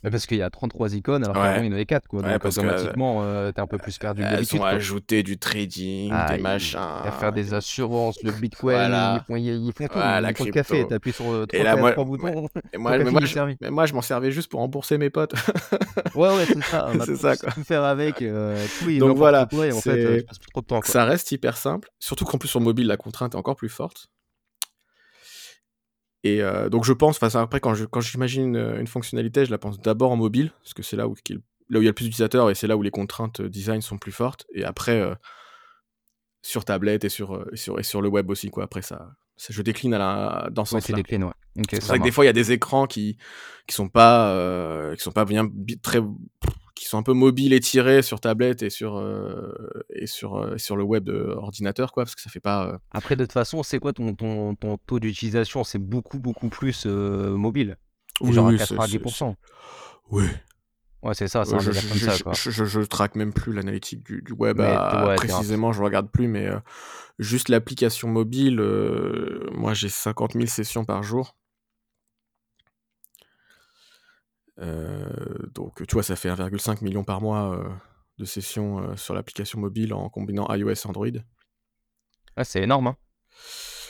Mais 0.02 0.10
Parce 0.10 0.26
qu'il 0.26 0.38
y 0.38 0.42
a 0.42 0.50
33 0.50 0.94
icônes, 0.94 1.24
alors 1.24 1.36
Ouais. 1.36 1.42
qu'avant 1.50 1.62
il 1.62 1.66
y 1.66 1.68
en 1.68 1.72
avait 1.72 1.86
4. 1.86 2.08
Quoi, 2.08 2.20
Ouais, 2.22 2.32
donc 2.32 2.42
parce 2.42 2.58
automatiquement, 2.58 3.20
euh, 3.22 3.52
t'es 3.52 3.60
un 3.60 3.66
peu 3.66 3.78
plus 3.78 3.98
perdu 3.98 4.22
Elles 4.22 4.30
d'habitude. 4.36 4.58
ont 4.58 4.62
quoi. 4.62 4.68
ajouté 4.70 5.22
du 5.22 5.38
trading, 5.38 6.10
Ah, 6.12 6.34
des 6.36 6.42
machins. 6.42 6.78
À 6.78 7.10
faire 7.12 7.32
des 7.32 7.52
assurances, 7.54 8.18
le 8.22 8.32
bitcoin, 8.32 8.76
Voilà. 8.76 9.16
ils, 9.22 9.26
font, 9.26 9.36
ils, 9.36 9.66
ils 9.66 9.72
font 9.72 9.86
tout. 9.86 9.92
Voilà, 9.94 10.30
ils 10.30 10.36
font 10.36 10.44
le 10.44 10.50
café, 10.52 10.86
t'appuies 10.86 11.12
sur 11.12 11.30
euh, 11.30 11.44
Et 11.52 11.58
trois, 11.58 11.64
là, 11.64 11.76
moi- 11.76 11.92
boutons. 12.04 12.48
Et 12.72 12.78
moi, 12.78 12.96
mais 12.98 13.20
je, 13.20 13.26
servi. 13.26 13.56
mais 13.60 13.70
moi, 13.70 13.86
je 13.86 13.94
m'en 13.94 14.02
servais 14.02 14.30
juste 14.32 14.50
pour 14.50 14.60
rembourser 14.60 14.98
mes 14.98 15.10
potes. 15.10 15.34
Ouais, 16.14 16.28
ouais, 16.28 16.44
c'est 16.46 16.62
ça. 16.62 16.88
C'est 17.00 17.06
tout- 17.06 17.16
ça, 17.16 17.36
quoi. 17.36 17.50
tout 17.52 17.62
faire 17.64 17.84
avec. 17.84 18.20
euh, 18.22 18.56
tout 18.80 18.98
Donc 18.98 19.16
voilà, 19.16 19.46
quoi, 19.46 19.66
et 19.66 19.72
en 19.72 19.80
fait, 19.80 19.90
euh, 19.90 20.18
je 20.18 20.24
passe 20.24 20.38
plus 20.38 20.50
trop 20.50 20.60
de 20.60 20.66
temps. 20.66 20.80
Quoi. 20.80 20.88
Ça 20.90 21.04
reste 21.04 21.30
hyper 21.32 21.56
simple. 21.56 21.88
Surtout 22.00 22.24
qu'en 22.24 22.38
plus, 22.38 22.48
sur 22.48 22.60
mobile, 22.60 22.86
la 22.86 22.96
contrainte 22.96 23.34
est 23.34 23.38
encore 23.38 23.56
plus 23.56 23.68
forte. 23.68 24.08
Et 26.22 26.42
euh, 26.42 26.68
donc, 26.68 26.84
je 26.84 26.92
pense, 26.92 27.16
enfin, 27.16 27.30
ça, 27.30 27.40
après, 27.40 27.60
quand 27.60 27.74
je- 27.74 27.86
quand 27.86 28.00
j'imagine 28.00 28.54
une, 28.56 28.76
une 28.80 28.86
fonctionnalité, 28.86 29.46
je 29.46 29.50
la 29.50 29.58
pense 29.58 29.80
d'abord 29.80 30.10
en 30.12 30.16
mobile, 30.16 30.52
parce 30.62 30.74
que 30.74 30.82
c'est 30.82 30.96
là 30.96 31.08
où, 31.08 31.14
qu'il- 31.14 31.40
là 31.70 31.78
où 31.78 31.82
il 31.82 31.86
y 31.86 31.88
a 31.88 31.90
le 31.90 31.94
plus 31.94 32.04
d'utilisateurs 32.04 32.50
et 32.50 32.54
c'est 32.54 32.66
là 32.66 32.76
où 32.76 32.82
les 32.82 32.90
contraintes 32.90 33.40
euh, 33.40 33.48
design 33.48 33.80
sont 33.80 33.96
plus 33.98 34.12
fortes. 34.12 34.44
Et 34.54 34.64
après, 34.64 35.00
euh, 35.00 35.14
sur 36.42 36.64
tablette 36.64 37.04
et 37.04 37.08
sur, 37.08 37.34
euh, 37.36 37.48
et 37.52 37.56
sur, 37.56 37.78
et 37.78 37.82
sur 37.82 38.02
le 38.02 38.08
web 38.08 38.30
aussi, 38.30 38.50
quoi. 38.50 38.64
Après, 38.64 38.82
ça, 38.82 39.10
Je 39.48 39.62
décline 39.62 39.94
à 39.94 39.98
la, 39.98 40.48
dans 40.50 40.64
ce 40.66 40.74
Ouais, 40.74 40.80
sens-là. 40.82 40.96
déclines, 40.96 41.24
ouais. 41.24 41.32
OK, 41.58 41.66
C'est 41.72 41.80
ça 41.80 41.88
vrai 41.88 41.98
que 41.98 42.04
des 42.04 42.10
fois, 42.12 42.24
il 42.24 42.28
y 42.28 42.30
a 42.30 42.34
des 42.34 42.52
écrans 42.52 42.86
qui 42.86 43.16
qui 43.66 43.74
sont 43.74 43.88
pas, 43.88 44.34
heu, 44.34 44.94
qui 44.96 45.02
sont 45.02 45.12
pas 45.12 45.24
bien 45.24 45.44
bi 45.44 45.78
très 45.80 46.00
qui 46.74 46.86
sont 46.86 46.98
un 46.98 47.02
peu 47.02 47.12
mobiles, 47.12 47.52
étirés 47.52 48.02
sur 48.02 48.20
tablette 48.20 48.62
et 48.62 48.70
sur, 48.70 48.98
et 49.94 50.04
heu, 50.04 50.58
sur 50.58 50.76
le 50.76 50.82
web, 50.82 51.08
heu, 51.08 51.34
ordinateur, 51.36 51.92
quoi, 51.92 52.04
parce 52.04 52.14
que 52.14 52.22
ça 52.22 52.30
fait 52.30 52.40
pas, 52.40 52.78
Après, 52.92 53.16
de 53.16 53.24
toute 53.24 53.32
façon, 53.32 53.62
c'est 53.62 53.78
quoi 53.78 53.92
ton 53.92 54.14
ton 54.14 54.54
ton 54.54 54.76
taux 54.78 55.00
d'utilisation? 55.00 55.64
C'est 55.64 55.78
beaucoup, 55.78 56.18
beaucoup 56.18 56.48
plus, 56.48 56.86
mobile? 56.86 57.76
Oui, 58.20 58.32
genre 58.32 58.46
à 58.48 58.50
oui, 58.50 58.58
c'est 58.58 58.66
c'est 58.66 58.74
90 58.74 58.92
c'est 58.92 59.24
%? 59.24 59.36
oui. 60.10 60.24
Ouais, 61.02 61.14
c'est 61.14 61.28
ça, 61.28 61.46
c'est 61.46 61.58
je 61.60 61.72
je 61.72 61.80
comme 61.88 61.96
je 61.96 62.04
ça, 62.04 62.16
je 62.18 62.22
quoi. 62.22 62.32
je 62.34 62.50
je 62.50 62.64
je 62.66 62.80
traque 62.82 63.14
même 63.14 63.32
plus 63.32 63.54
l'analytique 63.54 64.04
du 64.04 64.20
du 64.20 64.32
web 64.34 64.60
à 64.60 65.06
ouais, 65.06 65.16
précisément, 65.16 65.72
je 65.72 65.82
regarde 65.82 66.10
plus, 66.10 66.28
mais 66.28 66.50
juste 67.18 67.48
l'application 67.48 68.08
mobile, 68.08 68.60
moi 69.52 69.72
j'ai 69.72 69.88
50 69.88 70.34
000 70.34 70.46
sessions 70.46 70.84
par 70.84 71.02
jour. 71.02 71.36
Donc 75.54 75.86
tu 75.86 75.94
vois, 75.94 76.02
ça 76.02 76.16
fait 76.16 76.28
1,5 76.28 76.82
million 76.82 77.04
par 77.04 77.20
mois, 77.20 77.56
heu, 77.56 77.64
de 78.18 78.24
sessions, 78.24 78.80
heu, 78.80 78.96
sur 78.96 79.14
l'application 79.14 79.58
mobile 79.58 79.94
en 79.94 80.08
combinant 80.08 80.52
iOS 80.54 80.70
et 80.70 80.86
Android. 80.86 81.06
Ah, 82.36 82.44
c'est 82.44 82.62
énorme, 82.62 82.88
hein? 82.88 82.96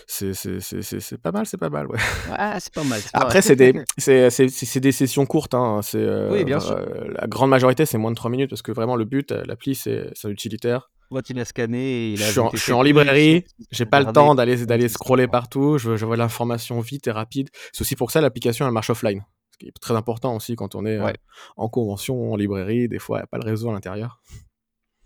C'est 0.06 1.22
pas 1.22 1.30
mal, 1.32 1.46
c'est 1.46 1.56
pas 1.56 1.70
mal, 1.70 1.86
ouais. 1.86 1.98
Ouais, 2.28 2.58
c'est 2.58 2.72
pas 2.72 2.82
mal, 2.84 3.00
c'est 3.00 3.12
pas 3.12 3.20
Après, 3.20 3.42
c'est 3.98 4.80
des 4.80 4.92
sessions 4.92 5.26
courtes, 5.26 5.54
hein, 5.54 5.80
Oui, 5.94 6.44
bien 6.44 6.58
sûr. 6.60 6.76
la 6.76 7.26
grande 7.26 7.50
majorité, 7.50 7.86
c'est 7.86 7.98
moins 7.98 8.10
de 8.10 8.16
3 8.16 8.30
minutes 8.30 8.50
parce 8.50 8.62
que 8.62 8.72
vraiment 8.72 8.96
le 8.96 9.04
but, 9.04 9.30
l'appli, 9.30 9.74
c'est 9.74 10.12
utilitaire. 10.24 10.90
L'as 11.34 11.44
scanné, 11.44 12.12
il 12.12 12.18
Je 12.18 12.22
a 12.22 12.26
suis 12.26 12.38
en 12.40 12.50
je 12.52 12.56
suis 12.56 12.72
en 12.72 12.82
librairie, 12.82 13.44
j'ai 13.72 13.84
pas 13.86 14.00
le 14.00 14.12
temps 14.12 14.34
d'aller 14.34 14.88
scroller 14.88 15.26
partout, 15.26 15.78
je 15.78 15.90
veux 15.90 15.96
je 15.96 16.06
veux 16.06 16.16
l'information 16.16 16.80
vite 16.80 17.08
et 17.08 17.10
rapide. 17.10 17.50
C'est 17.72 17.82
aussi 17.82 17.96
pour 17.96 18.10
ça 18.10 18.20
l'application, 18.20 18.66
elle 18.66 18.72
marche 18.72 18.90
offline. 18.90 19.24
Qui 19.60 19.68
est 19.68 19.72
très 19.78 19.94
important 19.94 20.34
aussi 20.34 20.56
quand 20.56 20.74
on 20.74 20.86
est, 20.86 20.98
Ouais. 20.98 21.14
en 21.58 21.68
convention, 21.68 22.32
en 22.32 22.36
librairie, 22.36 22.88
des 22.88 22.98
fois, 22.98 23.18
il 23.18 23.20
y 23.20 23.24
a 23.24 23.26
pas 23.26 23.36
le 23.38 23.44
réseau 23.44 23.68
à 23.68 23.72
l'intérieur. 23.72 24.22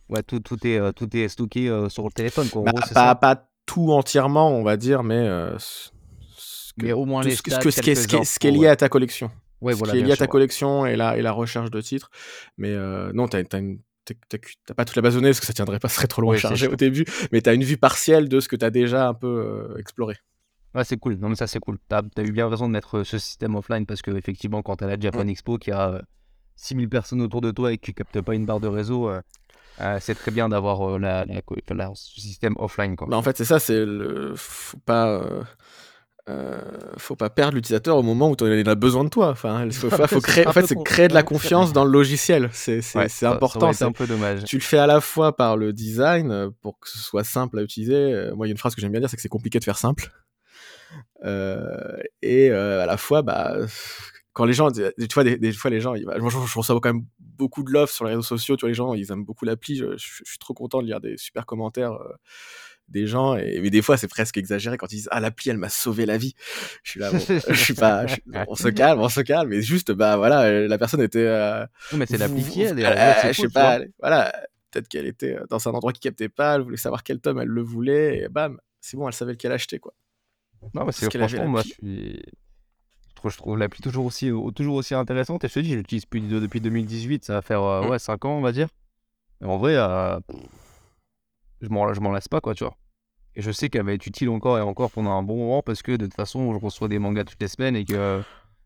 Ouais, 0.09 0.23
tout 0.23 0.39
tout 0.39 0.65
est, 0.67 0.79
heu, 0.79 0.93
tout 0.93 1.15
est 1.17 1.29
stocké, 1.29 1.69
heu, 1.69 1.89
sur 1.89 2.05
le 2.05 2.13
téléphone, 2.13 2.49
quoi, 2.51 2.61
en 2.61 2.65
Bah, 2.67 2.73
gros, 2.73 2.83
pas 2.83 2.95
ça? 2.95 3.15
pas 3.17 3.49
tout 3.67 3.91
entièrement, 3.93 4.51
on 4.51 4.63
va 4.63 4.77
dire, 4.77 5.03
mais 5.03 5.27
ce 5.59 5.91
ce 6.37 6.73
que 6.79 6.87
Mais 6.87 6.93
au 6.93 7.05
moins 7.05 7.23
tout 7.23 7.29
les 7.29 7.37
ce 7.37 7.43
que 7.43 7.51
ce 7.51 7.57
stats, 7.57 7.61
que 7.65 7.71
ce 7.71 7.81
qui 7.81 7.91
est 7.91 7.95
ce 7.97 8.35
ce 8.35 8.39
qui 8.39 8.51
lié 8.51 8.59
ouais. 8.61 8.69
à 8.69 8.77
ta 8.77 8.89
collection. 8.89 9.31
Ouais, 9.61 9.73
Ce 9.73 9.79
voilà, 9.79 9.93
qui 9.95 9.99
est 9.99 10.03
lié 10.03 10.13
à 10.13 10.17
ta 10.17 10.25
ouais. 10.25 10.31
collection 10.31 10.87
et 10.87 10.95
la 10.97 11.17
et 11.17 11.23
la 11.23 11.33
recherche 11.33 11.71
de 11.71 11.81
titres, 11.81 12.11
mais 12.59 12.71
heu, 12.71 13.11
non, 13.13 13.27
tu 13.29 13.37
as 13.37 13.45
tu 13.45 13.57
as 13.57 13.59
une 13.61 13.79
tu 14.05 14.13
es 14.13 14.39
tu 14.39 14.55
as 14.69 14.75
pas 14.75 14.85
toute 14.85 14.97
la 14.97 15.03
base 15.03 15.15
de 15.15 15.21
données 15.21 15.31
parce 15.31 15.41
que 15.41 15.47
ça 15.47 15.53
tiendrait 15.55 15.79
pas, 15.81 15.89
ce 15.89 15.97
serait 15.97 16.07
trop 16.07 16.23
Oui, 16.23 16.37
c'est 16.37 16.43
charger 16.43 16.69
au 16.69 16.77
début, 16.77 17.07
mais 17.33 17.41
tu 17.41 17.49
as 17.49 17.55
une 17.55 17.65
vue 17.65 17.79
partielle 17.79 18.29
de 18.29 18.39
ce 18.41 18.49
que 18.49 18.57
tu 18.57 18.65
as 18.65 18.71
déjà 18.71 19.09
un 19.09 19.15
peu, 19.15 19.75
exploré. 19.79 20.17
Ouais, 20.75 20.85
c'est 20.85 20.97
cool. 20.97 21.15
Non, 21.17 21.29
mais 21.29 21.37
ça, 21.37 21.47
c'est 21.47 21.61
cool. 21.61 21.79
Tu 21.89 21.95
as 21.95 22.03
as 22.17 22.23
eu 22.23 22.33
bien 22.33 22.49
raison 22.49 22.67
de 22.67 22.73
mettre, 22.73 22.99
heu, 22.99 23.05
ce 23.05 23.19
système 23.19 23.55
offline 23.55 23.87
parce 23.87 24.03
qu'effectivement, 24.03 24.63
quand 24.63 24.77
tu 24.77 24.85
à 24.85 24.89
la. 24.89 24.99
Japan 24.99 25.27
Expo, 25.29 25.57
qu'il 25.59 25.73
y 25.73 25.77
a, 25.77 25.91
heu, 25.91 26.03
6 26.57 26.75
000 26.75 26.89
personnes 26.89 27.23
autour 27.23 27.41
de 27.41 27.51
toi 27.51 27.73
et 27.73 27.79
que 27.79 27.87
tu 27.87 27.95
captes 27.95 28.21
pas 28.21 28.35
une 28.35 28.45
barre 28.47 28.61
de 28.61 28.69
réseau, 28.69 29.09
heu, 29.09 29.21
c'est 30.01 30.15
très 30.15 30.31
bien 30.31 30.49
d'avoir, 30.49 30.99
la 30.99 31.25
la 31.25 31.43
la 31.71 31.91
ce 31.95 32.21
système 32.21 32.55
offline, 32.59 32.97
quoi. 32.97 33.07
Bah, 33.09 33.17
en 33.17 33.23
fait, 33.23 33.37
c'est 33.37 33.45
ça, 33.45 33.59
c'est 33.59 33.85
le 33.85 34.35
faut 34.37 34.79
pas, 34.79 35.21
faut 36.97 37.17
pas 37.17 37.31
perdre 37.31 37.55
l'utilisateur 37.55 37.97
au 37.97 38.03
moment 38.03 38.31
où 38.31 38.37
il 38.41 38.69
a 38.69 38.75
besoin 38.75 39.05
de 39.05 39.09
toi. 39.11 39.31
Enfin, 39.31 39.67
il 39.67 39.73
faut 39.73 39.89
créer 40.21 40.47
en 40.47 40.53
fait, 40.53 40.67
c'est 40.67 40.83
créer 40.85 41.09
de 41.09 41.15
la 41.15 41.23
confiance 41.23 41.73
dans 41.73 41.85
le 41.85 41.91
logiciel. 41.91 42.51
C'est 42.53 42.81
Ouais, 42.97 43.09
important, 43.23 43.73
c'est 43.73 43.85
un 43.85 43.93
peu 43.93 44.07
dommage. 44.07 44.45
tu 44.45 44.57
le 44.57 44.63
fais 44.63 44.79
à 44.79 44.87
la 44.87 45.01
fois 45.01 45.37
par 45.37 45.57
le 45.57 45.73
design, 45.73 46.51
pour 46.63 46.79
que 46.79 46.89
ce 46.89 46.99
soit 46.99 47.25
simple 47.25 47.59
à 47.59 47.63
utiliser, 47.63 48.31
moi, 48.37 48.47
il 48.47 48.51
y 48.51 48.53
a 48.53 48.53
une 48.53 48.59
phrase 48.59 48.75
que 48.75 48.81
j'aime 48.81 48.93
bien 48.93 49.01
dire, 49.01 49.11
c'est 49.11 49.17
que 49.17 49.23
c'est 49.23 49.29
compliqué 49.29 49.59
de 49.59 49.65
faire 49.65 49.79
simple. 49.79 50.13
Heu 51.25 52.03
et 52.23 52.51
heu, 52.51 52.81
à 52.81 52.87
la 52.87 52.97
fois, 52.97 53.23
bah, 53.23 53.57
quand 54.33 54.45
les 54.45 54.53
gens 54.53 54.71
tu 54.71 54.83
vois, 55.15 55.25
des 55.25 55.37
des 55.39 55.53
fois, 55.53 55.71
les 55.71 55.81
gens, 55.81 55.95
ils 55.95 56.05
moi, 56.07 56.29
je 56.31 56.39
je 56.47 56.59
reçois 56.59 56.81
quand 56.81 56.93
même 56.93 57.05
beaucoup 57.19 57.63
de 57.63 57.71
love 57.71 57.91
sur 57.91 58.05
les 58.05 58.11
réseaux 58.11 58.23
sociaux, 58.23 58.57
tu 58.57 58.63
vois, 58.63 58.69
les 58.69 58.75
gens, 58.75 58.95
ils 58.95 59.11
aiment 59.13 59.25
beaucoup 59.25 59.45
l'appli, 59.45 59.77
je 59.77 59.97
je 59.97 60.07
je 60.25 60.29
suis 60.31 60.39
trop 60.39 60.55
content 60.55 60.81
de 60.83 60.87
lire 60.87 61.01
des 61.01 61.17
super 61.17 61.47
commentaires, 61.47 61.93
heu, 61.93 62.15
des 62.89 63.07
gens 63.07 63.37
et 63.37 63.61
mais 63.63 63.71
des 63.71 63.81
fois, 63.83 63.97
c'est 63.97 64.09
presque 64.09 64.37
exagéré 64.37 64.77
quand 64.77 64.93
ils 64.93 64.97
disent: 64.97 65.09
«Ah 65.11 65.21
l'appli, 65.21 65.51
elle 65.51 65.57
m'a 65.59 65.69
sauvé 65.69 66.05
la 66.05 66.19
vie». 66.19 66.35
Je 66.83 66.91
suis 66.91 67.01
là: 67.01 67.11
«Bon, 67.11 67.19
je 67.49 67.55
suis 67.55 67.75
pas 67.75 68.07
je 68.07 68.17
on 68.49 68.55
se 68.57 68.69
calme, 68.69 69.01
on 69.01 69.09
se 69.09 69.21
calme» 69.21 69.53
et 69.53 69.63
juste, 69.63 69.93
bah, 69.93 70.17
voilà, 70.17 70.67
la 70.67 70.79
personne 70.79 71.01
était, 71.01 71.27
Non, 71.93 71.99
mais 71.99 72.07
c'est 72.07 72.19
l'appli 72.19 72.43
qui 72.43 72.63
elle 72.63 72.77
je 72.77 73.33
sais 73.33 73.43
cool, 73.43 73.53
pas, 73.53 73.77
elle 73.77 73.93
voilà, 74.01 74.33
peut-être 74.71 74.89
qu'elle 74.89 75.07
était, 75.07 75.39
dans 75.49 75.67
un 75.69 75.73
endroit 75.73 75.93
qui 75.93 76.01
captait 76.01 76.29
pas, 76.29 76.57
elle 76.57 76.63
voulait 76.63 76.77
savoir 76.77 77.05
quel 77.05 77.21
tome 77.21 77.39
elle 77.39 77.49
le 77.49 77.63
voulait 77.63 78.19
et 78.19 78.29
bam, 78.29 78.61
c'est 78.81 78.97
bon, 78.97 79.07
elle 79.09 79.15
savait 79.15 79.33
lequel 79.33 79.53
acheter, 79.53 79.79
quoi. 79.79 79.95
Non, 80.73 80.85
mais 80.85 80.93
c'est 80.93 81.17
franchement, 81.17 81.47
moi, 81.47 81.63
je 81.63 81.69
suis 81.73 82.23
je 83.27 83.37
trouve 83.39 83.57
l'appli 83.57 83.81
toujours 83.81 84.05
aussi, 84.05 84.31
toujours 84.55 84.77
aussi 84.77 84.95
intéressante 84.95 85.45
et 85.45 85.49
je 85.49 85.55
te 85.55 85.61
dis, 85.61 85.71
je 85.71 85.77
l'utilise 85.77 86.03
depuis 86.05 86.21
de 86.21 86.41
depuis 86.41 86.61
2018, 86.61 87.25
ça 87.25 87.35
va 87.35 87.43
faire, 87.43 87.63
heu, 87.63 87.83
Mmh. 87.87 87.89
ouais, 87.91 87.99
5 87.99 88.25
ans, 88.27 88.37
on 88.37 88.43
va 88.43 88.53
dire 88.53 88.69
et 89.41 89.47
en 89.47 89.57
vrai, 89.59 89.77
m'en 91.71 91.93
je 91.93 92.01
m'en 92.01 92.13
lasse 92.13 92.29
pas, 92.29 92.41
quoi, 92.41 92.55
tu 92.55 92.65
vois? 92.65 92.77
Et 93.37 93.43
je 93.43 93.51
sais 93.51 93.69
qu'elle 93.69 93.85
va 93.85 93.93
être 93.93 94.07
utile 94.07 94.29
encore 94.29 94.59
et 94.59 94.61
encore 94.61 94.91
pendant 94.91 95.11
un 95.13 95.23
bon 95.23 95.37
moment 95.37 95.63
parce 95.63 95.83
que 95.83 95.93
de 95.93 96.07
toute 96.07 96.15
façon, 96.15 96.53
je 96.53 96.59
reçois 96.59 96.89
des 96.89 96.99
mangas 96.99 97.25
toutes 97.25 97.41
les 97.41 97.49
semaines 97.49 97.75
et 97.77 97.85
que 97.85 98.23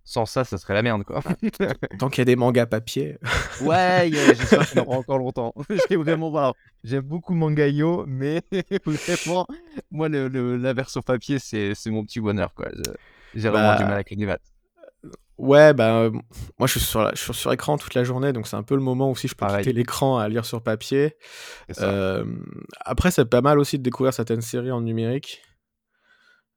sans 0.08 0.26
ça, 0.26 0.44
ça 0.44 0.58
serait 0.58 0.74
la 0.74 0.82
merde, 0.82 1.04
quoi. 1.04 1.22
Ah, 1.24 1.34
tant 1.98 2.08
qu'il 2.08 2.20
y 2.20 2.22
a 2.22 2.24
des 2.26 2.36
mangas 2.36 2.66
papier. 2.66 3.18
Ouais, 3.60 4.10
yeah, 4.10 4.34
j'espère 4.34 4.66
qu'il 4.66 4.78
y 4.78 4.80
en 4.80 4.84
aura 4.86 4.96
encore 4.98 5.18
longtemps. 5.18 5.52
Vraiment 5.90 6.54
j'aime 6.84 7.02
beaucoup 7.02 7.34
Mangayo, 7.34 8.04
mais 8.06 8.42
vraiment, 8.84 9.46
moi, 9.90 10.08
le 10.08 10.28
le 10.28 10.56
la 10.56 10.72
version 10.72 11.02
papier, 11.02 11.38
c'est 11.38 11.74
mon 11.86 12.04
petit 12.04 12.20
bonheur, 12.20 12.54
quoi. 12.54 12.68
Je 12.74 12.82
j'ai 13.34 13.48
vraiment 13.50 13.74
du 13.74 13.84
mal 13.84 13.94
Bah, 13.94 13.96
avec 13.96 14.10
les 14.10 14.26
maths. 14.26 14.40
ouais, 15.38 15.72
bah, 15.74 16.06
hem, 16.06 16.20
moi 16.58 16.66
je 16.66 16.72
suis 16.72 16.80
sur 16.80 17.02
la 17.02 17.12
je 17.14 17.20
suis 17.22 17.34
sur 17.34 17.52
écran 17.52 17.78
toute 17.78 17.94
la 17.94 18.04
journée, 18.04 18.32
donc 18.32 18.46
c'est 18.46 18.56
un 18.56 18.62
peu 18.62 18.74
le 18.74 18.80
moment 18.82 19.10
où 19.10 19.16
si 19.16 19.28
je 19.28 19.34
peux 19.34 19.46
Pareil, 19.46 19.64
quitter 19.64 19.72
l'écran 19.72 20.18
à 20.18 20.28
lire 20.28 20.44
sur 20.44 20.62
papier. 20.62 21.16
ça. 21.70 22.00
Hem, 22.20 22.44
après 22.80 23.10
c'est 23.10 23.24
pas 23.26 23.40
mal 23.42 23.58
aussi 23.58 23.78
de 23.78 23.82
découvrir 23.82 24.12
certaines 24.14 24.42
séries 24.42 24.70
en 24.72 24.80
numérique. 24.82 25.42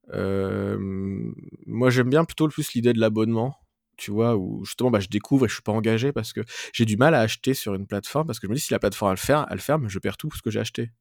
Moi 0.09 1.89
j'aime 1.89 2.09
bien 2.09 2.25
plutôt 2.25 2.45
le 2.47 2.51
plus 2.51 2.73
l'idée 2.73 2.93
de 2.93 2.99
l'abonnement, 2.99 3.55
tu 3.97 4.11
vois? 4.11 4.35
Où 4.35 4.63
justement, 4.65 4.91
bah, 4.91 4.99
je 4.99 5.07
découvre 5.07 5.45
et 5.45 5.49
je 5.49 5.53
suis 5.55 5.63
pas 5.63 5.71
engagé 5.71 6.11
parce 6.11 6.33
que 6.33 6.41
j'ai 6.73 6.85
du 6.85 6.97
mal 6.97 7.13
à 7.15 7.21
acheter 7.21 7.53
sur 7.53 7.73
une 7.75 7.87
plateforme 7.87 8.27
parce 8.27 8.39
que 8.39 8.47
je 8.47 8.51
me 8.51 8.55
dis: 8.55 8.61
«Si 8.61 8.73
la 8.73 8.79
plateforme 8.79 9.11
elle 9.11 9.17
ferme 9.17 9.45
elle 9.49 9.59
ferme, 9.61 9.87
je 9.89 9.99
perds 9.99 10.17
tout 10.17 10.31
ce 10.35 10.41
que 10.41 10.49
j'ai 10.51 10.59
acheté». 10.59 10.91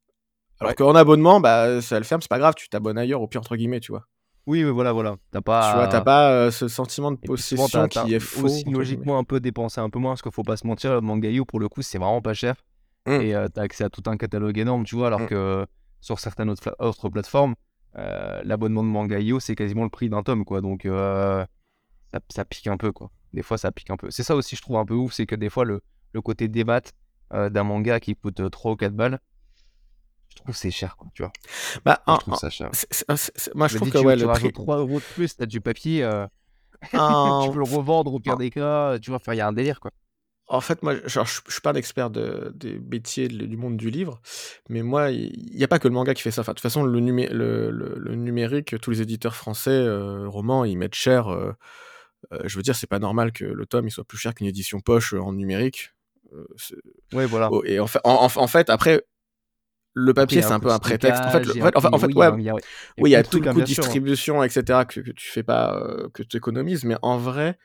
Alors 0.60 0.70
Ouais. 0.70 0.76
qu'en 0.76 0.94
abonnement, 0.94 1.40
bah, 1.40 1.80
si 1.82 1.94
elle 1.94 2.04
ferme, 2.04 2.20
c'est 2.22 2.28
pas 2.28 2.38
grave, 2.38 2.54
tu 2.56 2.68
t'abonnes 2.68 2.98
ailleurs 2.98 3.22
au 3.22 3.28
pire 3.28 3.40
entre 3.40 3.56
guillemets, 3.56 3.80
tu 3.80 3.92
vois? 3.92 4.06
Oui, 4.46 4.62
voilà, 4.64 4.92
voilà. 4.92 5.16
Tu 5.32 5.40
Tu 5.58 5.74
vois? 5.74 5.86
Tu 5.88 5.96
as 5.96 6.00
pas 6.00 6.02
pas, 6.02 6.46
heu, 6.46 6.50
ce 6.50 6.68
sentiment 6.68 7.12
de 7.12 7.16
souvent, 7.56 7.68
possession 7.68 7.88
qui 7.88 8.14
est 8.14 8.20
aussi 8.34 8.68
«faux» 8.68 8.72
guillemets. 8.74 9.08
logiquement 9.08 9.18
un 9.18 9.24
peu 9.24 9.40
dépensé 9.40 9.80
un 9.80 9.90
peu 9.90 9.98
moins 9.98 10.12
parce 10.12 10.22
qu'il 10.22 10.32
faut 10.32 10.42
pas 10.44 10.56
se 10.56 10.66
mentir, 10.66 11.00
Mangayo, 11.02 11.44
pour 11.44 11.60
le 11.60 11.68
coup, 11.68 11.82
c'est 11.82 11.98
vraiment 11.98 12.22
pas 12.22 12.34
cher 12.34 12.56
Mmh, 13.06 13.12
et 13.22 13.34
heu, 13.34 13.48
tu 13.54 13.60
as 13.60 13.64
accès 13.64 13.84
à 13.84 13.90
tout 13.90 14.02
un 14.06 14.16
catalogue 14.16 14.58
énorme, 14.58 14.84
tu 14.84 14.96
vois? 14.96 15.08
Alors 15.08 15.20
mmh. 15.22 15.26
que 15.26 15.66
sur 16.00 16.20
certaines 16.20 16.50
autres 16.50 17.08
plateformes, 17.10 17.54
l'abonnement 17.94 18.82
de 18.82 18.88
Mangayo, 18.88 19.40
c'est 19.40 19.54
quasiment 19.56 19.84
le 19.84 19.90
prix 19.90 20.08
d'un 20.08 20.22
tome, 20.22 20.44
quoi, 20.44 20.60
donc 20.60 20.86
heu 20.86 21.44
Ça 22.12 22.20
ça 22.30 22.44
pique 22.44 22.66
un 22.68 22.76
peu, 22.76 22.92
quoi. 22.92 23.10
Des 23.32 23.42
fois, 23.42 23.58
ça 23.58 23.72
pique 23.72 23.90
un 23.90 23.96
peu. 23.96 24.10
C'est 24.10 24.22
ça 24.24 24.36
aussi, 24.36 24.56
je 24.56 24.62
trouve 24.62 24.76
un 24.76 24.84
peu 24.86 24.94
ouf, 24.94 25.12
c'est 25.12 25.26
que 25.26 25.34
des 25.36 25.50
fois, 25.50 25.64
le 25.64 25.82
le 26.12 26.22
côté 26.22 26.48
démat, 26.48 26.82
heu, 27.34 27.50
d'un 27.50 27.64
manga 27.64 28.00
qui 28.00 28.16
coûte, 28.16 28.40
heu, 28.40 28.50
3 28.50 28.72
ou 28.72 28.76
4 28.76 28.94
balles, 28.94 29.20
je 30.28 30.36
trouve 30.36 30.54
c'est 30.56 30.70
cher, 30.70 30.96
quoi, 30.96 31.08
tu 31.14 31.22
vois? 31.22 31.32
Bah, 31.84 32.02
Moi, 32.06 32.14
je 32.14 32.20
trouve 32.20 32.34
ça 32.34 32.50
cher. 32.50 32.70
c'est 32.72 33.04
ah, 33.08 33.16
c'est 33.16 33.32
c'est 33.36 33.54
moi 33.54 33.68
je 33.68 33.74
trouve 33.76 33.90
que 33.90 33.98
tu 33.98 34.04
ouais, 34.04 34.16
tu 34.16 34.22
le 34.22 34.28
rajoutes 34.28 34.52
prix 34.52 34.62
3 34.64 34.78
euros 34.78 35.00
de 35.00 35.04
plus, 35.06 35.36
tu 35.36 35.42
as 35.42 35.46
du 35.46 35.60
papier, 35.60 36.02
heu, 36.04 36.26
tu 37.40 37.50
peux 37.50 37.58
le 37.58 37.64
revendre 37.64 38.14
au 38.14 38.20
pire 38.20 38.38
des 38.38 38.50
cas, 38.50 38.98
tu 39.00 39.10
vois? 39.10 39.16
Enfin, 39.18 39.34
il 39.34 39.38
y 39.38 39.40
a 39.40 39.48
un 39.48 39.52
délire, 39.52 39.80
quoi. 39.80 39.90
En 40.50 40.60
fait, 40.60 40.82
moi, 40.82 40.96
genre, 41.06 41.26
je 41.26 41.40
je 41.46 41.52
suis 41.52 41.60
pas 41.62 41.70
un 41.70 41.74
expert 41.74 42.10
de 42.10 42.52
des 42.54 42.78
métiers 42.80 43.28
de 43.28 43.46
du 43.46 43.56
monde 43.56 43.76
du 43.78 43.90
livre, 43.90 44.20
mais 44.68 44.82
moi, 44.82 45.10
il 45.10 45.56
y 45.58 45.64
a 45.64 45.68
pas 45.68 45.78
que 45.78 45.88
le 45.88 45.94
manga 45.94 46.14
qui 46.14 46.22
fait 46.22 46.30
ça. 46.32 46.42
Enfin, 46.42 46.52
de 46.52 46.56
toute 46.56 46.62
façon, 46.62 46.84
le 46.84 47.00
numé 47.00 47.28
le 47.28 47.70
le 47.70 47.94
le 47.98 48.14
numérique, 48.16 48.80
tous 48.80 48.90
les 48.90 49.02
éditeurs 49.02 49.36
français, 49.36 49.70
heu, 49.72 50.28
romans, 50.28 50.64
ils 50.64 50.76
mettent 50.78 50.94
cher, 50.96 51.30
heu 51.32 51.54
heu, 52.32 52.40
je 52.46 52.56
veux 52.56 52.62
dire, 52.62 52.76
c'est 52.76 52.88
pas 52.88 52.98
normal 53.00 53.32
que 53.32 53.44
le 53.46 53.66
tome, 53.66 53.88
il 53.88 53.92
soit 53.92 54.04
plus 54.04 54.18
cher 54.18 54.34
qu'une 54.34 54.48
édition 54.48 54.80
poche, 54.80 55.14
en 55.14 55.32
numérique, 55.34 55.90
Ouais, 57.12 57.26
voilà. 57.26 57.50
oh 57.50 57.62
et 57.64 57.78
en 57.80 57.86
fait 57.86 58.00
en 58.04 58.24
en 58.24 58.30
en 58.42 58.46
fait, 58.46 58.70
après, 58.70 59.02
le 59.94 60.14
papier, 60.14 60.42
c'est 60.42 60.54
un 60.54 60.60
peu 60.60 60.70
un 60.72 60.78
prétexte. 60.80 61.26
En 61.26 61.30
fait, 61.30 61.46
le 61.46 61.54
en 61.60 61.62
fait 61.64 61.88
en 61.92 61.98
oui, 62.02 62.14
il 62.14 62.18
y 62.20 62.24
ouais 62.24 62.28
a 62.28 62.36
il 62.38 62.44
y 62.46 62.50
Oui, 62.98 63.10
il 63.10 63.12
y 63.12 63.16
plein 63.16 63.20
a 63.20 63.22
de 63.22 63.28
tout 63.28 63.40
le 63.40 63.46
coût 63.48 63.62
de 63.62 63.66
sûr, 63.66 63.88
hein. 63.90 63.98
distribution 63.98 64.42
et 64.44 64.48
cetera 64.50 64.84
que 64.86 65.00
que 65.00 65.12
tu 65.12 65.28
fais 65.30 65.42
pas, 65.44 65.82
que 66.14 66.22
tu 66.22 66.36
économises, 66.38 66.84
mais 66.84 66.96
en 67.02 67.18
vrai, 67.18 67.58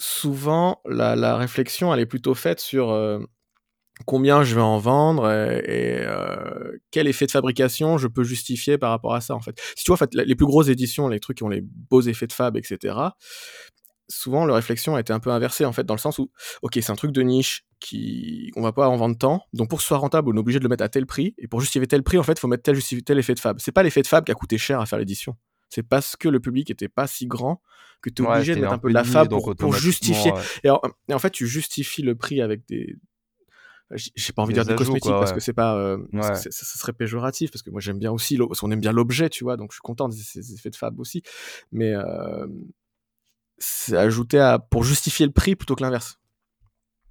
souvent 0.00 0.80
la 0.86 1.36
réflexion, 1.36 1.94
elle 1.94 2.00
est 2.00 2.06
plutôt 2.06 2.34
faite 2.34 2.60
sur, 2.60 2.90
heu, 2.92 3.26
combien 4.06 4.42
je 4.44 4.54
vais 4.56 4.60
en 4.62 4.78
vendre 4.78 5.30
et 5.30 6.00
heu, 6.06 6.80
quel 6.90 7.08
effet 7.08 7.26
de 7.26 7.32
fabrication 7.32 7.98
je 7.98 8.08
peux 8.08 8.24
justifier 8.24 8.78
par 8.78 8.90
rapport 8.90 9.14
à 9.14 9.20
ça, 9.20 9.34
en 9.34 9.40
fait. 9.40 9.60
Si 9.76 9.84
tu 9.84 9.90
vois, 9.90 9.96
en 9.96 9.98
fait, 9.98 10.14
les 10.14 10.34
plus 10.36 10.46
grosses 10.46 10.68
éditions, 10.68 11.08
les 11.08 11.20
trucs 11.20 11.38
qui 11.38 11.44
ont 11.44 11.48
les 11.50 11.62
beaux 11.62 12.02
effets 12.02 12.26
de 12.26 12.32
fab 12.32 12.56
et 12.56 12.62
cetera, 12.64 13.16
souvent 14.08 14.44
leur 14.44 14.56
réflexion 14.56 14.96
a 14.96 15.00
été 15.00 15.12
un 15.12 15.20
peu 15.20 15.30
inversée, 15.30 15.64
en 15.64 15.72
fait, 15.72 15.84
dans 15.84 15.94
le 15.94 16.00
sens 16.00 16.18
où, 16.18 16.30
OK, 16.62 16.72
c'est 16.80 16.90
un 16.90 16.96
truc 16.96 17.12
de 17.12 17.22
niche, 17.22 17.64
qui 17.80 18.50
on 18.56 18.62
va 18.62 18.72
pas 18.72 18.88
en 18.88 18.96
vendre 18.96 19.16
tant. 19.18 19.42
Donc 19.54 19.70
pour 19.70 19.78
que 19.78 19.82
ce 19.82 19.88
soit 19.88 19.98
rentable, 19.98 20.30
on 20.30 20.36
est 20.36 20.40
obligé 20.40 20.58
de 20.58 20.64
le 20.64 20.68
mettre 20.70 20.84
à 20.84 20.88
tel 20.88 21.06
prix. 21.06 21.34
Et 21.38 21.48
pour 21.48 21.60
justifier 21.60 21.86
tel 21.86 22.02
prix, 22.02 22.18
en 22.18 22.22
fait, 22.24 22.38
faut 22.38 22.48
mettre 22.48 22.62
tel, 22.64 22.78
tel 23.04 23.18
effet 23.18 23.34
de 23.34 23.40
fab. 23.40 23.58
C'est 23.60 23.72
pas 23.72 23.82
l'effet 23.82 24.02
de 24.02 24.06
fab 24.08 24.24
qui 24.24 24.32
a 24.32 24.34
coûté 24.34 24.58
cher 24.58 24.80
à 24.80 24.86
faire 24.86 24.98
l'édition. 24.98 25.36
C'est 25.70 25.84
parce 25.84 26.16
que 26.16 26.28
le 26.28 26.40
public 26.40 26.70
était 26.70 26.88
pas 26.88 27.06
si 27.06 27.26
grand 27.26 27.62
que 28.02 28.10
tu 28.10 28.22
es 28.22 28.26
obligé 28.26 28.54
de 28.54 28.60
mettre 28.60 28.72
un, 28.72 28.78
peu 28.78 28.88
de 28.88 28.94
la 28.94 29.04
fab 29.04 29.28
pour, 29.28 29.72
justifier. 29.74 30.32
Et, 30.64 30.70
en, 30.70 31.18
fait, 31.18 31.30
tu 31.30 31.46
justifies 31.46 32.02
le 32.02 32.14
prix 32.14 32.42
avec 32.42 32.66
des. 32.66 32.96
J'ai 33.92 34.32
pas 34.32 34.42
envie 34.42 34.54
de 34.54 34.60
dire 34.60 34.66
des 34.66 34.76
cosmétiques 34.76 35.10
parce 35.10 35.32
que 35.32 35.40
c'est 35.40 35.52
pas. 35.52 35.76
Euh, 35.76 35.98
ça 36.20 36.50
serait 36.50 36.92
péjoratif 36.92 37.50
parce 37.50 37.62
que 37.62 37.70
moi 37.70 37.80
j'aime 37.80 37.98
bien 37.98 38.12
aussi. 38.12 38.36
Parce 38.36 38.60
qu'on 38.60 38.70
aime 38.70 38.80
bien 38.80 38.92
l'objet, 38.92 39.28
tu 39.28 39.44
vois. 39.44 39.56
Donc 39.56 39.70
je 39.72 39.76
suis 39.76 39.82
content 39.82 40.08
de 40.08 40.14
ces 40.14 40.54
effets 40.54 40.70
de 40.70 40.76
fab 40.76 40.98
aussi. 41.00 41.22
Mais 41.72 41.92
euh, 41.94 42.46
c'est 43.58 43.96
ajouté 43.96 44.38
à, 44.38 44.58
pour 44.58 44.84
justifier 44.84 45.26
le 45.26 45.32
prix 45.32 45.54
plutôt 45.54 45.76
que 45.76 45.82
l'inverse. 45.82 46.18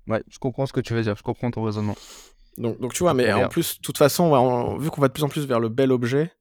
Ouais, 0.07 0.23
je 0.27 0.39
comprends 0.39 0.65
ce 0.65 0.73
que 0.73 0.79
tu 0.79 0.93
veux 0.93 1.03
dire, 1.03 1.15
je 1.15 1.23
comprends 1.23 1.51
ton 1.51 1.63
raisonnement. 1.63 1.95
Donc, 2.57 2.79
donc 2.79 2.93
tu 2.93 3.03
vois, 3.03 3.13
mais 3.13 3.31
en 3.31 3.47
plus, 3.47 3.77
de 3.77 3.81
toute 3.81 3.97
façon, 3.97 4.77
vu 4.77 4.89
qu'on 4.89 5.01
va 5.01 5.07
de 5.07 5.13
plus 5.13 5.23
en 5.23 5.29
plus 5.29 5.45
vers 5.45 5.59
le 5.59 5.69
bel 5.69 5.91
objet, 5.91 6.31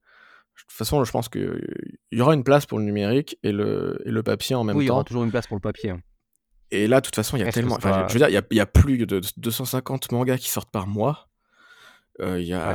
de 0.58 0.62
toute 0.62 0.76
façon, 0.76 1.04
je 1.04 1.10
pense 1.10 1.28
qu'il 1.28 1.60
y 2.12 2.20
aura 2.20 2.34
une 2.34 2.44
place 2.44 2.66
pour 2.66 2.78
le 2.78 2.84
numérique 2.84 3.38
et 3.42 3.52
le, 3.52 4.00
et 4.04 4.10
le 4.10 4.22
papier 4.22 4.56
en 4.56 4.64
même 4.64 4.74
temps. 4.74 4.78
Oui, 4.78 4.84
il 4.84 4.88
y 4.88 4.90
aura 4.90 5.04
toujours 5.04 5.24
une 5.24 5.30
place 5.30 5.46
pour 5.46 5.56
le 5.56 5.60
papier. 5.60 5.90
Hein. 5.90 6.00
Et 6.70 6.86
là, 6.86 7.00
de 7.00 7.06
toute 7.06 7.16
façon, 7.16 7.36
il 7.36 7.40
y 7.40 7.48
a 7.48 7.52
tellement. 7.52 7.78
Je 7.80 8.12
veux 8.12 8.18
dire, 8.18 8.28
il 8.28 8.34
y 8.34 8.36
a, 8.36 8.42
y 8.50 8.60
a, 8.60 8.66
plus 8.66 8.98
de 8.98 9.20
250 9.36 10.12
mangas 10.12 10.38
qui 10.38 10.48
sortent 10.48 10.70
par 10.70 10.86
mois. 10.86 11.28
Euh, 12.20 12.40
il 12.40 12.46
n'y 12.46 12.52
a, 12.52 12.74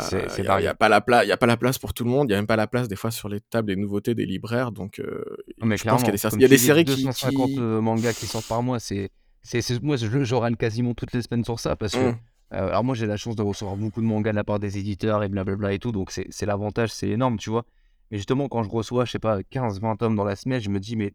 y 0.62 0.68
a, 0.68 0.74
pas 0.74 0.88
la 0.88 1.02
place, 1.02 1.26
il 1.26 1.28
y 1.28 1.34
a 1.34 1.38
pas 1.38 1.46
la 1.46 1.58
place 1.58 1.78
pour 1.78 1.94
tout 1.94 2.06
le 2.06 2.10
monde. 2.10 2.30
Il 2.30 2.32
y 2.32 2.36
a 2.36 2.38
même 2.38 2.48
pas 2.48 2.56
la 2.56 2.68
place 2.68 2.88
des 2.88 2.96
fois 2.96 3.12
sur 3.12 3.28
les 3.28 3.42
tables 3.42 3.68
des 3.68 3.76
nouveautés 3.76 4.16
des 4.16 4.26
libraires. 4.26 4.72
Donc, 4.72 5.00
euh, 5.00 5.22
mais 5.62 5.76
je 5.76 5.84
pense 5.84 6.02
qu'il 6.02 6.14
y 6.14 6.26
a 6.26 6.30
des, 6.30 6.42
y 6.42 6.46
a 6.46 6.48
des 6.48 6.58
séries 6.58 6.86
250 6.86 7.50
qui, 7.50 7.60
euh, 7.60 7.82
mangas 7.82 8.14
qui 8.14 8.26
sortent 8.26 8.48
par 8.48 8.64
mois. 8.64 8.80
C'est, 8.80 9.12
c'est, 9.44 9.84
moi, 9.84 9.98
je, 9.98 10.36
râle 10.36 10.56
quasiment 10.56 10.94
toutes 10.94 11.12
les 11.12 11.22
semaines 11.22 11.44
sur 11.44 11.60
ça 11.60 11.76
parce 11.76 11.94
que. 11.94 12.14
Mmh. 12.54 12.56
alors 12.56 12.84
moi, 12.84 12.96
j'ai 12.96 13.06
la 13.06 13.18
chance 13.18 13.36
de 13.36 13.42
recevoir 13.42 13.76
beaucoup 13.76 14.02
de 14.02 14.06
mangas 14.06 14.32
de 14.32 14.36
la 14.36 14.44
part 14.44 14.60
des 14.60 14.78
éditeurs 14.78 15.24
et 15.24 15.30
blablabla 15.30 15.74
et 15.74 15.80
tout, 15.80 15.92
donc 15.92 16.12
c'est, 16.12 16.46
l'avantage, 16.46 16.92
c'est 16.92 17.10
énorme, 17.10 17.38
tu 17.38 17.50
vois. 17.50 17.66
Mais 18.12 18.18
justement, 18.18 18.48
quand 18.48 18.64
je 18.64 18.70
reçois, 18.70 19.06
je 19.06 19.12
sais 19.12 19.20
pas, 19.20 19.40
15-20 19.42 19.98
tomes 19.98 20.16
dans 20.16 20.24
la 20.24 20.36
semaine, 20.36 20.60
je 20.60 20.70
me 20.70 20.80
dis, 20.80 20.96
mais 20.96 21.14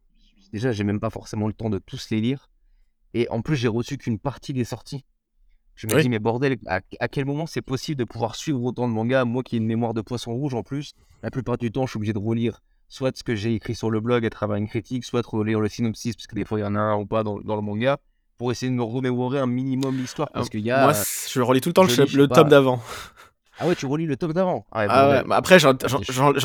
déjà, 0.52 0.72
j'ai 0.72 0.84
même 0.84 1.00
pas 1.00 1.10
forcément 1.10 1.46
le 1.46 1.52
temps 1.52 1.70
de 1.70 1.78
tous 1.78 2.10
les 2.10 2.20
lire. 2.20 2.50
Et 3.14 3.28
en 3.30 3.40
plus, 3.40 3.56
j'ai 3.56 3.68
reçu 3.68 3.96
qu'une 3.96 4.18
partie 4.18 4.52
des 4.52 4.64
sorties. 4.64 5.04
Je 5.74 5.86
me 5.86 6.02
dis, 6.02 6.08
mais 6.08 6.18
bordel, 6.18 6.56
à, 6.66 6.80
quel 6.80 7.24
moment 7.24 7.46
c'est 7.46 7.62
possible 7.62 7.98
de 7.98 8.04
pouvoir 8.04 8.34
suivre 8.34 8.62
autant 8.64 8.88
de 8.88 8.92
mangas? 8.92 9.24
Moi 9.24 9.44
qui 9.44 9.54
ai 9.54 9.58
une 9.58 9.66
mémoire 9.66 9.94
de 9.94 10.00
poisson 10.00 10.32
rouge 10.32 10.54
en 10.54 10.64
plus, 10.64 10.92
la 11.22 11.30
plupart 11.30 11.56
du 11.56 11.70
temps, 11.70 11.86
je 11.86 11.90
suis 11.90 11.98
obligé 11.98 12.12
de 12.12 12.18
relire 12.18 12.60
soit 12.88 13.16
ce 13.16 13.22
que 13.22 13.34
j'ai 13.34 13.54
écrit 13.54 13.74
sur 13.74 13.90
le 13.90 14.00
blog 14.00 14.24
à 14.24 14.30
travers 14.30 14.56
une 14.56 14.66
critique, 14.66 15.04
soit 15.04 15.22
de 15.22 15.26
relire 15.26 15.60
le 15.60 15.68
synopsis, 15.68 16.16
parce 16.16 16.26
que 16.26 16.34
des 16.34 16.44
fois 16.44 16.58
il 16.58 16.62
y 16.62 16.66
en 16.66 16.74
a 16.74 16.80
un 16.80 16.96
ou 16.96 17.06
pas 17.06 17.22
dans, 17.22 17.36
le 17.38 17.60
manga, 17.60 17.98
pour 18.38 18.52
essayer 18.52 18.70
de 18.70 18.76
me 18.76 18.82
remémorer 18.82 19.38
un 19.38 19.46
minimum 19.46 19.96
l'histoire. 19.96 20.30
Parce 20.32 20.48
qu'il 20.48 20.60
y 20.60 20.70
a. 20.70 20.84
Moi, 20.84 20.92
je 20.94 21.40
relis 21.42 21.60
tout 21.60 21.68
le 21.68 21.74
temps 21.74 21.84
le, 21.84 22.26
tome 22.26 22.48
d'avant. 22.48 22.80
Ah 23.60 23.66
ouais, 23.66 23.74
tu 23.74 23.86
relis 23.86 24.06
le 24.06 24.16
tome 24.16 24.32
d'avant. 24.32 24.64
Ah, 24.70 24.80
ouais, 24.80 25.24
ah 25.28 25.36
après, 25.36 25.58
j'en 25.58 25.72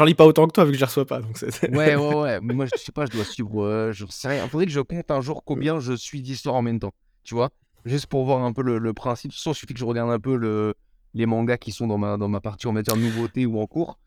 lis 0.06 0.16
pas 0.16 0.26
autant 0.26 0.48
que 0.48 0.52
toi 0.52 0.66
vu 0.66 0.72
que 0.72 0.78
je 0.78 0.86
reçois 0.86 1.06
pas. 1.06 1.22
Donc 1.22 1.38
ouais, 1.72 1.96
ouais, 1.96 2.16
ouais. 2.16 2.40
Mais 2.42 2.56
moi, 2.56 2.66
je 2.66 2.72
sais 2.76 2.92
pas, 2.92 3.06
je 3.06 3.12
dois 3.12 3.24
suivre. 3.24 3.64
Euh, 3.64 3.92
je 3.94 4.06
sais 4.10 4.28
rien. 4.28 4.44
Il 4.44 4.50
faudrait 4.50 4.66
que 4.66 4.72
je 4.72 4.80
compte 4.82 5.12
un 5.12 5.22
jour 5.22 5.44
combien 5.46 5.80
je 5.80 5.94
suis 5.94 6.22
d'histoire 6.22 6.56
en 6.56 6.64
même 6.64 6.80
temps. 6.80 6.94
Tu 7.24 7.36
vois? 7.36 7.52
Juste 7.86 8.08
pour 8.08 8.26
voir 8.26 8.44
un 8.44 8.52
peu 8.52 8.64
le, 8.64 8.94
principe. 8.94 9.30
De 9.30 9.36
toute 9.36 9.40
façon, 9.40 9.52
il 9.52 9.56
suffit 9.56 9.74
que 9.74 9.80
je 9.80 9.86
regarde 9.86 10.10
un 10.10 10.20
peu 10.20 10.36
le, 10.36 10.74
les 11.14 11.28
mangas 11.28 11.58
qui 11.58 11.72
sont 11.72 11.86
dans 11.86 12.00
ma, 12.00 12.18
dans 12.18 12.30
ma 12.30 12.42
partie, 12.42 12.66
on 12.66 12.74
va 12.74 12.82
dire, 12.82 12.96
nouveauté 12.96 13.46
ou 13.46 13.60
en 13.60 13.68
cours. 13.68 14.00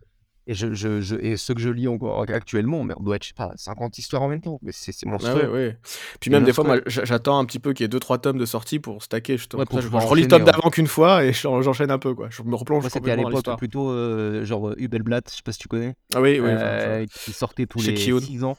Et, 0.48 0.54
je, 0.54 0.74
je, 0.74 1.16
et 1.16 1.36
ceux 1.36 1.54
que 1.54 1.60
je 1.60 1.68
lis 1.68 1.88
actuellement, 2.28 2.84
mais 2.84 2.94
on 2.96 3.02
doit 3.02 3.16
être, 3.16 3.24
je 3.24 3.28
sais 3.28 3.34
pas, 3.34 3.52
50 3.56 3.98
histoires 3.98 4.22
en 4.22 4.28
même 4.28 4.40
temps. 4.40 4.60
Mais 4.62 4.70
c'est 4.72 4.94
ah 5.04 5.08
monstrueux. 5.08 5.50
ouais, 5.50 5.76
Puis 6.20 6.30
même 6.30 6.44
des 6.44 6.52
fois, 6.52 6.62
moi, 6.62 6.78
j'attends 6.86 7.38
un 7.38 7.44
petit 7.44 7.58
peu 7.58 7.72
qu'il 7.72 7.84
y 7.84 7.86
ait 7.86 7.98
2-3 7.98 8.20
tomes 8.20 8.38
de 8.38 8.46
sortie 8.46 8.78
pour 8.78 9.02
stacker. 9.02 9.38
Je, 9.38 9.46
je, 9.50 9.88
relis 9.88 10.22
le 10.22 10.28
tome 10.28 10.44
d'avant 10.44 10.70
qu'une 10.70 10.86
fois 10.86 11.24
et 11.24 11.32
j'enchaîne 11.32 11.90
un 11.90 11.98
peu. 11.98 12.14
Quoi. 12.14 12.28
Je 12.30 12.42
me 12.42 12.54
replonge. 12.54 12.82
Moi, 12.82 12.90
c'était 12.90 13.10
à 13.10 13.16
l'époque 13.16 13.58
plutôt 13.58 13.90
euh, 13.90 14.44
genre 14.44 14.72
Hubelblatt, 14.76 15.28
je 15.28 15.36
sais 15.36 15.42
pas 15.42 15.52
si 15.52 15.58
tu 15.58 15.68
connais. 15.68 15.96
Ah 16.14 16.20
oui, 16.20 16.38
oui. 16.38 16.48
Euh, 16.48 17.06
qui 17.06 17.32
sortait 17.32 17.66
tous 17.66 17.84
les 17.84 17.96
6 17.96 18.44
ans. 18.44 18.56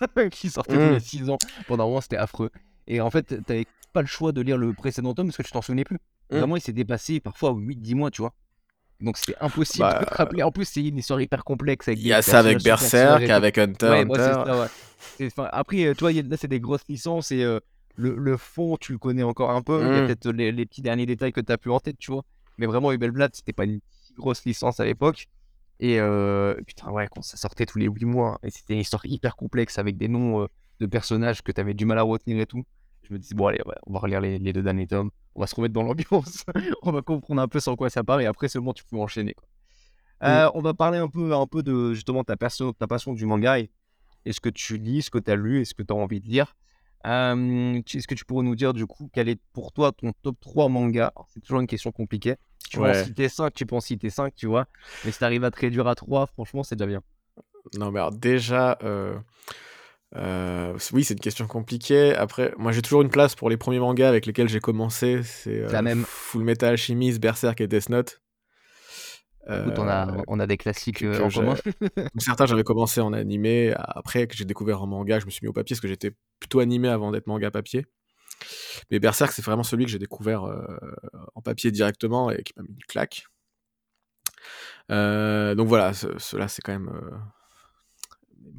qui 0.30 0.48
sortait 0.48 0.74
tous 0.74 0.94
les 0.94 1.00
6 1.00 1.30
ans. 1.30 1.38
Pendant 1.66 1.84
un 1.84 1.86
moment, 1.88 2.00
c'était 2.00 2.16
affreux. 2.16 2.50
Et 2.86 3.00
en 3.00 3.10
fait, 3.10 3.44
t'avais 3.44 3.66
pas 3.92 4.00
le 4.00 4.06
choix 4.06 4.30
de 4.30 4.40
lire 4.42 4.58
le 4.58 4.72
précédent 4.74 5.12
tome 5.12 5.26
parce 5.26 5.38
que 5.38 5.42
tu 5.42 5.50
t'en 5.50 5.62
souvenais 5.62 5.84
plus. 5.84 5.98
Mmh. 6.30 6.36
Vraiment, 6.36 6.56
il 6.56 6.60
s'est 6.60 6.72
dépassé 6.72 7.18
parfois 7.18 7.52
8-10 7.52 7.94
mois, 7.96 8.10
tu 8.12 8.22
vois. 8.22 8.32
Donc 9.00 9.18
c'était 9.18 9.36
impossible 9.40 9.86
de 9.86 9.92
te 9.92 10.04
bah, 10.04 10.12
rappeler. 10.12 10.42
En 10.42 10.50
plus, 10.50 10.64
c'est 10.64 10.84
une 10.84 10.98
histoire 10.98 11.20
hyper 11.20 11.44
complexe. 11.44 11.88
Il 11.88 12.06
y 12.06 12.12
a 12.12 12.22
ça 12.22 12.38
avec 12.38 12.62
Berserk, 12.62 13.28
avec 13.28 13.58
Hunter. 13.58 14.04
Ouais, 14.08 15.30
ça, 15.30 15.44
après, 15.52 15.94
tu 15.94 16.00
vois, 16.00 16.12
là, 16.12 16.36
c'est 16.36 16.48
des 16.48 16.60
grosses 16.60 16.86
licences 16.88 17.30
et 17.30 17.42
euh, 17.42 17.60
le, 17.94 18.16
le, 18.16 18.36
fond, 18.36 18.76
tu 18.78 18.92
le 18.92 18.98
connais 18.98 19.22
encore 19.22 19.50
un 19.50 19.62
peu. 19.62 19.80
Il 19.80 19.86
y 19.86 19.90
a 19.90 20.02
mmh. 20.02 20.06
peut-être 20.06 20.30
les, 20.30 20.66
petits 20.66 20.82
derniers 20.82 21.06
détails 21.06 21.32
que 21.32 21.40
tu 21.40 21.52
as 21.52 21.58
plus 21.58 21.70
en 21.70 21.80
tête, 21.80 21.96
tu 21.98 22.10
vois. 22.10 22.22
Mais 22.58 22.66
vraiment, 22.66 22.92
Hubelblatt, 22.92 23.34
c'était 23.34 23.52
pas 23.52 23.64
une 23.64 23.80
grosse 24.16 24.44
licence 24.44 24.80
à 24.80 24.84
l'époque. 24.84 25.28
Et 25.78 26.00
euh, 26.00 26.54
putain, 26.66 26.90
ouais, 26.90 27.06
quand 27.10 27.22
ça 27.22 27.36
sortait 27.36 27.66
tous 27.66 27.78
les 27.78 27.86
8 27.86 28.06
mois, 28.06 28.38
et 28.42 28.50
c'était 28.50 28.72
une 28.72 28.80
histoire 28.80 29.04
hyper 29.04 29.36
complexe 29.36 29.78
avec 29.78 29.98
des 29.98 30.08
noms 30.08 30.42
euh, 30.42 30.46
de 30.80 30.86
personnages 30.86 31.42
que 31.42 31.52
tu 31.52 31.60
avais 31.60 31.74
du 31.74 31.84
mal 31.84 31.98
à 31.98 32.02
retenir 32.02 32.40
et 32.40 32.46
tout 32.46 32.64
je 33.08 33.14
me 33.14 33.18
dis, 33.18 33.34
bon, 33.34 33.46
allez, 33.46 33.60
on 33.86 33.92
va 33.92 34.00
relire 34.00 34.20
les, 34.20 34.38
deux 34.38 34.62
derniers 34.62 34.86
tomes, 34.86 35.10
on 35.36 35.40
va 35.40 35.46
se 35.46 35.54
remettre 35.54 35.74
dans 35.74 35.82
l'ambiance, 35.82 36.44
on 36.82 36.90
va 36.90 37.02
comprendre 37.02 37.40
un 37.42 37.48
peu 37.48 37.60
sans 37.60 37.76
quoi 37.76 37.90
ça 37.90 38.02
part, 38.02 38.20
et 38.20 38.26
après 38.26 38.48
seulement 38.48 38.72
tu 38.72 38.84
peux 38.84 38.96
enchaîner. 38.96 39.34
Quoi. 39.34 39.46
Euh, 40.22 40.50
on 40.54 40.62
va 40.62 40.72
parler 40.72 40.98
un 40.98 41.08
peu, 41.08 41.34
un 41.34 41.46
peu 41.46 41.62
de 41.62 41.92
justement 41.92 42.24
ta, 42.24 42.36
passion, 42.36 42.72
ta 42.72 42.86
passion 42.86 43.12
du 43.12 43.26
manga 43.26 43.58
et, 43.58 43.70
ce 44.28 44.40
que 44.40 44.48
tu 44.48 44.78
lis, 44.78 45.02
ce 45.02 45.10
que 45.10 45.18
tu 45.18 45.30
as 45.30 45.36
lu 45.36 45.60
et 45.60 45.64
ce 45.64 45.74
que 45.74 45.82
tu 45.82 45.92
as 45.92 45.96
envie 45.96 46.20
de 46.20 46.26
lire. 46.26 46.56
Est-ce 47.04 48.08
que 48.08 48.14
tu 48.14 48.24
pourrais 48.24 48.44
nous 48.44 48.56
dire 48.56 48.72
du 48.72 48.86
coup 48.86 49.08
quel 49.12 49.28
est 49.28 49.40
pour 49.52 49.72
toi 49.72 49.92
ton 49.92 50.12
top 50.22 50.40
3 50.40 50.68
manga 50.68 51.12
C'est 51.28 51.40
toujours 51.40 51.60
une 51.60 51.68
question 51.68 51.92
compliquée. 51.92 52.34
Tu 52.68 52.78
peux 52.78 52.90
en 52.90 52.94
citer 52.94 53.28
5, 53.28 53.52
tu 53.52 53.66
peux 53.66 53.76
en 53.76 53.80
citer 53.80 54.10
5, 54.10 54.34
tu 54.34 54.46
vois. 54.46 54.66
Mais 55.04 55.12
si 55.12 55.18
tu 55.18 55.24
arrives 55.24 55.44
à 55.44 55.52
te 55.52 55.60
réduire 55.60 55.86
à 55.86 55.94
3, 55.94 56.26
franchement, 56.26 56.64
c'est 56.64 56.74
déjà 56.74 56.86
bien. 56.86 57.02
Non, 57.78 57.92
mais 57.92 58.00
alors 58.00 58.10
déjà, 58.10 58.78
euh, 58.82 59.16
euh, 60.14 60.78
oui, 60.92 61.04
c'est 61.04 61.14
une 61.14 61.20
question 61.20 61.46
compliquée. 61.46 62.14
Après, 62.14 62.54
moi 62.56 62.72
j'ai 62.72 62.82
toujours 62.82 63.02
une 63.02 63.10
place 63.10 63.34
pour 63.34 63.50
les 63.50 63.56
premiers 63.56 63.80
mangas 63.80 64.08
avec 64.08 64.26
lesquels 64.26 64.48
j'ai 64.48 64.60
commencé. 64.60 65.22
C'est 65.24 65.62
euh, 65.62 65.82
même. 65.82 66.04
Full 66.06 66.44
Metal 66.44 66.70
Alchemist, 66.70 67.20
Berserk 67.20 67.60
et 67.60 67.66
Death 67.66 67.88
Note. 67.88 68.20
Écoute, 69.48 69.78
on, 69.78 69.86
a, 69.86 70.08
euh, 70.08 70.22
on 70.26 70.40
a 70.40 70.46
des 70.48 70.56
classiques 70.56 71.04
en 71.04 71.28
commun. 71.28 71.54
certains, 72.18 72.46
j'avais 72.46 72.64
commencé 72.64 73.00
en 73.00 73.12
animé. 73.12 73.72
Après, 73.76 74.26
que 74.26 74.36
j'ai 74.36 74.44
découvert 74.44 74.82
en 74.82 74.88
manga, 74.88 75.20
je 75.20 75.26
me 75.26 75.30
suis 75.30 75.44
mis 75.44 75.48
au 75.48 75.52
papier 75.52 75.74
parce 75.74 75.80
que 75.80 75.86
j'étais 75.86 76.10
plutôt 76.40 76.58
animé 76.58 76.88
avant 76.88 77.12
d'être 77.12 77.28
manga 77.28 77.52
papier. 77.52 77.86
Mais 78.90 78.98
Berserk, 78.98 79.30
c'est 79.30 79.44
vraiment 79.44 79.62
celui 79.62 79.84
que 79.84 79.90
j'ai 79.90 80.00
découvert 80.00 80.42
en 81.36 81.42
papier 81.42 81.70
directement 81.70 82.28
et 82.32 82.42
qui 82.42 82.54
m'a 82.56 82.64
mis 82.64 82.70
une 82.70 82.84
claque. 82.88 83.26
donc 84.88 85.68
voilà, 85.68 85.92
cela 85.94 86.48
c'est 86.48 86.62
quand 86.62 86.72
même 86.72 86.90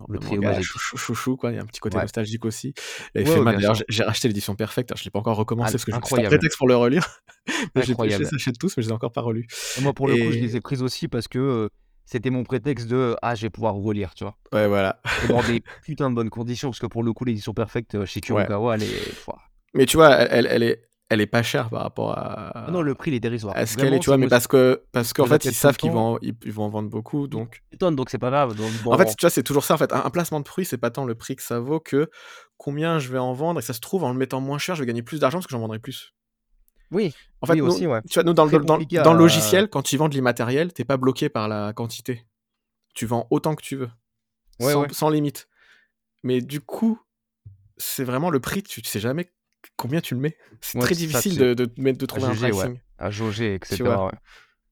le 0.08 0.20
trio 0.20 0.42
chouchou, 0.62 1.38
quoi. 1.38 1.52
Il 1.52 1.56
y 1.56 1.60
a 1.60 1.62
un 1.62 1.66
petit 1.66 1.80
côté 1.80 1.98
nostalgique 1.98 2.46
aussi. 2.46 2.74
Et 3.16 3.26
fait 3.26 3.44
D'ailleurs, 3.44 3.76
j'ai 3.88 4.04
racheté 4.04 4.28
l'édition 4.28 4.56
parfaite. 4.56 4.92
Je 4.96 5.04
l'ai 5.04 5.12
pas 5.12 5.20
encore 5.20 5.38
recommencé 5.38 5.74
parce 5.74 5.86
que 5.86 5.92
c'est 5.92 6.26
un 6.26 6.30
prétexte 6.30 6.58
pour 6.58 6.68
le 6.68 6.76
relire. 6.76 7.22
j'ai 7.76 7.94
ça 7.94 8.52
tous, 8.60 8.76
mais 8.78 8.84
je 8.84 8.88
l'ai 8.88 8.94
encore 8.94 9.12
pas 9.12 9.22
relu. 9.22 9.48
moi, 9.82 9.94
pour 9.94 10.08
le 10.08 10.16
coup, 10.16 10.32
je 10.32 10.40
les 10.40 10.56
ai 10.56 10.62
prises 10.62 10.82
aussi 10.82 11.08
parce 11.08 11.28
que 11.28 11.40
euh, 11.40 11.70
c'était 12.06 12.30
mon 12.30 12.44
prétexte 12.44 12.88
de 12.88 13.16
ah, 13.22 13.36
je 13.36 13.44
vais 13.44 13.50
pouvoir 13.50 13.76
relire, 13.76 14.14
tu 14.16 14.24
vois. 14.24 14.38
Ouais, 14.54 14.68
voilà. 14.68 15.02
Et 15.24 15.28
dans 15.28 15.44
des 15.44 15.62
putains 15.84 16.10
de 16.10 16.16
bonnes 16.16 16.30
conditions 16.30 16.70
parce 16.70 16.80
que 16.80 16.88
pour 16.88 17.04
le 17.04 17.14
coup, 17.14 17.26
l'édition 17.26 17.54
parfaite 17.54 17.96
euh, 17.96 18.06
chez 18.06 18.22
Kurokawa, 18.22 18.76
elle 18.76 18.84
est. 18.84 19.14
Mais 19.74 19.86
tu 19.86 19.98
vois, 19.98 20.16
elle, 20.16 20.48
elle, 20.50 20.64
est, 20.64 20.88
elle 21.10 21.22
est 21.22 21.28
pas 21.28 21.44
chère 21.44 21.70
par 21.70 21.84
rapport 21.84 22.18
à. 22.18 22.68
Ah 22.68 22.72
non, 22.72 22.82
le 22.82 22.94
prix 22.94 23.12
il 23.12 23.14
est 23.14 23.20
dérisoire. 23.20 23.56
Est-ce 23.58 23.78
qu'elle 23.78 23.94
est, 23.94 24.00
tu 24.00 24.08
vois, 24.08 24.18
mais 24.18 24.28
parce 24.28 24.48
que 24.48 24.84
parce 24.92 25.14
qu'en 25.14 25.26
fait 25.26 25.46
ils 25.46 25.54
savent 25.54 25.78
qu'ils 25.78 25.92
vont 25.92 26.20
ils, 26.22 26.52
vont 26.52 26.66
en 26.66 26.70
vendre 26.70 26.90
beaucoup, 26.90 27.28
donc. 27.28 27.64
donc 27.80 28.10
c'est 28.10 28.18
pas 28.18 28.30
grave. 28.30 28.56
En 28.86 28.98
fait, 28.98 29.16
tu 29.16 29.22
vois, 29.22 29.30
c'est 29.30 29.44
toujours 29.44 29.64
ça. 29.64 29.76
En 29.76 29.78
fait, 29.78 29.94
un, 29.94 30.10
placement 30.10 30.40
de 30.40 30.46
prix, 30.46 30.66
c'est 30.66 30.78
pas 30.78 30.92
tant 30.92 31.06
le 31.06 31.16
prix 31.16 31.36
que 31.36 31.44
ça 31.44 31.60
vaut 31.60 31.80
que 31.80 32.10
combien 32.58 33.00
je 33.00 33.10
vais 33.12 33.18
en 33.18 33.34
vendre. 33.34 33.60
Et 33.60 33.64
ça 33.64 33.74
se 33.74 33.80
trouve, 33.80 34.04
en 34.04 34.12
le 34.12 34.18
mettant 34.18 34.42
moins 34.42 34.58
cher, 34.58 34.76
je 34.76 34.82
vais 34.82 34.88
gagner 34.88 35.04
plus 35.04 35.20
d'argent 35.20 35.38
parce 35.38 35.48
que 35.48 35.52
j'en 35.52 35.60
vendrai 35.60 35.80
plus. 35.80 36.14
Oui. 36.92 37.14
En 37.42 37.48
fait, 37.48 37.60
aussi, 37.62 37.86
ouais. 37.86 38.02
tu 38.10 38.16
vois, 38.16 38.24
nous 38.24 38.34
dans, 38.34 38.46
le, 38.46 38.60
dans, 38.60 39.14
le 39.14 39.20
logiciel, 39.20 39.70
quand 39.70 39.82
tu 39.82 39.98
vends 39.98 40.10
de 40.10 40.14
l'immatériel, 40.14 40.74
t'es 40.74 40.86
pas 40.86 40.98
bloqué 40.98 41.30
par 41.30 41.48
la 41.48 41.74
quantité. 41.74 42.26
Tu 42.94 43.06
vends 43.06 43.28
autant 43.30 43.56
que 43.56 43.62
tu 43.62 43.76
veux, 43.76 43.90
sans, 44.60 44.92
sans 44.92 45.10
limite. 45.10 45.48
Mais 46.24 46.42
du 46.42 46.62
coup, 46.62 47.00
c'est 47.78 48.04
vraiment 48.04 48.30
le 48.30 48.40
prix. 48.40 48.64
Tu 48.64 48.82
sais 48.84 49.00
jamais 49.00 49.32
combien 49.76 50.02
tu 50.02 50.16
le 50.16 50.22
mets? 50.22 50.38
C'est 50.62 50.80
très 50.80 50.96
difficile 50.96 51.38
de, 51.38 51.54
de, 51.54 51.66
de, 51.66 52.06
trouver 52.06 52.28
un 52.28 52.36
pricing. 52.36 52.80
À 52.98 53.12
jauger, 53.12 53.56
etc. 53.56 53.84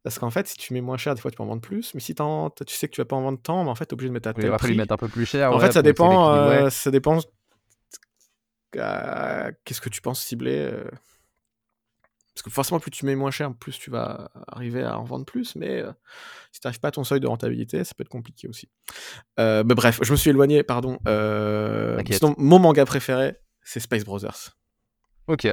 Parce 0.05 0.19
qu'en 0.19 0.29
fait, 0.29 0.47
si 0.47 0.55
tu 0.55 0.71
mets 0.75 0.81
moins 0.81 0.97
cher, 0.97 1.15
des 1.15 1.21
fois 1.21 1.31
tu 1.31 1.37
peux 1.37 1.41
en 1.41 1.47
vendre 1.47 1.63
plus. 1.63 1.95
Mais 1.95 1.99
si 1.99 2.13
tu 2.13 2.23
sais 2.67 2.87
que 2.87 2.93
tu 2.93 3.01
vas 3.01 3.05
pas 3.05 3.15
en 3.15 3.23
vendre 3.23 3.41
tant, 3.41 3.63
mais 3.63 3.71
en 3.71 3.75
fait, 3.75 3.87
tu 3.87 3.89
es 3.89 3.93
obligé 3.95 4.09
de 4.09 4.13
mettre 4.13 4.29
à 4.29 4.35
tel 4.35 4.51
prix. 4.51 4.75
Mettre 4.75 4.93
un 4.93 4.97
peu 4.97 5.07
plus 5.07 5.25
cher. 5.25 5.51
En 5.51 5.59
fait, 5.59 5.71
ça 5.71 5.81
dépend. 5.81 6.31
Euh, 6.31 6.69
ça 6.69 6.91
dépend. 6.91 7.17
Qu'est-ce 8.71 9.81
que 9.81 9.89
tu 9.89 10.01
penses 10.01 10.21
cibler 10.21 10.69
euh. 10.71 10.87
Parce 12.35 12.43
que 12.43 12.51
forcément, 12.51 12.79
plus 12.79 12.91
tu 12.91 13.07
mets 13.07 13.15
moins 13.15 13.31
cher, 13.31 13.51
plus 13.55 13.79
tu 13.79 13.89
vas 13.89 14.29
arriver 14.47 14.83
à 14.83 14.99
en 14.99 15.05
vendre 15.05 15.25
plus. 15.25 15.55
Mais 15.55 15.81
euh, 15.81 15.91
si 16.51 16.59
tu 16.59 16.67
n'arrives 16.67 16.81
pas 16.81 16.89
à 16.89 16.91
ton 16.91 17.03
seuil 17.03 17.19
de 17.19 17.25
rentabilité, 17.25 17.83
ça 17.83 17.95
peut 17.97 18.03
être 18.03 18.09
compliqué 18.09 18.47
aussi. 18.47 18.69
mais 19.39 19.63
bref, 19.63 20.01
je 20.03 20.11
me 20.11 20.17
suis 20.17 20.29
éloigné, 20.29 20.61
pardon. 20.61 20.99
mon 21.07 22.59
manga 22.59 22.85
préféré, 22.85 23.37
c'est 23.63 23.79
Space 23.79 24.03
Brothers. 24.03 24.55
Ok. 25.27 25.47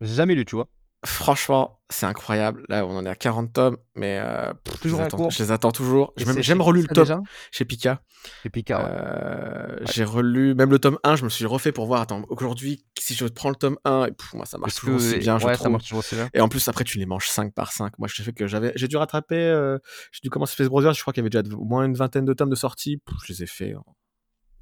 J'ai 0.00 0.14
jamais 0.14 0.34
lu, 0.34 0.44
tu 0.44 0.56
vois? 0.56 0.68
Franchement, 1.04 1.80
c'est 1.90 2.06
incroyable. 2.06 2.64
Là, 2.68 2.86
on 2.86 2.96
en 2.96 3.04
est 3.04 3.08
à 3.08 3.16
40 3.16 3.52
tomes, 3.52 3.76
mais 3.96 4.18
je 4.18 4.52
Toujours 4.80 4.98
les 4.98 5.04
en 5.04 5.06
attends 5.06 5.16
cours? 5.16 5.32
je 5.32 5.42
les 5.42 5.50
attends 5.50 5.72
toujours. 5.72 6.12
Et 6.16 6.20
J'ai 6.20 6.26
même 6.26 6.34
c'est 6.34 6.42
j'ai 6.42 6.52
chez 6.52 6.54
même 6.54 6.62
qui 6.62 6.68
relu 6.68 6.82
le 6.82 6.88
ça 6.88 6.94
tome 6.94 7.04
déjà? 7.04 7.20
chez 7.50 7.64
Pika. 7.64 8.02
Chez 8.42 8.50
Pika, 8.50 8.78
ouais. 8.84 8.90
Heu, 8.90 9.78
Ouais. 9.86 9.92
j'ai 9.92 10.04
relu 10.04 10.54
même 10.54 10.70
le 10.70 10.78
tome 10.78 10.98
1, 11.02 11.16
je 11.16 11.24
me 11.24 11.28
suis 11.28 11.44
refait 11.44 11.72
pour 11.72 11.86
voir, 11.86 12.00
attends, 12.02 12.22
aujourd'hui, 12.28 12.84
si 12.98 13.14
je 13.14 13.26
prends 13.26 13.50
le 13.50 13.56
tome 13.56 13.78
1 13.84 14.06
et 14.06 14.12
moi 14.34 14.46
ça 14.46 14.58
marche 14.58 14.76
toujours 14.76 14.94
aussi 14.96 15.18
bien, 15.18 15.38
je 15.38 15.44
ouais, 15.44 15.56
ça 15.56 15.64
trouve 15.64 15.72
marche 15.72 15.84
toujours 15.84 15.98
aussi 16.00 16.14
bien? 16.14 16.30
et 16.34 16.40
en 16.40 16.48
plus, 16.48 16.68
après, 16.68 16.84
tu 16.84 16.98
les 16.98 17.06
manges 17.06 17.28
5 17.28 17.52
par 17.52 17.72
5. 17.72 17.98
Moi, 17.98 18.06
je 18.08 18.22
sais 18.22 18.32
que 18.32 18.46
j'avais 18.46 18.72
j'ai 18.76 18.86
dû 18.88 18.96
rattraper, 18.96 19.36
heu, 19.36 19.80
j'ai 20.12 20.20
dû 20.22 20.30
commencer 20.30 20.54
Space 20.54 20.68
Brothers, 20.68 20.92
je 20.94 21.00
crois 21.00 21.12
qu'il 21.12 21.22
y 21.24 21.26
avait 21.26 21.30
déjà 21.42 21.56
au 21.56 21.64
moins 21.64 21.84
une 21.84 21.94
vingtaine 21.94 22.24
de 22.24 22.32
tomes 22.32 22.50
de 22.50 22.54
sortie. 22.54 23.02
Je 23.26 23.32
les 23.32 23.42
ai 23.42 23.46
faits 23.46 23.76
en 23.76 23.84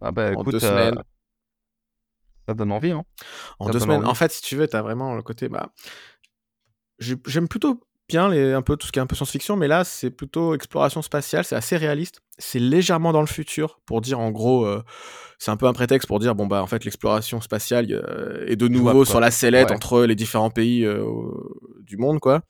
Ah 0.00 0.10
bah, 0.12 0.32
en 0.32 0.44
2 0.44 0.58
écoute, 0.58 0.60
semaines. 0.60 1.02
Ça 2.50 2.54
donne 2.54 2.72
envie, 2.72 2.90
hein. 2.90 3.04
En 3.58 3.66
Ça 3.66 3.72
2 3.72 3.78
donne 3.78 3.86
semaines. 3.88 4.00
envie. 4.00 4.08
En 4.10 4.14
fait, 4.14 4.32
si 4.32 4.42
tu 4.42 4.56
veux, 4.56 4.66
tu 4.68 4.76
as 4.76 4.82
vraiment 4.82 5.14
le 5.14 5.22
côté, 5.22 5.48
bah 5.48 5.70
j'ai 6.98 7.16
j'aime 7.26 7.48
plutôt 7.48 7.80
bien 8.08 8.28
les 8.28 8.52
un 8.52 8.62
peu 8.62 8.76
tout 8.76 8.86
ce 8.88 8.92
qui 8.92 8.98
est 8.98 9.02
un 9.02 9.06
peu 9.06 9.14
science-fiction, 9.14 9.56
mais 9.56 9.68
là, 9.68 9.84
c'est 9.84 10.10
plutôt 10.10 10.54
exploration 10.54 11.00
spatiale, 11.00 11.44
c'est 11.44 11.54
assez 11.54 11.76
réaliste. 11.76 12.20
C'est 12.38 12.58
légèrement 12.58 13.12
dans 13.12 13.20
le 13.20 13.28
futur 13.28 13.80
pour 13.86 14.00
dire, 14.00 14.18
en 14.18 14.30
gros, 14.32 14.66
heu, 14.66 14.82
c'est 15.38 15.52
un 15.52 15.56
peu 15.56 15.66
un 15.66 15.72
prétexte 15.72 16.08
pour 16.08 16.18
dire, 16.18 16.34
bon, 16.34 16.46
bah, 16.48 16.60
en 16.62 16.66
fait, 16.66 16.84
l'exploration 16.84 17.40
spatiale, 17.40 17.86
heu, 17.92 18.44
est 18.50 18.56
de 18.56 18.66
nouveau 18.66 19.04
sur 19.04 19.20
la 19.20 19.30
sellette 19.30 19.70
Ouais. 19.70 19.76
entre 19.76 20.02
les 20.02 20.16
différents 20.16 20.50
pays, 20.50 20.84
heu, 20.84 21.04
du 21.82 21.96
monde, 21.98 22.18
quoi 22.18 22.42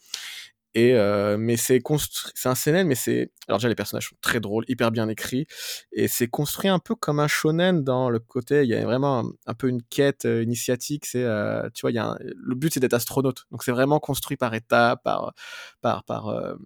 et 0.75 0.93
heu, 0.95 1.37
mais 1.39 1.57
c'est 1.57 1.81
construit 1.81 2.33
c'est 2.37 2.49
un 2.49 2.55
seinen, 2.55 2.87
mais 2.87 2.95
c'est 2.95 3.33
alors 3.49 3.59
déjà, 3.59 3.69
les 3.69 3.75
personnages 3.75 4.09
sont 4.11 4.17
très 4.21 4.41
drôles, 4.41 4.65
hyper 4.69 4.91
bien 4.93 5.09
écrits 5.09 5.47
et 5.93 6.09
c'est 6.09 6.29
construit 6.29 6.69
un 6.71 6.79
peu 6.79 6.95
comme 6.95 7.21
un 7.21 7.29
shonen 7.29 7.83
dans 7.85 8.11
le 8.11 8.21
côté 8.21 8.63
il 8.65 8.69
y 8.71 8.75
a 8.75 8.85
vraiment 8.85 9.21
un 9.21 9.25
un 9.47 9.55
peu 9.55 9.69
une 9.69 9.83
quête, 9.83 10.25
heu, 10.27 10.43
initiatique. 10.43 11.07
C'est, 11.07 11.25
heu, 11.25 11.63
tu 11.75 11.83
vois, 11.83 11.91
il 11.93 11.95
y 11.97 11.99
a 11.99 12.07
un 12.11 12.17
le 12.21 12.55
but, 12.55 12.73
c'est 12.75 12.81
d'être 12.81 12.95
astronaute, 12.95 13.47
donc 13.51 13.63
c'est 13.65 13.73
vraiment 13.73 13.99
construit 14.01 14.37
par 14.37 14.55
étapes, 14.55 15.03
par, 15.05 15.35
par 15.83 16.05
par, 16.05 16.29
hem, 16.31 16.59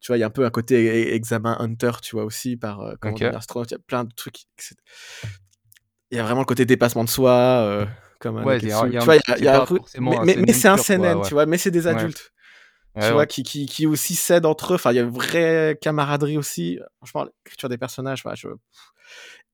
tu 0.00 0.08
vois, 0.08 0.18
il 0.18 0.20
y 0.20 0.24
a 0.24 0.26
un 0.26 0.30
peu 0.30 0.44
un 0.46 0.50
côté 0.50 1.14
examen 1.14 1.56
Hunter, 1.60 1.92
tu 2.02 2.16
vois, 2.16 2.24
aussi, 2.24 2.56
par, 2.56 2.82
heu, 2.82 2.96
comment 3.00 3.14
OK. 3.14 3.20
devenir 3.20 3.38
astronaute. 3.38 3.70
Il 3.70 3.74
y 3.74 3.76
a 3.76 3.80
plein 3.86 4.04
de 4.04 4.12
trucs, 4.14 4.36
il 6.10 6.18
y 6.18 6.20
a 6.20 6.24
vraiment 6.24 6.40
le 6.40 6.46
côté 6.46 6.66
dépassement 6.66 7.04
de 7.04 7.08
soi, 7.10 7.86
comme 8.20 8.36
un 8.38 8.44
Ouais, 8.44 8.58
il 8.58 8.68
y 8.68 8.72
a 8.72 8.80
a 8.80 8.90
Tu 8.90 9.04
vois, 9.06 9.16
il 9.16 9.20
y 9.28 9.32
a 9.32 9.38
y 9.38 9.48
a 9.48 9.66
mais 10.46 10.52
c'est 10.52 10.68
un 10.68 10.76
ouais. 10.76 11.22
tu 11.22 11.34
vois? 11.34 11.46
Mais 11.46 11.58
c'est 11.58 11.70
des 11.70 11.86
adultes. 11.86 12.33
Tu 13.00 13.08
Ouais, 13.08 13.12
vois? 13.12 13.22
ouais. 13.22 13.26
Qui 13.26 13.42
qui 13.42 13.66
qui 13.66 13.86
aussi 13.86 14.14
s'aident 14.14 14.46
entre 14.46 14.72
eux. 14.72 14.76
Enfin, 14.76 14.92
il 14.92 14.96
y 14.96 14.98
a 14.98 15.02
une 15.02 15.10
vraie 15.10 15.76
camaraderie 15.80 16.38
aussi. 16.38 16.78
Franchement, 16.98 17.24
l'écriture 17.44 17.68
des 17.68 17.78
personnages, 17.78 18.22
voilà, 18.22 18.36
je 18.36 18.48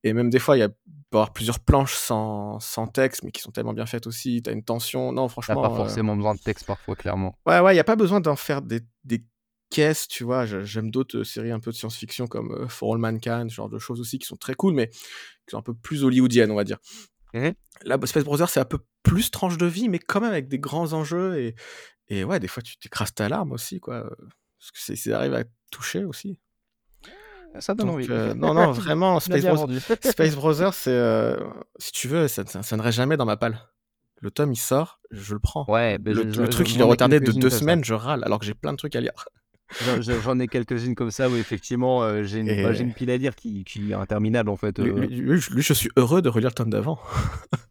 et 0.03 0.13
même 0.13 0.31
des 0.31 0.39
fois, 0.39 0.57
il 0.57 0.61
y 0.61 0.63
a 0.63 0.69
peut 0.69 0.75
y 1.13 1.17
avoir 1.17 1.33
plusieurs 1.33 1.61
planches 1.61 1.95
sans 1.95 2.59
sans 2.61 2.87
texte, 2.87 3.23
mais 3.25 3.33
qui 3.33 3.41
sont 3.43 3.51
tellement 3.51 3.73
bien 3.75 3.87
faites 3.87 4.07
aussi. 4.07 4.43
Tu 4.43 4.51
as 4.51 4.53
une 4.53 4.65
tension. 4.65 5.13
Non, 5.13 5.29
Tu 5.45 5.53
as 5.53 5.57
pas 5.59 5.69
franchement, 5.69 5.97
heu 5.97 5.99
forcément 5.99 6.17
besoin 6.17 6.35
de 6.35 6.41
texte 6.41 6.65
parfois, 6.65 6.97
clairement. 6.97 7.37
Ouais, 7.47 7.61
ouais, 7.61 7.75
il 7.75 7.77
y 7.77 7.81
a 7.81 7.85
pas 7.85 7.97
besoin 7.97 8.21
d'en 8.21 8.37
faire 8.37 8.63
des 8.63 8.81
des 9.05 9.25
caisses, 9.71 10.09
tu 10.09 10.25
vois? 10.25 10.47
J'aime 10.47 10.91
d'autres, 10.91 11.19
heu, 11.19 11.25
séries 11.25 11.53
un 11.53 11.61
peu 11.61 11.71
de 11.71 11.77
science-fiction 11.77 12.27
comme, 12.27 12.53
heu, 12.53 12.69
For 12.69 12.93
All 12.95 12.99
Mankind, 13.01 13.51
ce 13.51 13.55
genre 13.55 13.69
de 13.69 13.79
choses 13.79 14.01
aussi 14.01 14.19
qui 14.19 14.27
sont 14.27 14.37
très 14.37 14.55
cool, 14.55 14.75
mais 14.75 14.89
qui 14.89 15.53
sont 15.53 15.59
un 15.59 15.63
peu 15.63 15.75
plus 15.75 16.05
hollywoodiennes, 16.05 16.51
on 16.51 16.57
va 16.57 16.65
dire. 16.65 16.79
Mmh 17.33 17.41
mh. 17.49 17.55
Là, 17.85 17.99
Space 18.05 18.25
Brothers, 18.25 18.51
c'est 18.51 18.61
un 18.61 18.65
peu 18.65 18.79
plus 19.03 19.31
tranche 19.31 19.57
de 19.57 19.67
vie, 19.67 19.89
mais 19.89 19.99
quand 19.99 20.21
même 20.21 20.31
avec 20.33 20.49
des 20.49 20.59
grands 20.59 20.93
enjeux 20.93 21.39
et 21.41 21.55
et 22.11 22.25
ouais, 22.25 22.41
des 22.41 22.49
fois, 22.49 22.63
tu 22.63 22.77
t'écrases 22.77 23.15
ta 23.15 23.29
larme 23.29 23.53
aussi, 23.53 23.81
quoi, 23.81 24.03
parce 24.59 24.71
que 24.73 24.79
c'est 24.79 24.95
ils 25.07 25.13
arrivent 25.13 25.35
à 25.35 25.45
toucher 25.71 26.05
aussi. 26.05 26.39
Ça 27.59 27.75
donne 27.75 27.89
Donc 27.89 27.95
envie. 27.97 28.09
heu, 28.11 28.35
non, 28.37 28.55
non, 28.55 28.73
vraiment, 28.73 29.19
Space 29.21 29.45
Bros. 29.45 29.67
Space 30.03 30.35
Brothers, 30.37 30.75
c'est, 30.75 31.37
si 31.79 31.93
tu 31.93 32.09
veux, 32.09 32.29
ça 32.29 32.45
ça 32.47 32.53
ça 32.53 32.63
sonnerait 32.63 32.93
jamais 32.93 33.17
dans 33.17 33.25
ma 33.27 33.37
palle. 33.37 33.59
Le 34.21 34.31
tome, 34.31 34.53
il 34.53 34.57
sort, 34.57 35.01
je 35.11 35.33
le 35.35 35.41
prends. 35.41 35.65
Ouais, 35.69 35.99
beh, 35.99 36.13
Le 36.13 36.23
je 36.23 36.27
le 36.41 36.47
je 36.47 36.51
truc, 36.51 36.69
je 36.69 36.75
il 36.75 36.81
est 36.81 36.85
retardé 36.85 37.21
de 37.21 37.25
quelques-unes 37.25 37.41
2 37.41 37.49
comme 37.49 37.51
ça. 37.51 37.59
semaines, 37.59 37.85
je 37.85 37.95
râle, 37.95 38.23
alors 38.25 38.39
que 38.39 38.45
j'ai 38.45 38.55
plein 38.55 38.73
de 38.73 38.77
trucs 38.77 38.95
à 38.95 39.01
lire. 39.01 39.29
J'en 39.87 40.01
je 40.01 40.41
ai 40.43 40.49
quelques-unes 40.49 40.95
comme 40.95 41.11
ça 41.11 41.29
où 41.29 41.37
effectivement, 41.37 42.03
heu, 42.05 42.23
j'ai 42.25 42.41
une 42.41 42.63
bah, 42.63 42.73
une 42.73 42.93
pile 42.93 43.11
à 43.11 43.17
lire 43.17 43.35
qui 43.35 43.65
qui 43.65 43.91
est 43.91 43.95
interminable, 43.95 44.51
en 44.51 44.57
fait, 44.57 44.79
lui 44.79 44.91
heu 44.91 45.07
lui 45.07 45.09
lui 45.09 45.41
lui, 45.53 45.63
je 45.63 45.73
suis 45.73 45.91
heureux 45.97 46.23
de 46.23 46.29
relire 46.29 46.51
le 46.51 46.55
tome 46.55 46.71
d'avant. 46.71 46.99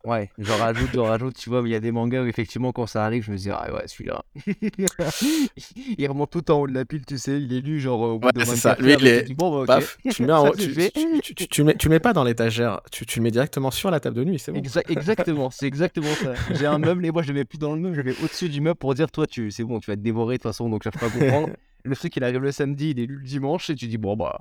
Ouais, 0.06 0.30
j'en 0.40 0.58
rajoute, 0.58 0.90
j'en 0.94 1.04
rajoute, 1.06 1.36
tu 1.36 1.50
vois? 1.50 1.62
Mais 1.62 1.70
il 1.70 1.72
y 1.74 1.76
a 1.76 1.80
des 1.82 1.92
mangas 1.92 2.24
où 2.24 2.26
effectivement, 2.26 2.72
quand 2.72 2.88
ça 2.88 3.04
arrive, 3.06 3.24
je 3.24 3.32
me 3.32 3.38
dis: 3.38 3.50
«Ah 3.52 3.68
ouais, 3.74 3.84
celui-là». 3.86 4.24
Il 5.98 6.08
remonte 6.08 6.32
tout 6.32 6.50
en 6.52 6.62
haut 6.62 6.68
de 6.68 6.74
la 6.74 6.86
pile, 6.86 7.06
tu 7.06 7.18
sais? 7.18 7.40
Il 7.40 7.54
est 7.54 7.60
lu 7.60 7.80
genre, 7.80 8.00
au 8.00 8.18
bout 8.18 8.28
Ouais, 8.28 8.32
de 8.32 8.44
ça. 8.44 8.76
24 8.76 8.82
Lui, 8.82 8.94
il 8.94 8.98
tu 8.98 9.06
est 9.08 9.22
te 9.22 9.26
dis: 9.28 9.34
«Bon, 9.36 9.66
bah, 9.66 9.80
tu 10.10 10.24
mets 10.24 10.32
en 10.34 10.52
tu 10.52 10.70
fait». 10.74 10.92
tu 10.92 11.22
tu 11.22 11.36
tu 11.36 11.48
tu 11.48 11.62
le 11.62 11.66
mets 11.68 11.76
tu 11.76 11.88
le 11.90 11.94
mets 11.96 12.00
pas 12.00 12.14
dans 12.14 12.24
l'étagère, 12.24 12.80
tu 12.92 13.06
tu 13.06 13.20
le 13.20 13.24
mets 13.24 13.32
directement 13.32 13.72
sur 13.72 13.92
la 13.92 14.00
table 14.00 14.16
de 14.16 14.24
nuit, 14.24 14.40
c'est 14.40 14.52
bon. 14.54 14.60
Exa 14.60 14.82
exactement, 14.88 15.50
c'est 15.52 15.68
exactement 15.68 16.16
ça. 16.24 16.34
J'ai 16.56 16.66
un 16.66 16.80
meuble 16.80 17.06
et 17.06 17.12
moi, 17.12 17.22
je 17.22 17.28
le 17.28 17.34
mets 17.34 17.46
plus 17.46 17.58
dans 17.60 17.74
le 17.76 17.80
meuble, 17.82 17.96
je 17.96 18.02
le 18.02 18.12
mets 18.14 18.24
au-dessus 18.24 18.50
du 18.50 18.62
meuble 18.62 18.78
pour 18.80 18.94
dire: 18.96 19.12
«Toi, 19.12 19.28
tu 19.28 19.52
c'est 19.52 19.64
bon, 19.64 19.80
tu 19.80 19.92
vas 19.92 19.98
te 19.98 20.02
dévorer 20.02 20.38
de 20.38 20.42
toute 20.42 20.50
façon, 20.50 20.70
donc 20.70 20.82
cherche 20.84 20.98
pas 20.98 21.08
à 21.08 21.10
comprendre». 21.10 21.50
Le 21.84 21.96
truc, 21.96 22.16
il 22.16 22.24
arrive 22.24 22.42
le 22.42 22.52
samedi, 22.52 22.92
il 22.92 23.00
est 23.00 23.06
lu 23.06 23.18
le 23.18 23.24
dimanche 23.26 23.70
et 23.70 23.76
tu 23.76 23.88
dis: 23.88 23.98
«Bon, 23.98 24.16
bah, 24.16 24.40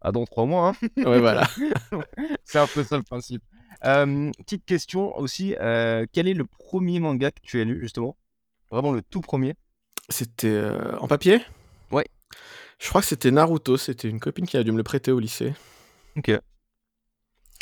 à 0.00 0.12
dans 0.12 0.24
3 0.24 0.46
mois, 0.46 0.68
hein». 0.68 0.88
Ouais, 1.04 1.20
voilà. 1.20 1.48
C'est 2.44 2.58
un 2.58 2.66
peu 2.66 2.82
ça 2.84 2.96
le 2.96 3.02
principe. 3.02 3.42
Petite 3.82 4.64
question 4.64 5.16
aussi, 5.18 5.54
heu, 5.60 6.06
quel 6.12 6.28
est 6.28 6.34
le 6.34 6.44
1er 6.44 7.00
manga 7.00 7.30
que 7.30 7.40
tu 7.42 7.60
as 7.60 7.64
lu 7.64 7.78
justement? 7.80 8.16
Vraiment 8.70 8.92
le 8.92 9.02
tout 9.02 9.20
1er? 9.20 9.54
C'était, 10.08 10.48
heu, 10.48 10.96
en 11.00 11.08
papier? 11.08 11.40
Ouais. 11.90 12.06
Je 12.78 12.88
crois 12.88 13.00
que 13.02 13.06
c'était 13.06 13.30
Naruto, 13.30 13.76
c'était 13.76 14.08
une 14.08 14.20
copine 14.20 14.46
qui 14.46 14.56
a 14.56 14.62
dû 14.62 14.72
me 14.72 14.76
le 14.78 14.82
prêter 14.82 15.10
au 15.12 15.18
lycée. 15.20 15.52
OK. 16.16 16.30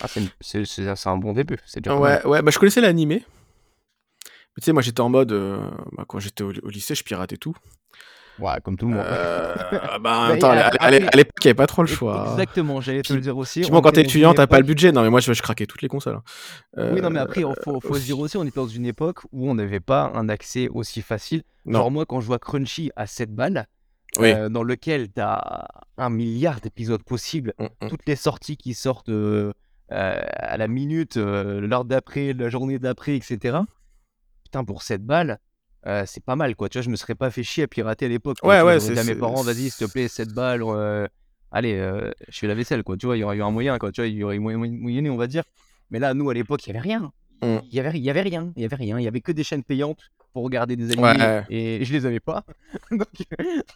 Ah, 0.02 0.06
c'est 0.08 0.20
une 0.20 0.94
un 1.06 1.16
bon 1.16 1.32
début, 1.32 1.58
déjà. 1.74 1.98
Ouais, 1.98 2.24
ouais, 2.26 2.42
bah, 2.42 2.50
je 2.50 2.58
connaissais 2.58 2.80
l'animé. 2.82 3.24
Mais 4.56 4.60
tu 4.60 4.64
sais, 4.66 4.72
moi, 4.72 4.82
j'étais 4.82 5.00
en 5.00 5.08
mode, 5.08 5.32
heu, 5.32 5.58
bah, 5.92 6.04
quand 6.06 6.18
j'étais 6.18 6.42
au 6.44 6.52
au 6.62 6.68
lycée, 6.68 6.94
je 6.94 7.02
piratais 7.02 7.36
tout. 7.36 7.56
Ouais, 8.38 8.52
comme 8.62 8.76
tout 8.76 8.86
le 8.86 8.92
monde. 8.92 9.04
Heu, 9.06 9.98
bah, 10.00 10.36
temps, 10.38 10.50
à 10.50 10.90
l'époque, 10.90 11.32
il 11.40 11.44
y 11.44 11.48
avait 11.48 11.54
pas 11.54 11.66
trop 11.66 11.82
le 11.82 11.88
choix. 11.88 12.26
exactement, 12.32 12.80
j'allais 12.80 13.02
te 13.02 13.12
le 13.12 13.20
dire 13.20 13.36
aussi, 13.36 13.62
quand 13.62 13.68
tu 13.70 13.76
es 13.76 13.80
dans 13.80 13.90
une 13.92 14.00
étudiant, 14.00 14.34
tu 14.34 14.40
as 14.40 14.46
pas 14.46 14.58
le 14.58 14.64
budget. 14.64 14.92
Non, 14.92 15.02
mais 15.02 15.10
moi, 15.10 15.20
je 15.20 15.32
je 15.32 15.42
craquais 15.42 15.66
toutes 15.66 15.82
les 15.82 15.88
consoles, 15.88 16.16
hein. 16.16 16.22
Oui, 16.92 17.00
non, 17.00 17.10
mais 17.10 17.20
après, 17.20 17.40
il 17.40 17.46
faut 17.64 17.80
faut 17.80 17.94
se 17.94 18.04
dire 18.04 18.18
aussi, 18.18 18.36
on 18.36 18.44
était 18.44 18.60
dans 18.60 18.66
une 18.66 18.86
époque 18.86 19.20
où 19.32 19.48
on 19.50 19.54
n'avait 19.54 19.80
pas 19.80 20.10
un 20.14 20.28
accès 20.28 20.68
aussi 20.68 21.02
facile. 21.02 21.42
Non. 21.64 21.80
Genre 21.80 21.90
moi, 21.90 22.06
quand 22.06 22.20
je 22.20 22.26
vois 22.26 22.38
Crunchy 22.38 22.90
à 22.96 23.06
7 23.06 23.34
balles, 23.34 23.66
Oui. 24.18 24.30
heu, 24.32 24.48
dans 24.48 24.62
lequel 24.62 25.12
tu 25.12 25.20
as 25.20 25.66
1 25.98 26.10
000 26.16 26.38
000 26.38 26.54
d'épisodes 26.62 27.02
possibles, 27.02 27.54
Mmh 27.58 27.64
mh. 27.82 27.88
toutes 27.88 28.06
les 28.06 28.16
sorties 28.16 28.56
qui 28.56 28.74
sortent, 28.74 29.08
heu, 29.08 29.52
à 29.88 30.56
la 30.56 30.68
minute, 30.68 31.16
heu, 31.16 31.60
l'heure 31.60 31.84
d'après, 31.84 32.32
la 32.32 32.48
journée 32.48 32.78
d'après 32.78 33.16
et 33.16 33.20
cetera. 33.20 33.66
Putain, 34.44 34.64
pour 34.64 34.82
7 34.82 35.04
balles, 35.04 35.38
heu, 35.86 36.02
c'est 36.06 36.24
pas 36.24 36.36
mal, 36.36 36.54
quoi. 36.56 36.68
Tu 36.68 36.78
vois? 36.78 36.82
Je 36.84 36.90
me 36.90 36.96
serais 36.96 37.14
pas 37.14 37.30
fait 37.30 37.42
chier 37.42 37.64
à 37.64 37.66
pirater 37.68 38.06
à 38.06 38.08
l'époque. 38.08 38.38
Ouais, 38.42 38.62
ouais, 38.62 38.80
c'est 38.80 38.98
à 38.98 39.04
mes 39.04 39.14
parents: 39.14 39.42
«Vas-y, 39.42 39.70
s'il 39.70 39.86
te 39.86 39.92
plaît, 39.92 40.08
7 40.08 40.32
balles, 40.34 40.62
heu, 40.62 41.06
allez, 41.52 41.74
heu, 41.74 42.12
je 42.28 42.38
fais 42.38 42.46
la 42.46 42.54
vaisselle», 42.54 42.82
quoi. 42.82 42.96
Tu 42.96 43.06
vois? 43.06 43.16
Il 43.16 43.20
y 43.20 43.24
aurait 43.24 43.36
eu 43.36 43.42
un 43.42 43.50
moyen, 43.50 43.78
quoi. 43.78 43.92
Tu 43.92 44.00
vois? 44.00 44.08
Il 44.08 44.14
y 44.16 44.24
aurait 44.24 44.38
moyen 44.38 44.58
moyen 44.58 45.10
on 45.10 45.16
va 45.16 45.26
dire. 45.26 45.44
Mais 45.90 45.98
là, 45.98 46.14
nous, 46.14 46.28
à 46.30 46.34
l'époque, 46.34 46.66
il 46.66 46.68
y 46.68 46.70
avait 46.70 46.80
rien. 46.80 47.12
Mmh. 47.42 47.56
Il 47.70 47.74
y 47.76 47.80
avait 47.80 47.98
il 47.98 48.02
y 48.04 48.10
avait 48.10 48.22
rien, 48.22 48.52
il 48.56 48.62
y 48.62 48.64
avait 48.64 48.76
rien. 48.76 48.98
Il 48.98 49.02
y 49.04 49.08
avait 49.08 49.20
que 49.20 49.30
des 49.30 49.44
chaînes 49.44 49.62
payantes 49.62 50.00
pour 50.32 50.42
regarder 50.42 50.74
des 50.74 50.90
animés 50.90 51.18
Ouais. 51.18 51.44
et 51.50 51.84
je 51.84 51.92
les 51.92 52.06
avais 52.06 52.18
pas. 52.20 52.44
Donc 52.90 53.06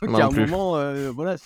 non 0.08 0.20
un 0.20 0.28
plus. 0.28 0.46
moment, 0.46 0.72
voilà, 1.12 1.36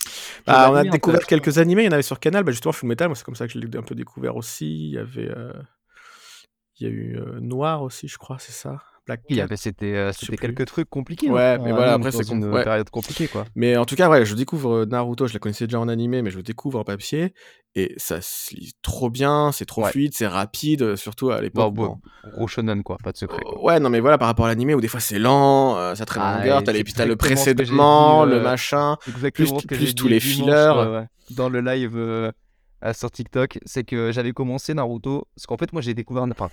Bah, 0.46 0.70
on 0.70 0.76
a 0.76 0.84
peu, 0.84 0.90
découvert 0.90 1.26
quelques 1.26 1.58
animés, 1.58 1.82
il 1.82 1.86
y 1.86 1.88
en 1.88 1.92
avait 1.92 2.02
sur 2.02 2.20
Canal, 2.20 2.44
bah, 2.44 2.52
justement 2.52 2.72
Full 2.72 2.88
Metal, 2.88 3.08
moi, 3.08 3.16
c'est 3.16 3.24
comme 3.24 3.34
ça 3.34 3.46
que 3.46 3.52
je 3.52 3.58
l'ai 3.58 3.76
un 3.76 3.82
peu 3.82 3.94
découvert 3.94 4.36
aussi. 4.36 4.66
Il 4.66 4.92
y 4.92 4.98
avait, 4.98 5.30
il 6.78 6.86
y 6.86 6.90
a 6.90 6.92
eu, 6.92 7.18
Noir 7.40 7.82
aussi, 7.82 8.08
je 8.08 8.16
crois, 8.18 8.38
c'est 8.38 8.52
ça? 8.52 8.80
Black 9.06 9.20
Il 9.28 9.36
y 9.36 9.38
Cat? 9.38 9.44
avait 9.44 9.56
c'était, 9.56 10.10
plus. 10.26 10.36
quelques 10.36 10.66
trucs 10.66 10.88
compliqués, 10.88 11.28
hein. 11.28 11.32
Ouais, 11.34 11.58
mais 11.58 11.72
voilà, 11.72 11.92
on 11.92 11.96
après, 11.96 12.10
c'est 12.12 12.30
une, 12.30 12.50
période 12.50 12.88
compliquée, 12.90 13.28
quoi. 13.28 13.44
Mais 13.54 13.76
en 13.76 13.84
tout 13.84 13.96
cas, 13.96 14.08
ouais, 14.08 14.24
je 14.24 14.34
découvre, 14.34 14.82
heu, 14.82 14.84
Naruto, 14.86 15.26
je 15.26 15.34
la 15.34 15.38
connaissais 15.40 15.66
déjà 15.66 15.78
en 15.80 15.88
animé, 15.88 16.22
mais 16.22 16.30
je 16.30 16.36
le 16.36 16.42
découvre 16.42 16.78
en 16.78 16.84
papier 16.84 17.34
et 17.74 17.92
ça 17.96 18.20
se 18.20 18.54
lit 18.54 18.72
trop 18.82 19.10
bien, 19.10 19.50
c'est 19.52 19.66
trop 19.66 19.82
Ouais. 19.82 19.90
fluide, 19.90 20.12
c'est 20.14 20.26
rapide, 20.26 20.82
heu, 20.82 20.96
surtout 20.96 21.30
à 21.30 21.40
l'époque 21.40 21.74
bon, 21.74 21.98
bon 22.22 22.30
gros 22.30 22.46
shonen, 22.46 22.82
quoi, 22.82 22.96
pas 23.02 23.12
de 23.12 23.16
secret, 23.16 23.42
quoi. 23.42 23.62
ouais, 23.64 23.80
non, 23.80 23.90
mais 23.90 24.00
voilà, 24.00 24.16
par 24.16 24.28
rapport 24.28 24.46
à 24.46 24.48
l'animé 24.48 24.74
où 24.74 24.80
des 24.80 24.88
fois 24.88 25.00
c'est 25.00 25.18
lent, 25.18 25.94
ça 25.94 26.06
traîne 26.06 26.22
en 26.22 26.26
Ah 26.26 26.38
longueur, 26.38 26.60
et 26.60 26.64
tu 26.64 26.70
as 26.70 26.72
c'est 26.72 26.78
les 26.78 26.84
puis 26.84 26.92
tu 26.94 27.02
as 27.02 27.06
le 27.06 27.16
précédemment, 27.16 28.24
le 28.24 28.40
machin, 28.40 28.96
plus 29.34 29.94
tous 29.94 30.08
les 30.08 30.20
fillers. 30.20 30.72
dans 31.30 31.48
le 31.48 31.60
live, 31.60 32.32
heu, 32.84 32.92
sur 32.92 33.10
TikTok. 33.10 33.58
C'est 33.64 33.84
que 33.84 34.12
j'avais 34.12 34.32
commencé 34.32 34.74
Naruto 34.74 35.26
parce 35.34 35.46
qu'en 35.46 35.56
fait, 35.56 35.72
moi, 35.72 35.82
j'ai 35.82 35.94
découvert 35.94 36.24
enfin, 36.24 36.50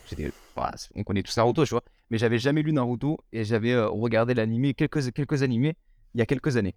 voilà, 0.56 0.72
on 0.96 1.04
connaît 1.04 1.24
tous 1.24 1.36
Naruto, 1.38 1.66
tu 1.66 1.72
vois? 1.72 1.84
Mais 2.10 2.18
j'avais 2.18 2.38
jamais 2.40 2.62
lu 2.62 2.74
Naruto 2.74 3.18
et 3.32 3.44
j'avais, 3.44 3.72
heu, 3.72 3.88
regardé 3.88 4.34
l'animé, 4.34 4.74
quelques 4.74 5.12
quelques 5.14 5.44
animés, 5.44 5.76
il 6.14 6.20
y 6.20 6.22
a 6.22 6.26
quelques 6.26 6.58
années 6.58 6.76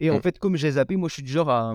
et 0.00 0.10
en 0.10 0.18
Mmh. 0.18 0.20
fait, 0.20 0.38
comme 0.38 0.56
j'ai 0.56 0.72
zappé, 0.72 0.96
moi, 0.96 1.08
je 1.08 1.14
suis 1.14 1.22
du 1.22 1.30
genre 1.32 1.50
à, 1.50 1.74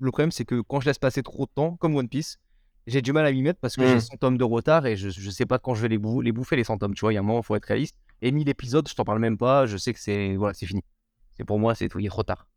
le 0.00 0.10
problème, 0.10 0.30
c'est 0.32 0.44
que 0.44 0.60
quand 0.62 0.80
je 0.80 0.86
laisse 0.86 0.98
passer 0.98 1.22
trop 1.22 1.46
de 1.46 1.50
temps, 1.54 1.76
comme 1.76 1.94
One 1.96 2.08
Piece, 2.08 2.38
j'ai 2.86 3.02
du 3.02 3.12
mal 3.12 3.26
à 3.26 3.32
m'y 3.32 3.42
mettre 3.42 3.60
parce 3.60 3.76
que 3.76 3.84
j'ai 3.86 3.98
Mmh. 3.98 4.00
100 4.00 4.16
tomes 4.16 4.38
de 4.38 4.44
retard 4.44 4.86
et 4.86 4.96
je 4.96 5.08
je 5.10 5.30
sais 5.30 5.46
pas 5.46 5.58
quand 5.58 5.74
je 5.74 5.82
vais 5.82 5.88
les 5.88 5.98
bou 5.98 6.20
les 6.20 6.32
bouffer 6.32 6.56
les 6.56 6.64
100 6.64 6.78
tomes, 6.78 6.94
tu 6.94 7.00
vois? 7.00 7.12
Il 7.12 7.16
y 7.16 7.18
a 7.18 7.20
un 7.20 7.24
moment, 7.24 7.40
il 7.40 7.44
faut 7.44 7.56
être 7.56 7.64
réaliste 7.66 7.96
et 8.22 8.30
1000 8.32 8.48
épisodes, 8.48 8.88
je 8.88 8.94
t'en 8.94 9.04
parle 9.04 9.18
même 9.20 9.36
pas, 9.38 9.66
je 9.66 9.76
sais 9.76 9.92
que 9.92 10.00
c'est 10.00 10.36
voilà, 10.36 10.54
c'est 10.54 10.66
fini. 10.66 10.82
C'est 11.36 11.44
pour 11.44 11.58
moi, 11.60 11.74
c'est 11.76 11.88
tout, 11.88 11.98
il 12.00 12.06
est 12.06 12.10
trop 12.10 12.22
tard. 12.24 12.48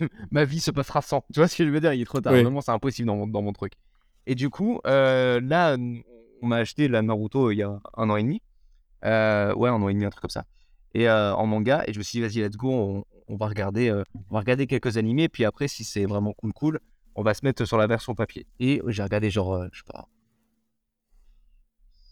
Ma 0.30 0.44
vie 0.44 0.60
se 0.60 0.70
passera 0.70 1.02
sans. 1.02 1.24
Tu 1.32 1.40
vois 1.40 1.48
ce 1.48 1.56
que 1.56 1.64
je 1.64 1.70
veux 1.70 1.80
dire? 1.80 1.92
Il 1.92 2.00
est 2.00 2.06
trop 2.06 2.20
tard. 2.20 2.32
Oui. 2.32 2.42
Vraiment, 2.42 2.60
c'est 2.60 2.72
impossible 2.72 3.06
dans 3.06 3.16
mon 3.16 3.26
dans 3.26 3.42
mon 3.42 3.52
truc 3.52 3.74
et 4.26 4.34
du 4.34 4.48
coup, 4.48 4.80
heu, 4.86 5.40
là, 5.40 5.76
on 6.42 6.46
m'a 6.46 6.56
acheté 6.56 6.88
la 6.88 7.02
Naruto 7.02 7.50
il 7.50 7.56
y 7.56 7.62
a 7.62 7.78
1 7.96 8.08
an 8.08 8.16
et 8.16 8.22
demi. 8.22 8.40
Heu, 9.04 9.54
ouais, 9.54 9.68
1 9.68 9.74
an 9.74 9.88
et 9.88 9.92
demi, 9.92 10.06
un 10.06 10.10
truc 10.10 10.22
comme 10.22 10.30
ça 10.30 10.46
et 10.94 11.10
en 11.10 11.46
manga. 11.46 11.84
Et 11.86 11.92
je 11.92 11.98
me 11.98 12.04
suis 12.04 12.20
dit, 12.20 12.22
vas-y, 12.22 12.42
let's 12.46 12.56
go, 12.56 13.04
on, 13.28 13.36
va 13.36 13.48
regarder, 13.48 13.92
on 13.92 14.34
va 14.34 14.40
regarder 14.40 14.66
quelques 14.66 14.96
animés. 14.96 15.28
Puis 15.28 15.44
après, 15.44 15.68
si 15.68 15.84
c'est 15.84 16.06
vraiment 16.06 16.32
cool, 16.32 16.52
cool, 16.52 16.80
on 17.16 17.22
va 17.22 17.34
se 17.34 17.44
mettre 17.44 17.64
sur 17.64 17.76
la 17.76 17.86
version 17.86 18.14
papier. 18.14 18.46
Et 18.60 18.80
j'ai 18.86 19.02
regardé 19.02 19.30
genre, 19.30 19.66
je 19.72 19.78
sais 19.78 19.84
pas, 19.92 20.08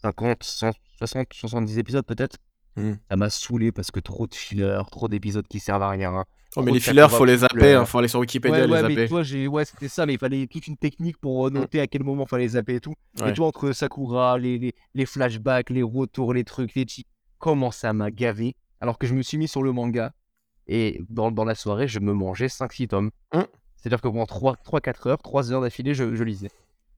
50, 0.01 0.43
60, 0.43 1.27
70 1.31 1.77
épisodes 1.77 2.05
peut-être. 2.05 2.37
Mmh. 2.75 2.93
Ça 3.09 3.15
m'a 3.15 3.29
saoulé 3.29 3.71
parce 3.71 3.91
que 3.91 3.99
trop 3.99 4.27
de 4.27 4.35
fillers, 4.35 4.81
trop 4.91 5.07
d'épisodes 5.07 5.47
qui 5.47 5.59
servent 5.59 5.83
à 5.83 5.89
rien. 5.89 6.25
Oh, 6.55 6.61
mais 6.61 6.71
les 6.71 6.79
fillers, 6.79 7.07
faut 7.09 7.25
les 7.25 7.37
zapper, 7.37 7.73
hein, 7.73 7.85
faut 7.85 7.97
aller 7.97 8.07
sur 8.07 8.19
Wikipédia 8.19 8.59
ouais, 8.59 8.67
les 8.67 8.73
ouais, 8.73 8.81
zapper. 8.81 8.95
Mais 8.95 9.07
toi, 9.07 9.23
j'ai... 9.23 9.47
Ouais, 9.47 9.65
c'était 9.65 9.87
ça, 9.87 10.05
mais 10.05 10.13
il 10.13 10.19
fallait 10.19 10.47
toute 10.47 10.67
une 10.67 10.77
technique 10.77 11.17
pour 11.17 11.47
mmh. 11.47 11.53
noter 11.53 11.79
à 11.79 11.87
quel 11.87 12.03
moment 12.03 12.25
il 12.25 12.29
fallait 12.29 12.47
zapper 12.49 12.75
et 12.75 12.79
tout. 12.79 12.93
Et 13.25 13.33
toi, 13.33 13.47
entre 13.47 13.71
Sakura, 13.71 14.37
les, 14.37 14.57
les, 14.57 14.73
les, 14.93 15.05
flashbacks, 15.05 15.69
les 15.69 15.83
retours, 15.83 16.33
les 16.33 16.43
trucs, 16.43 16.75
les 16.75 16.85
chi... 16.87 17.05
comment 17.39 17.71
ça 17.71 17.93
m'a 17.93 18.11
gavé. 18.11 18.55
Alors 18.81 18.97
que 18.97 19.07
je 19.07 19.13
me 19.13 19.21
suis 19.21 19.37
mis 19.37 19.47
sur 19.47 19.63
le 19.63 19.71
manga 19.71 20.13
et 20.67 21.01
dans, 21.09 21.31
dans 21.31 21.45
la 21.45 21.55
soirée, 21.55 21.87
je 21.87 21.99
me 21.99 22.13
mangeais 22.13 22.47
5-6 22.47 22.87
tomes. 22.87 23.11
Mmh. 23.33 23.41
C'est-à-dire 23.77 24.01
que 24.01 24.07
pendant 24.07 24.25
3-4 24.25 25.09
heures, 25.09 25.21
3 25.21 25.51
heures 25.51 25.61
d'affilée, 25.61 25.93
je, 25.93 26.15
je 26.15 26.23
lisais. 26.23 26.51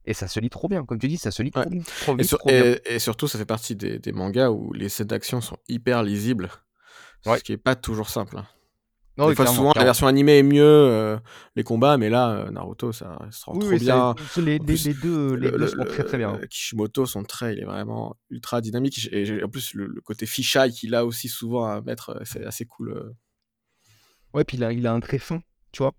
Et 0.05 0.13
ça 0.13 0.27
se 0.27 0.39
lit 0.39 0.49
trop 0.49 0.67
bien, 0.67 0.85
comme 0.85 0.99
tu 0.99 1.07
dis, 1.07 1.17
ça 1.17 1.31
se 1.31 1.41
lit 1.41 1.49
trop, 1.49 1.63
bien, 1.65 2.75
et, 2.85 2.99
surtout, 2.99 3.27
ça 3.27 3.39
fait 3.39 3.45
partie 3.45 3.75
des, 3.75 3.97
des 3.97 4.11
mangas 4.11 4.51
où 4.51 4.71
les 4.71 4.87
scènes 4.87 5.07
d'action 5.07 5.41
sont 5.41 5.57
hyper 5.67 6.03
lisibles. 6.03 6.49
Ce 7.23 7.41
qui 7.41 7.53
est 7.53 7.57
pas 7.57 7.75
toujours 7.75 8.09
simple. 8.09 8.37
Hein. 8.37 8.45
Non, 9.17 9.29
des 9.29 9.35
fois, 9.35 9.47
souvent, 9.47 9.71
la 9.75 9.83
version 9.85 10.07
animée 10.07 10.39
est 10.39 10.43
mieux, 10.43 10.63
euh, 10.63 11.17
les 11.55 11.63
combats, 11.63 11.97
mais 11.97 12.09
là, 12.09 12.31
euh, 12.31 12.51
Naruto, 12.51 12.91
ça, 12.91 13.17
se 13.31 13.45
rend 13.45 13.57
trop 13.57 13.69
bien. 13.69 14.13
les, 14.37 14.59
deux, 14.59 15.35
les 15.35 15.51
deux 15.51 15.67
sont 15.67 15.85
très 15.85 16.03
très 16.03 16.17
bien. 16.17 16.39
Kishimoto, 16.49 17.05
son 17.05 17.23
trait, 17.23 17.53
il 17.53 17.61
est 17.61 17.65
vraiment 17.65 18.17
ultra 18.29 18.59
dynamique. 18.59 19.07
Et 19.13 19.41
en 19.41 19.47
plus, 19.47 19.73
le, 19.73 20.01
côté 20.01 20.25
fisheye 20.25 20.71
qu'il 20.71 20.95
a 20.95 21.05
aussi 21.05 21.29
souvent 21.29 21.65
à 21.65 21.81
mettre, 21.81 22.09
euh, 22.09 22.23
c'est 22.25 22.45
assez 22.45 22.65
cool. 22.65 23.13
Ouais, 24.33 24.43
puis 24.43 24.57
il 24.57 24.63
a, 24.65 24.73
il 24.73 24.85
a 24.85 24.91
un 24.91 24.99
trait 24.99 25.19
fin, 25.19 25.41
tu 25.71 25.81
vois. 25.81 25.93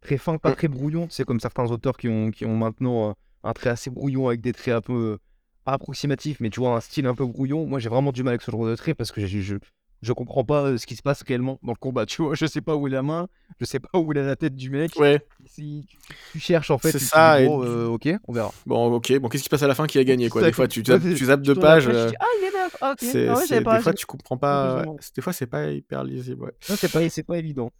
Très 0.00 0.16
fin, 0.16 0.38
pas 0.38 0.52
très 0.52 0.68
brouillon. 0.68 1.06
C'est 1.10 1.24
comme 1.24 1.40
certains 1.40 1.70
auteurs 1.70 1.98
qui 1.98 2.08
ont, 2.08 2.30
qui 2.30 2.46
ont 2.46 2.56
maintenant 2.56 3.14
un 3.42 3.52
trait 3.52 3.70
assez 3.70 3.90
brouillon 3.90 4.28
avec 4.28 4.40
des 4.40 4.52
traits 4.52 4.74
un 4.74 4.80
peu 4.80 5.18
pas 5.64 5.72
approximatifs, 5.72 6.40
mais 6.40 6.50
tu 6.50 6.60
vois, 6.60 6.76
un 6.76 6.80
style 6.80 7.06
un 7.06 7.14
peu 7.14 7.26
brouillon. 7.26 7.66
Moi, 7.66 7.78
j'ai 7.78 7.88
vraiment 7.88 8.12
du 8.12 8.22
mal 8.22 8.32
avec 8.32 8.42
ce 8.42 8.50
genre 8.50 8.66
de 8.66 8.76
trait 8.76 8.94
parce 8.94 9.12
que 9.12 9.26
je, 9.26 9.40
je, 9.40 9.56
je 10.02 10.12
comprends 10.12 10.44
pas 10.44 10.76
ce 10.76 10.86
qui 10.86 10.96
se 10.96 11.02
passe 11.02 11.22
réellement 11.22 11.58
dans 11.62 11.72
le 11.72 11.78
combat. 11.78 12.06
Tu 12.06 12.22
vois, 12.22 12.34
je 12.34 12.46
sais 12.46 12.60
pas 12.60 12.76
où 12.76 12.86
est 12.86 12.90
la 12.90 13.02
main, 13.02 13.28
je 13.60 13.64
sais 13.64 13.80
pas 13.80 13.88
où 13.98 14.12
est 14.12 14.14
la 14.14 14.36
tête 14.36 14.54
du 14.54 14.70
mec. 14.70 14.92
Ouais. 14.96 15.24
Si 15.46 15.86
tu, 16.32 16.38
cherches 16.38 16.70
en 16.70 16.78
fait, 16.78 16.92
c'est 16.92 16.98
ça. 16.98 17.40
et... 17.40 17.48
Euh, 17.48 17.86
ok, 17.86 18.08
on 18.28 18.32
verra. 18.32 18.52
Bon, 18.66 18.92
ok. 18.92 19.18
Bon, 19.18 19.28
qu'est-ce 19.28 19.42
qui 19.42 19.46
se 19.46 19.50
passe 19.50 19.62
à 19.62 19.68
la 19.68 19.74
fin 19.74 19.86
qui 19.86 19.98
a 19.98 20.04
gagné 20.04 20.28
quoi? 20.28 20.42
Des 20.42 20.52
fois, 20.52 20.68
tu, 20.68 20.82
tu, 20.82 21.24
zappes, 21.24 21.42
deux 21.42 21.54
pages. 21.54 21.88
Euh, 21.88 22.10
ah, 22.20 22.26
il 22.38 22.44
est. 22.44 22.50
Ah, 22.80 22.92
ok. 22.92 23.08
Ah 23.30 23.76
des 23.76 23.80
fois, 23.80 23.92
tu 23.92 24.06
comprends 24.06 24.36
pas. 24.36 24.84
Des 25.14 25.22
fois, 25.22 25.32
c'est 25.32 25.46
pas 25.46 25.70
hyper 25.70 26.04
lisible. 26.04 26.44
Ouais. 26.44 26.52
Non, 26.68 26.76
c'est 26.76 26.90
pas, 26.90 27.08
c'est 27.08 27.22
pas 27.22 27.38
évident. 27.38 27.70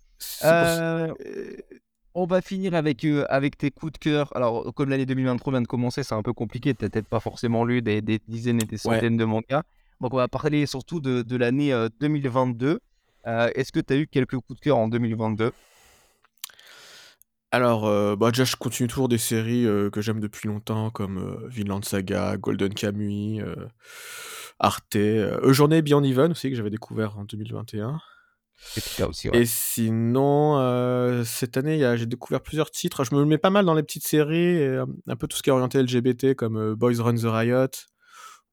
Euh... 0.45 1.13
On 2.17 2.27
va 2.27 2.41
finir 2.41 2.75
avec, 2.75 3.05
avec 3.29 3.59
tes 3.59 3.73
coups 3.73 3.93
de 3.93 3.99
cœur. 3.99 4.35
Alors, 4.37 4.73
comme 4.75 4.89
l'année 4.89 5.07
2023 5.07 5.53
vient 5.53 5.63
de 5.63 5.67
commencer, 5.67 6.05
c'est 6.05 6.15
un 6.15 6.23
peu 6.23 6.33
compliqué. 6.33 6.73
Tu 6.73 6.85
n'as 6.85 6.89
peut-être 6.89 7.09
pas 7.09 7.19
forcément 7.19 7.65
lu 7.65 7.83
des, 7.83 8.01
dizaines 8.29 8.63
et 8.63 8.67
des 8.67 8.77
centaines 8.77 9.17
de 9.17 9.25
mangas. 9.25 9.65
Donc, 10.05 10.13
on 10.13 10.19
va 10.19 10.29
parler 10.29 10.67
surtout 10.67 11.01
de, 11.01 11.37
l'année 11.37 11.75
2022. 11.99 12.67
Euh, 12.67 12.79
euh, 13.27 13.51
est-ce 13.55 13.73
que 13.73 13.81
tu 13.81 13.95
as 13.95 13.97
eu 13.97 14.07
quelques 14.07 14.37
coups 14.37 14.61
de 14.61 14.61
cœur 14.61 14.77
en 14.77 14.89
2022 14.89 15.51
alors, 17.53 18.17
bah 18.17 18.33
déjà, 18.33 18.43
je 18.43 18.57
continue 18.57 18.89
toujours 18.89 19.09
des 19.09 19.17
séries 19.17 19.65
que 19.93 20.01
j'aime 20.01 20.19
depuis 20.19 20.49
longtemps, 20.49 20.91
comme 20.91 21.47
Vinland 21.47 21.85
Saga, 21.85 22.37
Golden 22.37 22.75
Kamuy, 22.75 23.41
Arte, 24.59 24.97
Journée 25.45 25.81
Beyond 25.81 26.03
Even 26.03 26.33
aussi, 26.33 26.51
que 26.51 26.57
j'avais 26.57 26.71
découvert 26.71 27.17
en 27.17 27.23
2021. 27.23 28.01
Et 29.35 29.47
sinon, 29.47 30.59
euh, 30.59 31.23
cette 31.25 31.57
année, 31.57 31.97
j'ai 31.97 32.07
découvert 32.07 32.41
plusieurs 32.41 32.71
titres. 32.71 33.05
Je 33.05 33.15
me 33.15 33.25
mets 33.25 33.39
pas 33.39 33.51
mal 33.51 33.65
dans 33.65 33.75
les 33.75 33.83
petites 33.83 34.07
séries, 34.07 34.63
euh, 34.63 34.87
un 35.07 35.17
peu 35.17 35.29
tout 35.29 35.37
ce 35.37 35.43
qui 35.43 35.51
est 35.51 35.53
orienté 35.53 35.81
LGBT, 35.83 36.35
comme 36.35 36.57
euh, 36.57 36.75
Boys 36.75 37.01
Run 37.01 37.15
the 37.15 37.25
Riot 37.25 37.69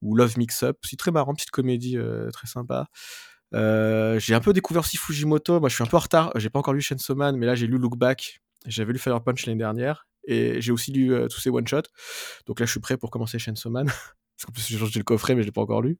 ou 0.01 0.15
Love 0.15 0.37
Mix 0.37 0.63
Up. 0.63 0.77
C'est 0.83 0.97
très 0.97 1.11
marrant, 1.11 1.33
petite 1.33 1.51
comédie 1.51 1.97
très 2.33 2.47
sympa. 2.47 2.87
j'ai 3.53 4.33
un 4.33 4.39
peu 4.39 4.53
découvert 4.53 4.81
aussi 4.81 4.97
Fujimoto. 4.97 5.59
Moi, 5.59 5.69
je 5.69 5.75
suis 5.75 5.83
un 5.83 5.87
peu 5.87 5.97
en 5.97 6.01
retard. 6.01 6.31
J'ai 6.35 6.49
pas 6.49 6.59
encore 6.59 6.73
lu 6.73 6.81
Chainsaw 6.81 7.15
Man, 7.15 7.37
mais 7.37 7.45
là, 7.45 7.55
j'ai 7.55 7.67
lu 7.67 7.77
Look 7.77 7.97
Back. 7.97 8.41
J'avais 8.65 8.93
lu 8.93 8.99
Fire 8.99 9.23
Punch 9.23 9.45
l'année 9.45 9.59
dernière. 9.59 10.07
Et 10.27 10.61
j'ai 10.61 10.71
aussi 10.71 10.91
lu 10.91 11.15
tous 11.29 11.39
ces 11.39 11.49
one-shots. 11.49 11.89
Donc 12.45 12.59
là, 12.59 12.65
je 12.65 12.71
suis 12.71 12.79
prêt 12.79 12.97
pour 12.97 13.09
commencer 13.09 13.39
Chainsaw 13.39 13.69
Man. 13.69 13.87
Parce 14.41 14.45
qu'en 14.45 14.51
plus, 14.53 14.67
j'ai 14.67 14.99
le 14.99 15.03
coffret, 15.03 15.35
mais 15.35 15.41
je 15.41 15.47
l'ai 15.47 15.51
pas 15.51 15.61
encore 15.61 15.81
lu. 15.81 15.99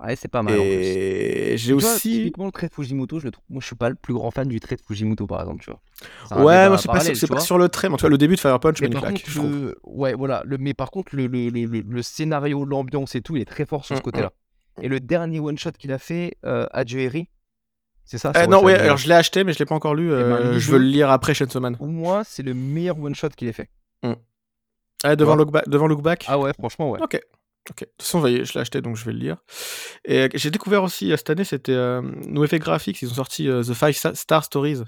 Ouais, 0.00 0.16
c'est 0.16 0.28
pas 0.28 0.42
mal. 0.42 0.54
Et 0.54 1.56
j'ai 1.56 1.72
aussi. 1.72 2.10
Typiquement, 2.10 2.46
le 2.46 2.52
trait 2.52 2.68
de 2.68 2.72
Fujimoto, 2.72 3.18
je 3.18 3.26
le 3.26 3.30
trouve... 3.30 3.44
moi 3.50 3.60
je 3.60 3.66
suis 3.66 3.76
pas 3.76 3.88
le 3.88 3.94
plus 3.94 4.14
grand 4.14 4.30
fan 4.30 4.48
du 4.48 4.60
trait 4.60 4.76
de 4.76 4.82
Fujimoto 4.82 5.26
par 5.26 5.40
exemple, 5.40 5.62
tu 5.62 5.70
vois. 5.70 6.42
Ouais, 6.42 6.68
moi 6.68 6.78
c'est 6.78 6.88
pas, 6.88 7.00
c'est 7.00 7.26
pas 7.26 7.40
sur 7.40 7.58
le 7.58 7.68
trait, 7.68 7.88
mais 7.88 7.94
en 7.94 7.96
tout 7.96 8.06
cas, 8.06 8.10
le 8.10 8.18
début 8.18 8.36
de 8.36 8.40
Fire 8.40 8.58
Punch, 8.60 8.80
mais 8.80 8.88
par 8.88 9.02
contre, 9.02 9.20
je 9.24 9.74
Ouais, 9.84 10.14
voilà. 10.14 10.42
Le... 10.44 10.58
Mais 10.58 10.74
par 10.74 10.90
contre, 10.90 11.14
le, 11.14 11.26
le, 11.26 11.48
le, 11.48 11.64
le 11.66 12.02
scénario, 12.02 12.64
l'ambiance 12.64 13.14
et 13.14 13.20
tout, 13.20 13.36
il 13.36 13.42
est 13.42 13.46
très 13.46 13.66
fort 13.66 13.84
sur 13.84 13.96
ce 13.96 14.00
mmh, 14.00 14.04
côté-là. 14.04 14.32
Mmh. 14.78 14.84
Et 14.84 14.88
le 14.88 15.00
dernier 15.00 15.40
one-shot 15.40 15.72
qu'il 15.72 15.92
a 15.92 15.98
fait, 15.98 16.36
euh, 16.44 16.66
Adieu 16.72 17.00
Eri, 17.00 17.28
c'est 18.04 18.18
ça 18.18 18.32
euh, 18.36 18.46
Non, 18.46 18.62
ouais, 18.62 18.74
alors 18.74 18.96
je 18.96 19.06
l'ai 19.08 19.14
acheté, 19.14 19.44
mais 19.44 19.52
je 19.52 19.58
l'ai 19.58 19.66
pas 19.66 19.74
encore 19.74 19.94
lu. 19.94 20.06
Eh 20.08 20.10
ben, 20.10 20.18
euh, 20.18 20.58
je 20.58 20.72
veux 20.72 20.78
le 20.78 20.86
lire 20.86 21.10
après 21.10 21.34
Chainsaw 21.34 21.60
Man. 21.60 21.76
Pour 21.76 21.86
moi, 21.86 22.22
c'est 22.24 22.42
le 22.42 22.54
meilleur 22.54 22.98
one-shot 22.98 23.30
qu'il 23.30 23.48
ait 23.48 23.52
fait. 23.52 23.68
Mmh. 24.02 24.12
Ah, 25.04 25.16
devant, 25.16 25.34
look 25.34 25.50
devant 25.68 25.86
Look 25.88 26.02
Back 26.02 26.24
Ah 26.28 26.38
ouais, 26.38 26.52
franchement, 26.58 26.90
ouais. 26.90 27.00
Ok. 27.02 27.20
Ok. 27.70 27.80
De 27.80 27.84
toute 27.84 28.02
façon, 28.02 28.20
je 28.26 28.52
l'ai 28.54 28.60
acheté, 28.60 28.80
donc 28.80 28.96
je 28.96 29.04
vais 29.04 29.12
le 29.12 29.18
lire. 29.18 29.36
Et 30.04 30.28
j'ai 30.34 30.50
découvert 30.50 30.82
aussi, 30.82 31.10
cette 31.16 31.30
année, 31.30 31.44
c'était 31.44 31.72
euh, 31.72 32.02
Effect 32.42 32.64
Graphics, 32.64 33.00
ils 33.02 33.10
ont 33.10 33.14
sorti 33.14 33.48
euh, 33.48 33.62
The 33.62 33.74
Five 33.74 34.14
Star 34.14 34.44
Stories. 34.44 34.82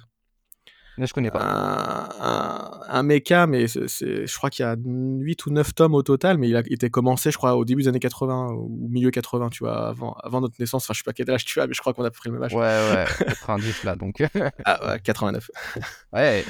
Je 0.99 1.13
connais 1.13 1.31
pas. 1.31 2.09
Un, 2.21 2.81
un, 2.89 3.03
mecha, 3.03 3.47
mais 3.47 3.67
c'est, 3.67 4.27
je 4.27 4.37
crois 4.37 4.51
qu'il 4.51 4.65
y 4.65 4.69
a 4.69 4.77
8 4.77 5.47
ou 5.47 5.51
9 5.51 5.75
tomes 5.75 5.95
au 5.95 6.03
total, 6.03 6.39
mais 6.39 6.49
il 6.49 6.57
a 6.57 6.61
été 6.61 6.91
commencé, 6.91 7.31
je 7.31 7.37
crois, 7.37 7.57
au 7.57 7.65
début 7.65 7.83
des 7.83 7.89
années 7.89 8.01
80 8.01 8.53
ou 8.53 8.89
milieu 8.91 9.11
80, 9.11 9.51
tu 9.51 9.65
vois, 9.65 9.89
avant, 9.89 10.13
avant 10.23 10.41
notre 10.41 10.55
naissance. 10.61 10.85
Enfin, 10.85 10.95
je 10.95 10.99
sais 10.99 11.05
pas 11.05 11.13
quel 11.13 11.31
âge 11.31 11.45
tu 11.45 11.61
as, 11.61 11.67
mais 11.67 11.75
je 11.75 11.81
crois 11.81 11.95
qu'on 11.95 12.05
a 12.05 12.11
pris 12.11 12.29
le 12.29 12.35
même 12.35 12.45
âge. 12.45 12.55
Ouais, 12.55 12.61
ouais, 12.61 13.07
90 13.27 13.85
là, 13.85 13.97
donc. 13.97 14.23
ah 14.65 14.93
ouais, 14.93 15.01
89. 15.01 15.51
ouais. 16.13 16.45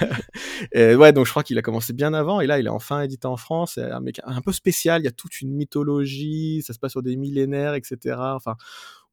et 0.72 0.94
ouais, 0.94 1.12
donc 1.12 1.26
je 1.26 1.30
crois 1.30 1.42
qu'il 1.42 1.58
a 1.58 1.62
commencé 1.62 1.92
bien 1.92 2.14
avant, 2.14 2.40
et 2.40 2.46
là, 2.46 2.58
il 2.58 2.66
est 2.66 2.70
enfin 2.70 3.02
édité 3.02 3.26
en 3.26 3.36
France. 3.36 3.72
C'est 3.74 3.90
un 3.90 4.00
mecha 4.00 4.22
un 4.26 4.40
peu 4.40 4.52
spécial, 4.52 5.02
il 5.02 5.04
y 5.04 5.08
a 5.08 5.12
toute 5.12 5.40
une 5.40 5.52
mythologie, 5.52 6.62
ça 6.66 6.72
se 6.72 6.78
passe 6.78 6.92
sur 6.92 7.02
des 7.02 7.16
millénaires, 7.16 7.74
etc. 7.74 8.16
Enfin, 8.18 8.56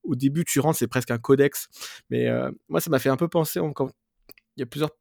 au 0.03 0.15
début, 0.15 0.45
tu 0.45 0.59
rentres, 0.59 0.79
c'est 0.79 0.87
presque 0.87 1.11
un 1.11 1.17
codex. 1.17 1.67
Mais 2.09 2.27
euh, 2.27 2.51
moi, 2.69 2.81
ça 2.81 2.89
m'a 2.89 2.99
fait 2.99 3.09
un 3.09 3.17
peu 3.17 3.27
penser, 3.27 3.59
quand 3.75 3.89
il 4.57 4.61
y 4.61 4.63
a 4.63 4.65
plusieurs, 4.65 4.91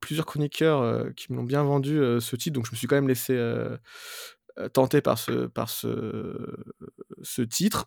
plusieurs 0.00 0.26
chroniqueurs 0.26 0.80
euh, 0.80 1.10
qui 1.16 1.32
me 1.32 1.36
l'ont 1.36 1.44
bien 1.44 1.62
vendu 1.62 1.98
euh, 1.98 2.20
ce 2.20 2.36
titre, 2.36 2.54
donc 2.54 2.66
je 2.66 2.72
me 2.72 2.76
suis 2.76 2.86
quand 2.86 2.96
même 2.96 3.08
laissé 3.08 3.34
euh, 3.34 3.76
tenter 4.72 5.00
par 5.00 5.18
ce, 5.18 5.46
par 5.46 5.70
ce, 5.70 6.54
ce 7.22 7.42
titre. 7.42 7.86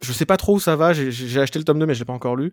Je 0.00 0.12
sais 0.12 0.26
pas 0.26 0.36
trop 0.36 0.56
où 0.56 0.60
ça 0.60 0.74
va, 0.74 0.92
j'ai 0.92 1.40
acheté 1.40 1.60
le 1.60 1.64
tome 1.64 1.78
2 1.78 1.86
mais 1.86 1.94
je 1.94 2.00
l'ai 2.00 2.04
pas 2.04 2.12
encore 2.12 2.34
lu. 2.34 2.52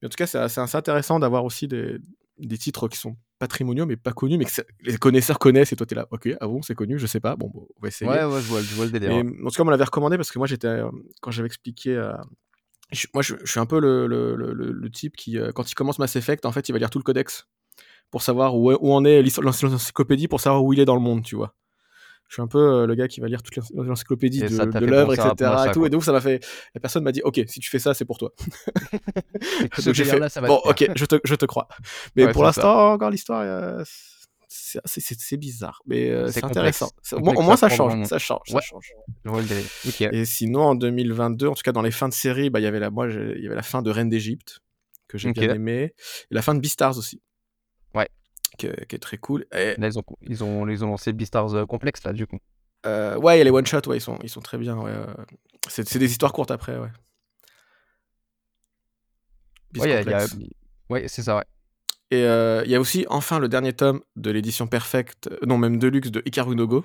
Mais 0.00 0.06
en 0.06 0.08
tout 0.10 0.16
cas, 0.16 0.26
c'est 0.26 0.38
assez 0.38 0.76
intéressant 0.76 1.18
d'avoir 1.18 1.46
aussi 1.46 1.66
des, 1.66 1.96
des, 2.36 2.58
titres 2.58 2.88
qui 2.88 2.98
sont 2.98 3.16
patrimoniaux 3.38 3.86
mais 3.86 3.96
pas 3.96 4.12
connus, 4.12 4.36
mais 4.36 4.44
que 4.44 4.50
les 4.82 4.98
connaisseurs 4.98 5.38
connaissent 5.38 5.72
et 5.72 5.76
toi 5.76 5.86
tu 5.86 5.94
es 5.94 5.96
là, 5.96 6.06
ok, 6.10 6.28
ah 6.38 6.46
bon, 6.46 6.60
c'est 6.60 6.74
connu, 6.74 6.98
je 6.98 7.06
sais 7.06 7.20
pas, 7.20 7.36
bon, 7.36 7.50
on 7.54 7.80
va 7.80 7.88
essayer. 7.88 8.10
Ouais, 8.10 8.22
ouais, 8.24 8.40
je 8.42 8.46
vois, 8.46 8.60
je 8.60 8.74
vois 8.74 8.84
le 8.84 8.90
délire. 8.90 9.12
en 9.12 9.22
tout 9.22 9.56
cas, 9.56 9.62
on 9.62 9.64
me 9.64 9.70
l'avait 9.70 9.84
recommandé 9.84 10.18
parce 10.18 10.30
que 10.30 10.38
moi 10.38 10.46
j'étais, 10.46 10.82
quand 11.22 11.30
j'avais 11.30 11.46
expliqué 11.46 11.96
moi, 13.14 13.22
je, 13.22 13.34
suis 13.44 13.60
un 13.60 13.66
peu 13.66 13.80
le, 13.80 14.06
le, 14.06 14.34
le, 14.36 14.52
le, 14.52 14.90
type 14.90 15.16
qui, 15.16 15.38
quand 15.54 15.70
il 15.70 15.74
commence 15.74 15.98
Mass 15.98 16.16
Effect, 16.16 16.44
en 16.44 16.52
fait, 16.52 16.68
il 16.68 16.72
va 16.72 16.78
lire 16.78 16.90
tout 16.90 16.98
le 16.98 17.04
codex 17.04 17.46
pour 18.10 18.22
savoir 18.22 18.56
où, 18.56 18.72
où 18.72 18.92
en 18.92 19.04
est 19.04 19.22
l'encyclopédie, 19.40 20.28
pour 20.28 20.40
savoir 20.40 20.64
où 20.64 20.72
il 20.72 20.80
est 20.80 20.84
dans 20.84 20.96
le 20.96 21.00
monde, 21.00 21.22
tu 21.22 21.36
vois. 21.36 21.54
Je 22.30 22.34
suis 22.34 22.42
un 22.42 22.46
peu 22.46 22.58
euh, 22.58 22.86
le 22.86 22.94
gars 22.94 23.08
qui 23.08 23.20
va 23.20 23.26
lire 23.26 23.42
toute 23.42 23.58
l'encyclopédie 23.74 24.42
de, 24.42 24.46
de 24.48 24.86
l'œuvre, 24.86 25.14
etc. 25.14 25.50
Et, 25.66 25.72
tout, 25.72 25.84
et 25.84 25.90
donc 25.90 26.04
ça 26.04 26.12
m'a 26.12 26.20
fait. 26.20 26.40
La 26.76 26.80
personne 26.80 27.02
m'a 27.02 27.10
dit, 27.10 27.22
ok, 27.22 27.40
si 27.48 27.58
tu 27.58 27.68
fais 27.68 27.80
ça, 27.80 27.92
c'est 27.92 28.04
pour 28.04 28.18
toi. 28.18 28.32
donc 29.84 29.94
j'ai 29.94 30.04
fait, 30.04 30.28
ça 30.28 30.40
va 30.40 30.46
bon, 30.46 30.60
ok, 30.64 30.90
je 30.94 31.04
te, 31.06 31.16
je 31.24 31.34
te 31.34 31.44
crois. 31.44 31.66
Mais 32.14 32.30
pour 32.30 32.44
l'instant, 32.44 32.92
encore 32.92 33.10
l'histoire. 33.10 33.40
Euh, 33.42 33.82
c'est 34.50 35.36
bizarre, 35.36 35.80
mais 35.86 36.10
euh, 36.10 36.28
c'est 36.28 36.44
intéressant. 36.44 36.90
Au 37.12 37.20
moins, 37.20 37.56
ça 37.56 37.68
change, 37.68 38.04
ça 38.06 38.18
change, 38.18 38.48
ça 38.48 38.60
change. 38.60 38.92
Et 40.00 40.24
sinon, 40.24 40.62
en 40.62 40.74
2022, 40.74 41.46
en 41.46 41.54
tout 41.54 41.62
cas 41.62 41.72
dans 41.72 41.82
les 41.82 41.92
fins 41.92 42.08
de 42.08 42.14
série, 42.14 42.50
bah, 42.50 42.58
il 42.58 42.64
y 42.64 42.66
avait 42.66 42.80
la, 42.80 42.90
moi, 42.90 43.08
il 43.08 43.42
y 43.42 43.46
avait 43.46 43.54
la 43.54 43.62
fin 43.62 43.80
de 43.80 43.90
Reine 43.90 44.08
d'Égypte 44.08 44.60
que 45.06 45.18
j'ai 45.18 45.32
bien 45.32 45.54
aimé, 45.54 45.94
et 46.30 46.34
la 46.34 46.42
fin 46.42 46.54
de 46.54 46.60
Beastars 46.60 46.98
aussi. 46.98 47.20
Ouais. 47.94 48.08
Qui, 48.58 48.66
est 48.66 49.02
très 49.02 49.18
cool. 49.18 49.46
Et... 49.52 49.74
ils, 49.78 49.98
ont, 49.98 50.04
ils, 50.22 50.44
ont, 50.44 50.68
ils 50.68 50.84
ont 50.84 50.88
lancé 50.88 51.12
Beastars 51.12 51.54
euh, 51.54 51.66
complexe, 51.66 52.04
là, 52.04 52.12
du 52.12 52.26
coup. 52.26 52.38
Euh, 52.86 53.16
ouais, 53.18 53.36
il 53.36 53.38
y 53.38 53.40
a 53.40 53.44
les 53.44 53.50
one-shots, 53.50 53.88
ouais, 53.88 53.98
ils 53.98 54.00
sont, 54.00 54.18
ils 54.22 54.28
sont 54.28 54.40
très 54.40 54.58
bien. 54.58 54.76
Ouais. 54.76 54.92
C'est 55.68 55.98
des 55.98 56.10
histoires 56.10 56.32
courtes 56.32 56.50
après, 56.50 56.78
ouais. 56.78 56.88
ouais 60.88 61.08
c'est 61.08 61.22
ça, 61.22 61.36
ouais. 61.36 61.44
Et 62.10 62.24
euh, 62.24 62.62
il 62.64 62.70
y 62.70 62.74
a 62.74 62.80
aussi 62.80 63.06
enfin 63.08 63.38
le 63.38 63.48
dernier 63.48 63.72
tome 63.72 64.00
de 64.16 64.30
l'édition 64.30 64.66
perfecte, 64.66 65.30
non 65.46 65.58
même 65.58 65.78
deluxe 65.78 66.10
de 66.10 66.22
Ikaru 66.26 66.56
no 66.56 66.66
Go. 66.66 66.84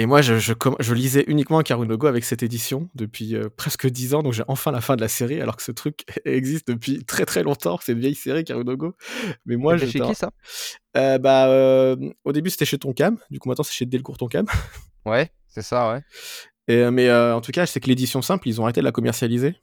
Et 0.00 0.06
moi, 0.06 0.22
je, 0.22 0.38
je, 0.38 0.52
je 0.78 0.94
lisais 0.94 1.24
uniquement 1.26 1.60
Karunogo 1.60 2.06
avec 2.06 2.24
cette 2.24 2.44
édition 2.44 2.88
depuis 2.94 3.34
euh, 3.34 3.48
presque 3.54 3.88
10 3.88 4.14
ans, 4.14 4.22
donc 4.22 4.32
j'ai 4.32 4.44
enfin 4.46 4.70
la 4.70 4.80
fin 4.80 4.94
de 4.94 5.00
la 5.00 5.08
série, 5.08 5.40
alors 5.40 5.56
que 5.56 5.62
ce 5.64 5.72
truc 5.72 6.04
existe 6.24 6.68
depuis 6.68 7.04
très 7.04 7.26
très 7.26 7.42
longtemps. 7.42 7.80
C'est 7.82 7.92
une 7.92 7.98
vieille 7.98 8.14
série, 8.14 8.44
Karunogo. 8.44 8.94
Mais 9.44 9.56
moi, 9.56 9.76
je. 9.76 9.86
chez 9.86 9.98
qui 9.98 10.14
ça? 10.14 10.30
Euh, 10.96 11.18
bah, 11.18 11.48
euh, 11.48 11.96
Au 12.24 12.32
début, 12.32 12.48
c'était 12.48 12.64
chez 12.64 12.78
Tonkam. 12.78 13.18
Du 13.28 13.40
coup, 13.40 13.48
maintenant, 13.48 13.64
c'est 13.64 13.74
chez 13.74 13.86
Delcourt 13.86 14.16
Tonkam. 14.16 14.46
Ouais, 15.04 15.30
c'est 15.48 15.62
ça, 15.62 15.92
ouais. 15.92 16.02
Et, 16.68 16.90
mais 16.90 17.10
en 17.10 17.40
tout 17.40 17.50
cas, 17.50 17.66
c'est 17.66 17.80
que 17.80 17.88
l'édition 17.88 18.22
simple, 18.22 18.46
ils 18.46 18.60
ont 18.60 18.64
arrêté 18.64 18.80
de 18.80 18.84
la 18.84 18.92
commercialiser. 18.92 19.56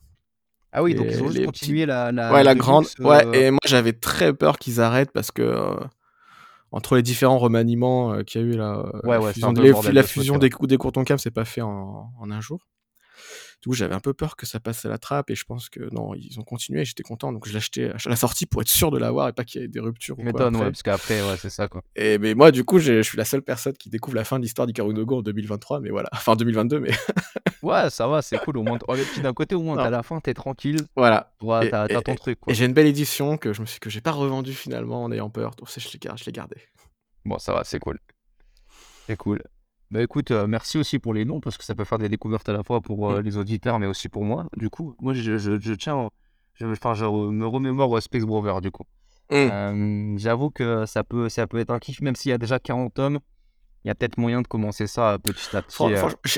Ah 0.77 0.83
oui, 0.83 0.93
donc 0.93 1.07
ils 1.09 1.23
ont 1.23 1.31
juste 1.31 1.45
continué 1.45 1.85
la, 1.85 2.11
la, 2.11 2.33
Ouais, 2.33 2.43
la 2.43 2.53
grande. 2.53 2.85
Ouais, 2.99 3.25
et 3.33 3.49
moi, 3.49 3.59
j'avais 3.65 3.93
très 3.93 4.33
peur 4.33 4.57
qu'ils 4.59 4.81
arrêtent 4.81 5.11
parce 5.11 5.31
que 5.31 5.77
entre 6.71 6.97
les 6.97 7.01
différents 7.01 7.37
remaniements 7.37 8.11
euh, 8.13 8.23
qu'il 8.23 8.41
y 8.41 8.43
a 8.43 8.47
eu 8.47 8.57
là, 8.57 8.83
euh, 8.93 9.07
ouais, 9.07 9.33
la 9.93 10.03
fusion, 10.03 10.37
des, 10.37 10.49
des 10.49 10.77
courtons 10.77 11.05
cam, 11.05 11.17
c'est 11.17 11.31
pas 11.31 11.45
fait 11.45 11.61
en, 11.61 12.11
un 12.29 12.41
jour. 12.41 12.59
Du 13.61 13.69
coup, 13.69 13.73
j'avais 13.73 13.95
un 13.95 13.99
peu 13.99 14.13
peur 14.13 14.35
que 14.35 14.45
ça 14.45 14.59
passe 14.59 14.85
à 14.85 14.89
la 14.89 14.97
trappe 14.97 15.29
et 15.31 15.35
je 15.35 15.43
pense 15.43 15.69
que 15.69 15.93
non, 15.93 16.13
ils 16.13 16.39
ont 16.39 16.43
continué. 16.43 16.85
J'étais 16.85 17.03
content, 17.03 17.31
donc 17.31 17.47
je 17.47 17.51
l'ai 17.51 17.57
acheté 17.57 17.89
à 17.89 18.09
la 18.09 18.15
sortie 18.15 18.45
pour 18.45 18.61
être 18.61 18.69
sûr 18.69 18.91
de 18.91 18.97
l'avoir 18.97 19.27
et 19.27 19.33
pas 19.33 19.43
qu'il 19.43 19.61
y 19.61 19.63
ait 19.63 19.67
des 19.67 19.79
ruptures. 19.79 20.15
M'étonne, 20.19 20.55
ouais, 20.55 20.65
parce 20.65 20.83
qu'après, 20.83 21.21
ouais, 21.21 21.37
c'est 21.37 21.49
ça 21.49 21.67
quoi. 21.67 21.81
Et 21.95 22.17
mais 22.17 22.33
moi, 22.33 22.51
du 22.51 22.63
coup, 22.63 22.79
je 22.79 23.01
suis 23.01 23.17
la 23.17 23.25
seule 23.25 23.41
personne 23.41 23.73
qui 23.73 23.89
découvre 23.89 24.15
la 24.15 24.23
fin 24.23 24.37
de 24.37 24.43
l'histoire 24.43 24.67
d'Ikaru 24.67 24.93
Nogo 24.93 25.17
en 25.17 25.21
2023, 25.21 25.79
mais 25.79 25.89
voilà, 25.89 26.09
enfin 26.13 26.35
2022, 26.35 26.79
mais. 26.79 26.91
ouais, 27.63 27.89
ça 27.89 28.07
va, 28.07 28.21
c'est 28.21 28.37
cool. 28.39 28.57
Au 28.57 28.63
moins, 28.63 28.77
d'un 29.21 29.33
côté, 29.33 29.55
au 29.55 29.61
moins, 29.61 29.77
à 29.77 29.89
la 29.89 30.03
fin, 30.03 30.19
t'es 30.19 30.33
tranquille. 30.33 30.81
Voilà. 30.95 31.33
Ouais, 31.41 31.69
t'as 31.69 31.87
ton 31.87 32.15
truc. 32.15 32.39
Quoi. 32.39 32.51
Et 32.51 32.55
j'ai 32.55 32.65
une 32.65 32.73
belle 32.73 32.87
édition 32.87 33.37
que 33.37 33.53
je 33.53 33.61
me 33.61 33.65
suis 33.65 33.79
que 33.79 33.89
j'ai 33.89 34.01
pas 34.01 34.11
revendu 34.11 34.53
finalement 34.53 35.03
en 35.03 35.11
ayant 35.11 35.29
peur. 35.29 35.51
Donc, 35.55 35.69
je 35.69 35.79
l'ai 35.79 35.99
je 36.15 36.25
l'ai 36.25 36.31
gardé. 36.31 36.57
Bon, 37.25 37.39
ça 37.39 37.53
va, 37.53 37.63
c'est 37.63 37.79
cool. 37.79 37.99
C'est 39.07 39.17
cool. 39.17 39.41
Bah 39.91 40.01
écoute, 40.01 40.31
euh, 40.31 40.47
merci 40.47 40.77
aussi 40.77 40.99
pour 40.99 41.13
les 41.13 41.25
noms 41.25 41.39
parce 41.39 41.57
que 41.57 41.63
ça 41.63 41.75
peut 41.75 41.83
faire 41.83 41.97
des 41.97 42.09
découvertes 42.09 42.47
à 42.49 42.53
la 42.53 42.63
fois 42.63 42.81
pour 42.81 43.09
euh, 43.11 43.19
mm. 43.19 43.23
les 43.23 43.37
auditeurs 43.37 43.79
mais 43.79 43.85
aussi 43.85 44.09
pour 44.09 44.23
moi. 44.23 44.47
Du 44.57 44.69
coup, 44.69 44.95
moi 44.99 45.13
je, 45.13 45.37
je, 45.37 45.59
je 45.59 45.73
tiens, 45.73 46.09
je, 46.55 46.65
enfin, 46.65 46.93
je 46.93 47.05
me 47.05 47.45
remémore 47.45 48.01
Space 48.01 48.23
Brover 48.23 48.55
du 48.61 48.71
coup. 48.71 48.83
Mm. 49.29 49.35
Euh, 49.35 50.17
j'avoue 50.17 50.49
que 50.49 50.85
ça 50.85 51.03
peut, 51.03 51.29
ça 51.29 51.47
peut 51.47 51.59
être 51.59 51.71
un 51.71 51.79
kiff 51.79 52.01
même 52.01 52.15
s'il 52.15 52.31
y 52.31 52.33
a 52.33 52.37
déjà 52.37 52.59
40 52.59 52.93
tomes. 52.93 53.19
Il 53.83 53.89
y 53.89 53.91
a 53.91 53.95
peut-être 53.95 54.17
moyen 54.17 54.41
de 54.41 54.47
commencer 54.47 54.87
ça 54.87 55.19
petit 55.21 55.55
à 55.55 55.61
petit. 55.61 55.83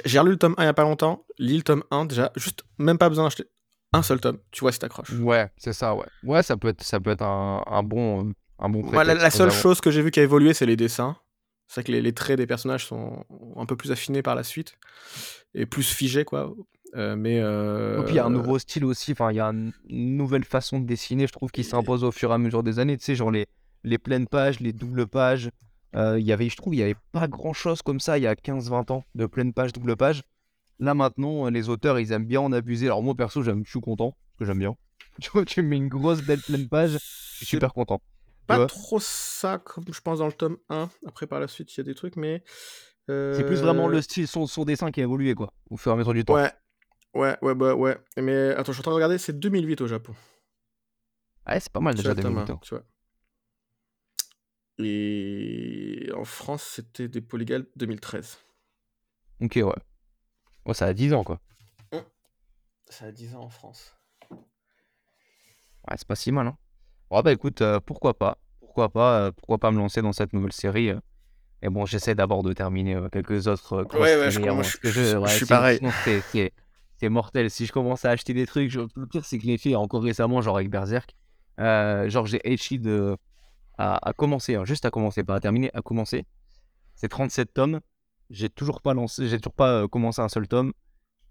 J'ai 0.05 0.19
relu 0.19 0.31
le 0.31 0.37
tome 0.37 0.55
1 0.57 0.63
il 0.63 0.65
n'y 0.65 0.69
a 0.69 0.73
pas 0.73 0.83
longtemps. 0.83 1.25
Lis 1.39 1.57
le 1.57 1.63
tome 1.63 1.83
1 1.91 2.05
déjà, 2.05 2.31
juste 2.35 2.63
même 2.77 2.97
pas 2.97 3.07
besoin 3.07 3.23
d'acheter 3.25 3.45
un 3.93 4.03
seul 4.03 4.19
tome. 4.19 4.39
Tu 4.51 4.59
vois 4.59 4.73
si 4.73 4.79
t'accroches. 4.79 5.13
Ouais, 5.13 5.49
c'est 5.57 5.71
ça, 5.71 5.95
ouais. 5.95 6.05
Ouais, 6.23 6.43
ça 6.43 6.57
peut 6.57 6.67
être, 6.67 6.83
ça 6.83 6.99
peut 6.99 7.11
être 7.11 7.21
un, 7.21 7.63
un 7.65 7.83
bon 7.83 8.33
la, 8.59 9.29
seule 9.29 9.51
chose 9.51 9.81
que 9.81 9.91
j'ai 9.91 10.01
vu 10.01 10.11
qui 10.11 10.19
a 10.19 10.23
évolué, 10.23 10.53
c'est 10.53 10.65
les 10.65 10.75
dessins. 10.75 11.15
C'est 11.67 11.83
que 11.83 11.91
les, 11.91 12.13
traits 12.13 12.37
des 12.37 12.47
personnages 12.47 12.85
sont 12.85 13.25
un 13.55 13.65
peu 13.65 13.75
plus 13.75 13.91
affinés 13.91 14.21
par 14.21 14.35
la 14.35 14.43
suite 14.43 14.77
et 15.53 15.65
plus 15.65 15.83
figés, 15.83 16.23
quoi. 16.23 16.53
Euh, 16.95 17.17
mais 17.17 17.39
euh... 17.41 18.01
puis 18.03 18.13
il 18.13 18.15
y 18.15 18.19
a 18.19 18.25
un 18.25 18.29
nouveau 18.29 18.57
style 18.57 18.85
aussi. 18.85 19.11
Enfin, 19.11 19.31
il 19.31 19.35
y 19.35 19.39
a 19.39 19.47
une 19.47 19.73
nouvelle 19.89 20.45
façon 20.45 20.79
de 20.79 20.85
dessiner, 20.85 21.27
je 21.27 21.33
trouve, 21.33 21.51
qui 21.51 21.63
s'impose 21.63 22.03
au 22.03 22.11
fur 22.11 22.31
et 22.31 22.33
à 22.33 22.37
mesure 22.37 22.63
des 22.63 22.79
années. 22.79 22.97
Tu 22.97 23.03
sais, 23.03 23.15
genre 23.15 23.31
les, 23.31 23.47
les 23.83 23.97
pleines 23.97 24.27
pages, 24.27 24.59
les 24.59 24.73
doubles 24.73 25.07
pages. 25.07 25.49
Euh, 25.95 26.19
il 26.19 26.25
y 26.25 26.31
avait, 26.31 26.49
je 26.49 26.55
trouve, 26.55 26.75
il 26.75 26.79
y 26.79 26.83
avait 26.83 26.95
pas 27.11 27.27
grand 27.27 27.53
chose 27.53 27.81
comme 27.81 27.99
ça 27.99 28.17
il 28.17 28.23
y 28.23 28.27
a 28.27 28.35
15-20 28.35 28.91
ans 28.91 29.03
de 29.15 29.25
pleines 29.25 29.53
pages, 29.53 29.73
double 29.73 29.95
pages. 29.95 30.23
Là 30.79 30.93
maintenant, 30.93 31.49
les 31.49 31.69
auteurs, 31.69 31.99
ils 31.99 32.11
aiment 32.11 32.25
bien 32.25 32.41
en 32.41 32.51
abuser. 32.51 32.87
Alors 32.87 33.01
moi 33.01 33.15
perso, 33.15 33.41
je 33.41 33.51
suis 33.65 33.81
content 33.81 34.11
parce 34.11 34.39
que 34.39 34.45
j'aime 34.45 34.59
bien. 34.59 34.75
Tu 35.19 35.31
vois, 35.31 35.45
tu 35.45 35.63
mets 35.63 35.77
une 35.77 35.87
grosse 35.87 36.21
belle 36.21 36.41
pleine 36.41 36.67
page, 36.69 36.91
je 36.91 37.37
suis 37.37 37.45
super 37.47 37.73
content 37.73 38.01
pas 38.47 38.65
trop 38.65 38.99
ça, 38.99 39.59
comme 39.59 39.85
je 39.91 40.01
pense 40.01 40.19
dans 40.19 40.27
le 40.27 40.33
tome 40.33 40.57
1. 40.69 40.89
Après, 41.05 41.27
par 41.27 41.39
la 41.39 41.47
suite, 41.47 41.73
il 41.75 41.77
y 41.77 41.81
a 41.81 41.83
des 41.83 41.95
trucs, 41.95 42.15
mais. 42.15 42.43
C'est 43.07 43.45
plus 43.45 43.61
vraiment 43.61 43.87
le 43.87 43.99
euh, 43.99 44.01
style, 44.01 44.27
son, 44.27 44.47
son, 44.47 44.65
dessin 44.65 44.91
qui 44.91 44.99
a 44.99 45.03
évolué, 45.03 45.33
quoi, 45.33 45.53
au 45.69 45.77
fur 45.77 45.91
et 45.91 45.95
à 45.95 45.97
mesure 45.97 46.13
du 46.13 46.25
temps. 46.25 46.33
Ouais, 46.33 46.51
ouais, 47.13 47.37
ouais, 47.41 47.55
bah, 47.55 47.73
ouais. 47.73 47.97
Mais 48.17 48.49
attends, 48.49 48.73
je 48.73 48.73
suis 48.73 48.81
en 48.81 48.83
train 48.83 48.91
de 48.91 48.95
regarder, 48.95 49.17
c'est 49.17 49.39
2008 49.39 49.79
au 49.79 49.87
Japon. 49.87 50.13
Ouais, 51.47 51.59
c'est 51.59 51.71
pas 51.71 51.79
mal 51.79 51.95
déjà, 51.95 52.13
2008. 52.13 52.49
Hein. 52.49 52.59
tu 52.61 52.75
vois. 52.75 52.83
Et 54.79 56.09
en 56.15 56.25
France, 56.25 56.63
c'était 56.63 57.07
des 57.07 57.21
polygales 57.21 57.65
2013. 57.77 58.37
Ok, 59.41 59.53
ouais. 59.55 59.63
Ouais, 60.65 60.73
ça 60.73 60.85
a 60.85 60.93
10 60.93 61.13
ans, 61.13 61.23
quoi. 61.23 61.39
Mmh. 61.93 61.99
Ça 62.87 63.05
a 63.05 63.11
10 63.11 63.35
ans 63.35 63.43
en 63.43 63.49
France. 63.49 63.95
Ouais, 64.29 65.95
c'est 65.95 66.07
pas 66.07 66.15
si 66.15 66.31
mal, 66.31 66.47
hein. 66.47 66.57
Oh 67.09 67.21
bah 67.21 67.31
écoute, 67.31 67.61
euh, 67.61 67.79
pourquoi 67.79 68.17
pas? 68.17 68.37
Pourquoi 68.59 68.89
pas, 68.89 69.19
euh, 69.19 69.31
pourquoi 69.31 69.57
pas 69.57 69.71
me 69.71 69.77
lancer 69.77 70.01
dans 70.01 70.11
cette 70.13 70.33
nouvelle 70.33 70.51
série, 70.51 70.89
euh. 70.89 70.99
Et 71.61 71.69
bon, 71.69 71.85
j'essaie 71.85 72.13
d'abord 72.13 72.43
de 72.43 72.53
terminer, 72.53 72.99
quelques 73.11 73.47
autres, 73.47 73.83
Ouais, 73.95 74.15
ouais, 74.15 74.29
je 74.29 75.27
suis 75.35 75.45
pareil. 75.45 75.79
c'est 76.99 77.09
mortel. 77.09 77.49
Si 77.49 77.65
je 77.65 77.71
commence 77.71 78.05
à 78.05 78.11
acheter 78.11 78.33
des 78.33 78.45
trucs, 78.45 78.71
le 78.73 79.07
pire, 79.07 79.25
c'est 79.25 79.37
que 79.37 79.43
je 79.43 79.47
l'ai 79.47 79.57
fait 79.57 79.75
encore 79.75 80.03
récemment, 80.03 80.41
genre 80.41 80.57
avec 80.57 80.69
Berserk. 80.69 81.15
genre, 81.57 82.25
j'ai 82.27 82.39
Eichi 82.43 82.77
de 82.79 83.17
à 83.79 84.09
à 84.09 84.13
commencer, 84.13 84.55
hein, 84.55 84.65
juste 84.65 84.85
à 84.85 84.91
commencer, 84.91 85.23
pas 85.23 85.35
à 85.35 85.39
terminer, 85.39 85.71
à 85.73 85.81
commencer. 85.81 86.25
C'est 86.95 87.09
37 87.09 87.53
tomes. 87.53 87.79
J'ai 88.29 88.49
toujours 88.49 88.81
pas 88.81 88.93
lancé 88.93 89.27
j'ai 89.27 89.39
toujours 89.39 89.53
pas, 89.53 89.87
commencé 89.87 90.21
un 90.21 90.29
seul 90.29 90.47
tome 90.47 90.73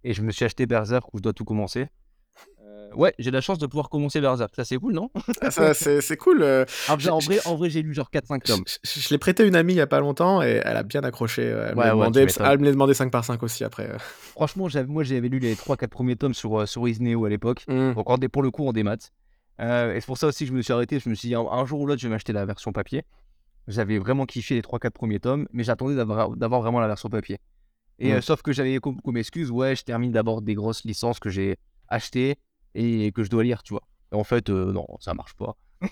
et 0.02 0.14
je 0.14 0.22
me 0.22 0.30
suis 0.30 0.44
acheté 0.44 0.64
Berserk 0.66 1.12
où 1.12 1.18
je 1.18 1.22
dois 1.22 1.32
tout 1.34 1.44
commencer. 1.44 1.88
Ouais, 2.96 3.14
j'ai 3.18 3.30
la 3.30 3.42
chance 3.42 3.58
de 3.58 3.66
pouvoir 3.66 3.90
commencer 3.90 4.20
Berserk. 4.20 4.54
Ça, 4.56 4.64
c'est 4.64 4.78
cool, 4.78 4.94
non? 4.94 5.10
Ah, 5.42 5.50
Ça, 5.50 5.74
c'est 5.74 6.16
cool. 6.16 6.42
Euh, 6.42 6.64
ah, 6.88 6.96
en, 7.10 7.18
vrai, 7.18 7.38
en 7.44 7.54
vrai, 7.54 7.68
j'ai 7.68 7.82
lu 7.82 7.92
genre 7.92 8.10
4-5 8.12 8.42
tomes. 8.42 8.64
Je, 8.82 9.08
l'ai 9.10 9.18
prêté 9.18 9.42
à 9.42 9.46
une 9.46 9.54
amie 9.54 9.74
il 9.74 9.76
y 9.76 9.80
a 9.80 9.86
pas 9.86 10.00
longtemps 10.00 10.42
et 10.42 10.62
elle 10.64 10.76
a 10.76 10.82
bien 10.82 11.02
accroché. 11.02 11.42
Elle, 11.42 11.76
me, 11.76 11.90
demandé, 11.90 12.26
elle 12.40 12.58
me 12.58 12.64
l'a 12.64 12.70
demandé 12.70 12.94
5 12.94 13.10
par 13.10 13.24
5 13.24 13.42
aussi 13.42 13.64
après. 13.64 13.90
Euh. 13.90 13.98
Franchement, 13.98 14.68
moi, 14.88 15.04
j'avais 15.04 15.28
lu 15.28 15.38
les 15.38 15.54
3-4 15.54 15.88
premiers 15.88 16.16
tomes 16.16 16.34
sur, 16.34 16.60
euh, 16.60 16.66
sur 16.66 16.88
Isneo 16.88 17.24
à 17.24 17.28
l'époque. 17.28 17.64
Encore 17.68 18.18
des, 18.18 18.28
pour 18.28 18.42
le 18.42 18.50
coup, 18.50 18.66
en 18.66 18.72
démat. 18.72 18.96
Euh, 19.60 19.94
et 19.94 20.00
c'est 20.00 20.06
pour 20.06 20.18
ça 20.18 20.26
aussi 20.26 20.44
que 20.44 20.50
je 20.50 20.56
me 20.56 20.62
suis 20.62 20.72
arrêté. 20.72 20.98
Je 20.98 21.08
me 21.08 21.14
suis 21.14 21.28
dit, 21.28 21.34
un, 21.34 21.66
jour 21.66 21.80
ou 21.80 21.86
l'autre, 21.86 22.00
je 22.00 22.08
vais 22.08 22.12
m'acheter 22.12 22.32
la 22.32 22.46
version 22.46 22.72
papier. 22.72 23.02
J'avais 23.68 23.98
vraiment 23.98 24.24
kiffé 24.26 24.54
les 24.54 24.62
3-4 24.62 24.90
premiers 24.90 25.20
tomes, 25.20 25.48
mais 25.52 25.64
j'attendais 25.64 25.96
d'avoir 25.96 26.60
vraiment 26.62 26.80
la 26.80 26.86
version 26.86 27.08
papier. 27.10 27.38
Et 27.98 28.12
mmh. 28.12 28.20
sauf 28.20 28.42
que 28.42 28.52
j'avais 28.52 28.78
comme, 28.78 29.00
comme, 29.00 29.16
excuse, 29.16 29.50
ouais, 29.50 29.74
je 29.74 29.82
termine 29.82 30.12
d'abord 30.12 30.42
des 30.42 30.54
grosses 30.54 30.84
licences 30.84 31.18
que 31.18 31.30
j'ai 31.30 31.56
achetées 31.88 32.36
et 32.76 33.12
que 33.12 33.24
je 33.24 33.30
dois 33.30 33.42
lire, 33.42 33.62
tu 33.62 33.72
vois. 33.72 33.82
Et 34.12 34.16
en 34.16 34.24
fait, 34.24 34.50
euh, 34.50 34.72
non, 34.72 34.86
ça 35.00 35.14
marche 35.14 35.34
pas. 35.34 35.56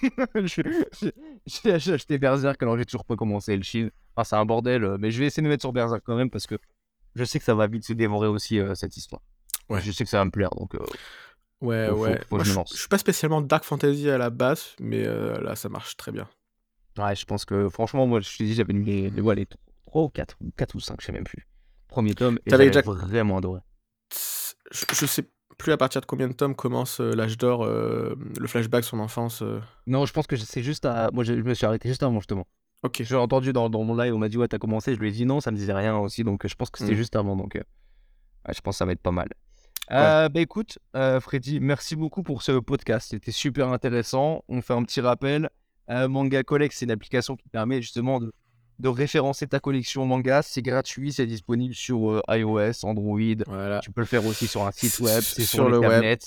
j'ai 1.46 1.72
acheté 1.72 2.16
Berserk 2.16 2.62
alors 2.62 2.78
j'ai 2.78 2.86
toujours 2.86 3.04
pas 3.04 3.16
commencé 3.16 3.56
le 3.56 3.62
shield. 3.62 3.90
Enfin, 4.14 4.24
c'est 4.24 4.36
un 4.36 4.46
bordel, 4.46 4.84
euh, 4.84 4.96
mais 4.98 5.10
je 5.10 5.18
vais 5.18 5.26
essayer 5.26 5.42
de 5.42 5.46
me 5.46 5.52
mettre 5.52 5.62
sur 5.62 5.72
Berserk 5.72 6.02
quand 6.04 6.16
même 6.16 6.30
parce 6.30 6.46
que 6.46 6.58
je 7.14 7.24
sais 7.24 7.38
que 7.38 7.44
ça 7.44 7.54
va 7.54 7.66
vite 7.66 7.84
se 7.84 7.92
dévorer 7.92 8.28
aussi 8.28 8.58
euh, 8.58 8.74
cette 8.74 8.96
histoire. 8.96 9.20
Ouais. 9.68 9.80
Je 9.82 9.92
sais 9.92 10.04
que 10.04 10.10
ça 10.10 10.18
va 10.18 10.24
me 10.24 10.30
plaire 10.30 10.50
donc. 10.50 10.74
ouais, 11.60 11.90
ouais. 11.90 12.20
je, 12.42 12.76
suis 12.76 12.88
pas 12.88 12.98
spécialement 12.98 13.40
Dark 13.40 13.64
Fantasy 13.64 14.08
à 14.08 14.18
la 14.18 14.30
base, 14.30 14.74
mais 14.80 15.04
là 15.04 15.54
ça 15.56 15.68
marche 15.68 15.96
très 15.96 16.12
bien. 16.12 16.28
Ouais, 16.96 17.16
je 17.16 17.24
pense 17.24 17.44
que 17.44 17.68
franchement, 17.68 18.06
moi 18.06 18.20
je 18.20 18.36
te 18.36 18.42
dis, 18.42 18.54
j'avais 18.54 18.72
lu 18.72 18.84
les, 18.84 19.10
les, 19.10 19.34
les 19.34 19.46
3 19.86 20.02
ou 20.02 20.08
4, 20.08 20.38
4 20.56 20.74
ou 20.76 20.80
5, 20.80 21.00
je 21.00 21.06
sais 21.06 21.12
même 21.12 21.24
plus. 21.24 21.48
Premier 21.88 22.14
tome, 22.14 22.38
et 22.46 22.50
j'avais 22.50 22.66
déjà... 22.66 22.82
vraiment 22.82 23.38
adoré. 23.38 23.60
Je, 24.70 24.84
je 24.92 25.06
sais 25.06 25.24
plus 25.58 25.72
à 25.72 25.76
partir 25.76 26.00
de 26.00 26.06
combien 26.06 26.28
de 26.28 26.32
tomes 26.32 26.54
commence 26.54 27.00
euh, 27.00 27.12
l'âge 27.12 27.38
d'or, 27.38 27.64
euh, 27.64 28.14
le 28.38 28.46
flashback, 28.46 28.84
son 28.84 28.98
enfance 28.98 29.42
euh 29.42 29.60
Non, 29.86 30.06
je 30.06 30.12
pense 30.12 30.26
que 30.26 30.36
c'est 30.36 30.62
juste 30.62 30.84
à. 30.84 31.10
Moi, 31.12 31.24
je, 31.24 31.32
me 31.32 31.54
suis 31.54 31.66
arrêté 31.66 31.88
juste 31.88 32.02
avant, 32.02 32.18
justement. 32.18 32.46
Ok. 32.82 33.02
J'ai 33.02 33.16
entendu 33.16 33.52
dans, 33.52 33.70
dans, 33.70 33.82
mon 33.82 33.96
live, 33.96 34.14
on 34.14 34.18
m'a 34.18 34.28
dit, 34.28 34.38
ouais, 34.38 34.48
t'as 34.48 34.58
commencé. 34.58 34.94
Je 34.94 35.00
lui 35.00 35.08
ai 35.08 35.12
dit 35.12 35.26
non, 35.26 35.40
ça 35.40 35.50
me 35.50 35.56
disait 35.56 35.72
rien 35.72 35.96
aussi. 35.96 36.24
Donc, 36.24 36.46
je 36.46 36.54
pense 36.54 36.70
que 36.70 36.78
c'était 36.78 36.92
hmm. 36.92 36.96
juste 36.96 37.16
avant. 37.16 37.36
Donc, 37.36 37.56
je 37.56 38.60
pense 38.60 38.74
que 38.74 38.78
ça 38.78 38.84
va 38.84 38.92
être 38.92 39.02
pas 39.02 39.12
mal. 39.12 39.28
bah 39.88 40.28
écoute, 40.36 40.78
Freddy, 40.92 41.60
merci 41.60 41.96
beaucoup 41.96 42.22
pour 42.22 42.42
ce 42.42 42.52
podcast. 42.52 43.08
C'était 43.10 43.32
super 43.32 43.68
intéressant. 43.68 44.44
On 44.48 44.60
fait 44.60 44.74
un 44.74 44.82
petit 44.82 45.00
rappel. 45.00 45.48
Manga 45.88 46.42
Collect, 46.42 46.74
c'est 46.74 46.86
une 46.86 46.90
application 46.90 47.36
qui 47.36 47.48
permet 47.48 47.82
justement 47.82 48.20
de 48.20 48.32
de 48.78 48.88
référencer 48.88 49.46
ta 49.46 49.60
collection 49.60 50.04
manga. 50.06 50.42
C'est 50.42 50.62
gratuit, 50.62 51.12
c'est 51.12 51.26
disponible 51.26 51.74
sur 51.74 52.10
euh, 52.10 52.22
iOS, 52.28 52.84
Android. 52.84 53.80
Tu 53.82 53.90
peux 53.90 54.00
le 54.00 54.06
faire 54.06 54.24
aussi 54.26 54.46
sur 54.46 54.66
un 54.66 54.72
site 54.72 54.98
web, 55.00 55.22
c'est 55.22 55.42
sur, 55.42 55.68
le 55.68 55.78
web. 55.78 56.18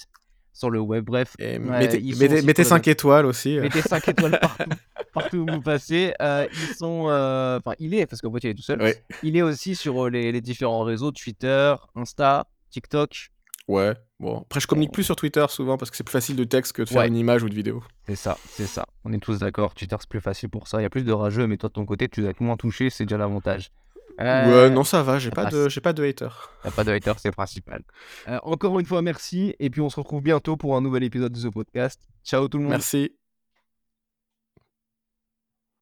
Sur 0.53 0.69
le 0.69 0.79
web, 0.79 1.05
bref. 1.05 1.35
mettez, 1.39 2.63
5 2.63 2.87
étoiles 2.87 3.25
aussi. 3.25 3.57
Euh. 3.57 3.61
Mettez 3.63 3.81
5 3.81 4.07
étoiles 4.07 4.39
partout, 4.41 4.69
partout 5.13 5.37
où 5.37 5.45
vous 5.51 5.61
passez. 5.61 6.13
Euh, 6.21 6.47
ils 6.51 6.75
sont. 6.75 7.05
Enfin, 7.05 7.75
il 7.79 7.93
est, 7.93 8.05
parce 8.05 8.21
qu'en 8.21 8.31
fait, 8.31 8.43
il 8.43 8.49
est 8.51 8.55
tout 8.55 8.63
seul. 8.63 8.93
Il 9.23 9.37
est 9.37 9.41
aussi 9.41 9.75
sur 9.75 10.09
les, 10.09 10.31
les 10.31 10.41
différents 10.41 10.83
réseaux 10.83 11.11
Twitter, 11.11 11.75
Insta, 11.95 12.47
TikTok. 12.71 13.31
Ouais, 13.67 13.95
bon. 14.19 14.39
Après, 14.39 14.59
je 14.59 14.67
communique 14.67 14.93
plus 14.93 15.03
sur 15.03 15.15
Twitter 15.15 15.45
souvent 15.49 15.77
parce 15.77 15.91
que 15.91 15.97
c'est 15.97 16.03
plus 16.03 16.13
facile 16.13 16.35
de 16.37 16.45
texte 16.45 16.73
que 16.73 16.83
de 16.83 16.89
faire 16.89 17.03
une 17.03 17.17
image 17.17 17.43
ou 17.43 17.49
de 17.49 17.55
vidéo. 17.55 17.83
C'est 18.07 18.15
ça, 18.15 18.37
c'est 18.49 18.65
ça. 18.65 18.85
On 19.03 19.11
est 19.11 19.19
tous 19.19 19.39
d'accord. 19.39 19.73
Twitter, 19.73 19.95
c'est 19.99 20.09
plus 20.09 20.21
facile 20.21 20.49
pour 20.49 20.67
ça. 20.67 20.79
Il 20.79 20.83
y 20.83 20.85
a 20.85 20.89
plus 20.89 21.03
de 21.03 21.11
rageux, 21.11 21.47
mais 21.47 21.57
toi, 21.57 21.67
de 21.69 21.73
ton 21.73 21.85
côté, 21.85 22.07
tu 22.07 22.21
dois 22.21 22.29
être 22.29 22.39
moins 22.39 22.55
touché, 22.55 22.89
c'est 22.89 23.05
déjà 23.05 23.17
l'avantage. 23.17 23.71
Euh, 24.19 24.67
ouais, 24.67 24.69
non, 24.73 24.83
ça 24.83 25.03
va, 25.03 25.19
j'ai 25.19 25.29
pas, 25.29 25.45
de, 25.45 25.69
j'ai 25.69 25.81
pas 25.81 25.93
de 25.93 26.03
haters. 26.03 26.51
T'as 26.63 26.71
pas 26.71 26.83
de 26.83 26.91
haters, 26.91 27.19
c'est 27.19 27.31
principal. 27.31 27.83
Euh, 28.27 28.39
encore 28.43 28.79
une 28.79 28.85
fois, 28.85 29.01
merci. 29.01 29.53
Et 29.59 29.69
puis, 29.69 29.81
on 29.81 29.89
se 29.89 29.99
retrouve 29.99 30.23
bientôt 30.23 30.57
pour 30.57 30.75
un 30.75 30.81
nouvel 30.81 31.03
épisode 31.03 31.31
de 31.31 31.37
ce 31.37 31.49
podcast. 31.49 32.01
Ciao 32.23 32.47
tout 32.47 32.57
le 32.57 32.63
monde. 32.63 32.71
Merci. 32.71 33.11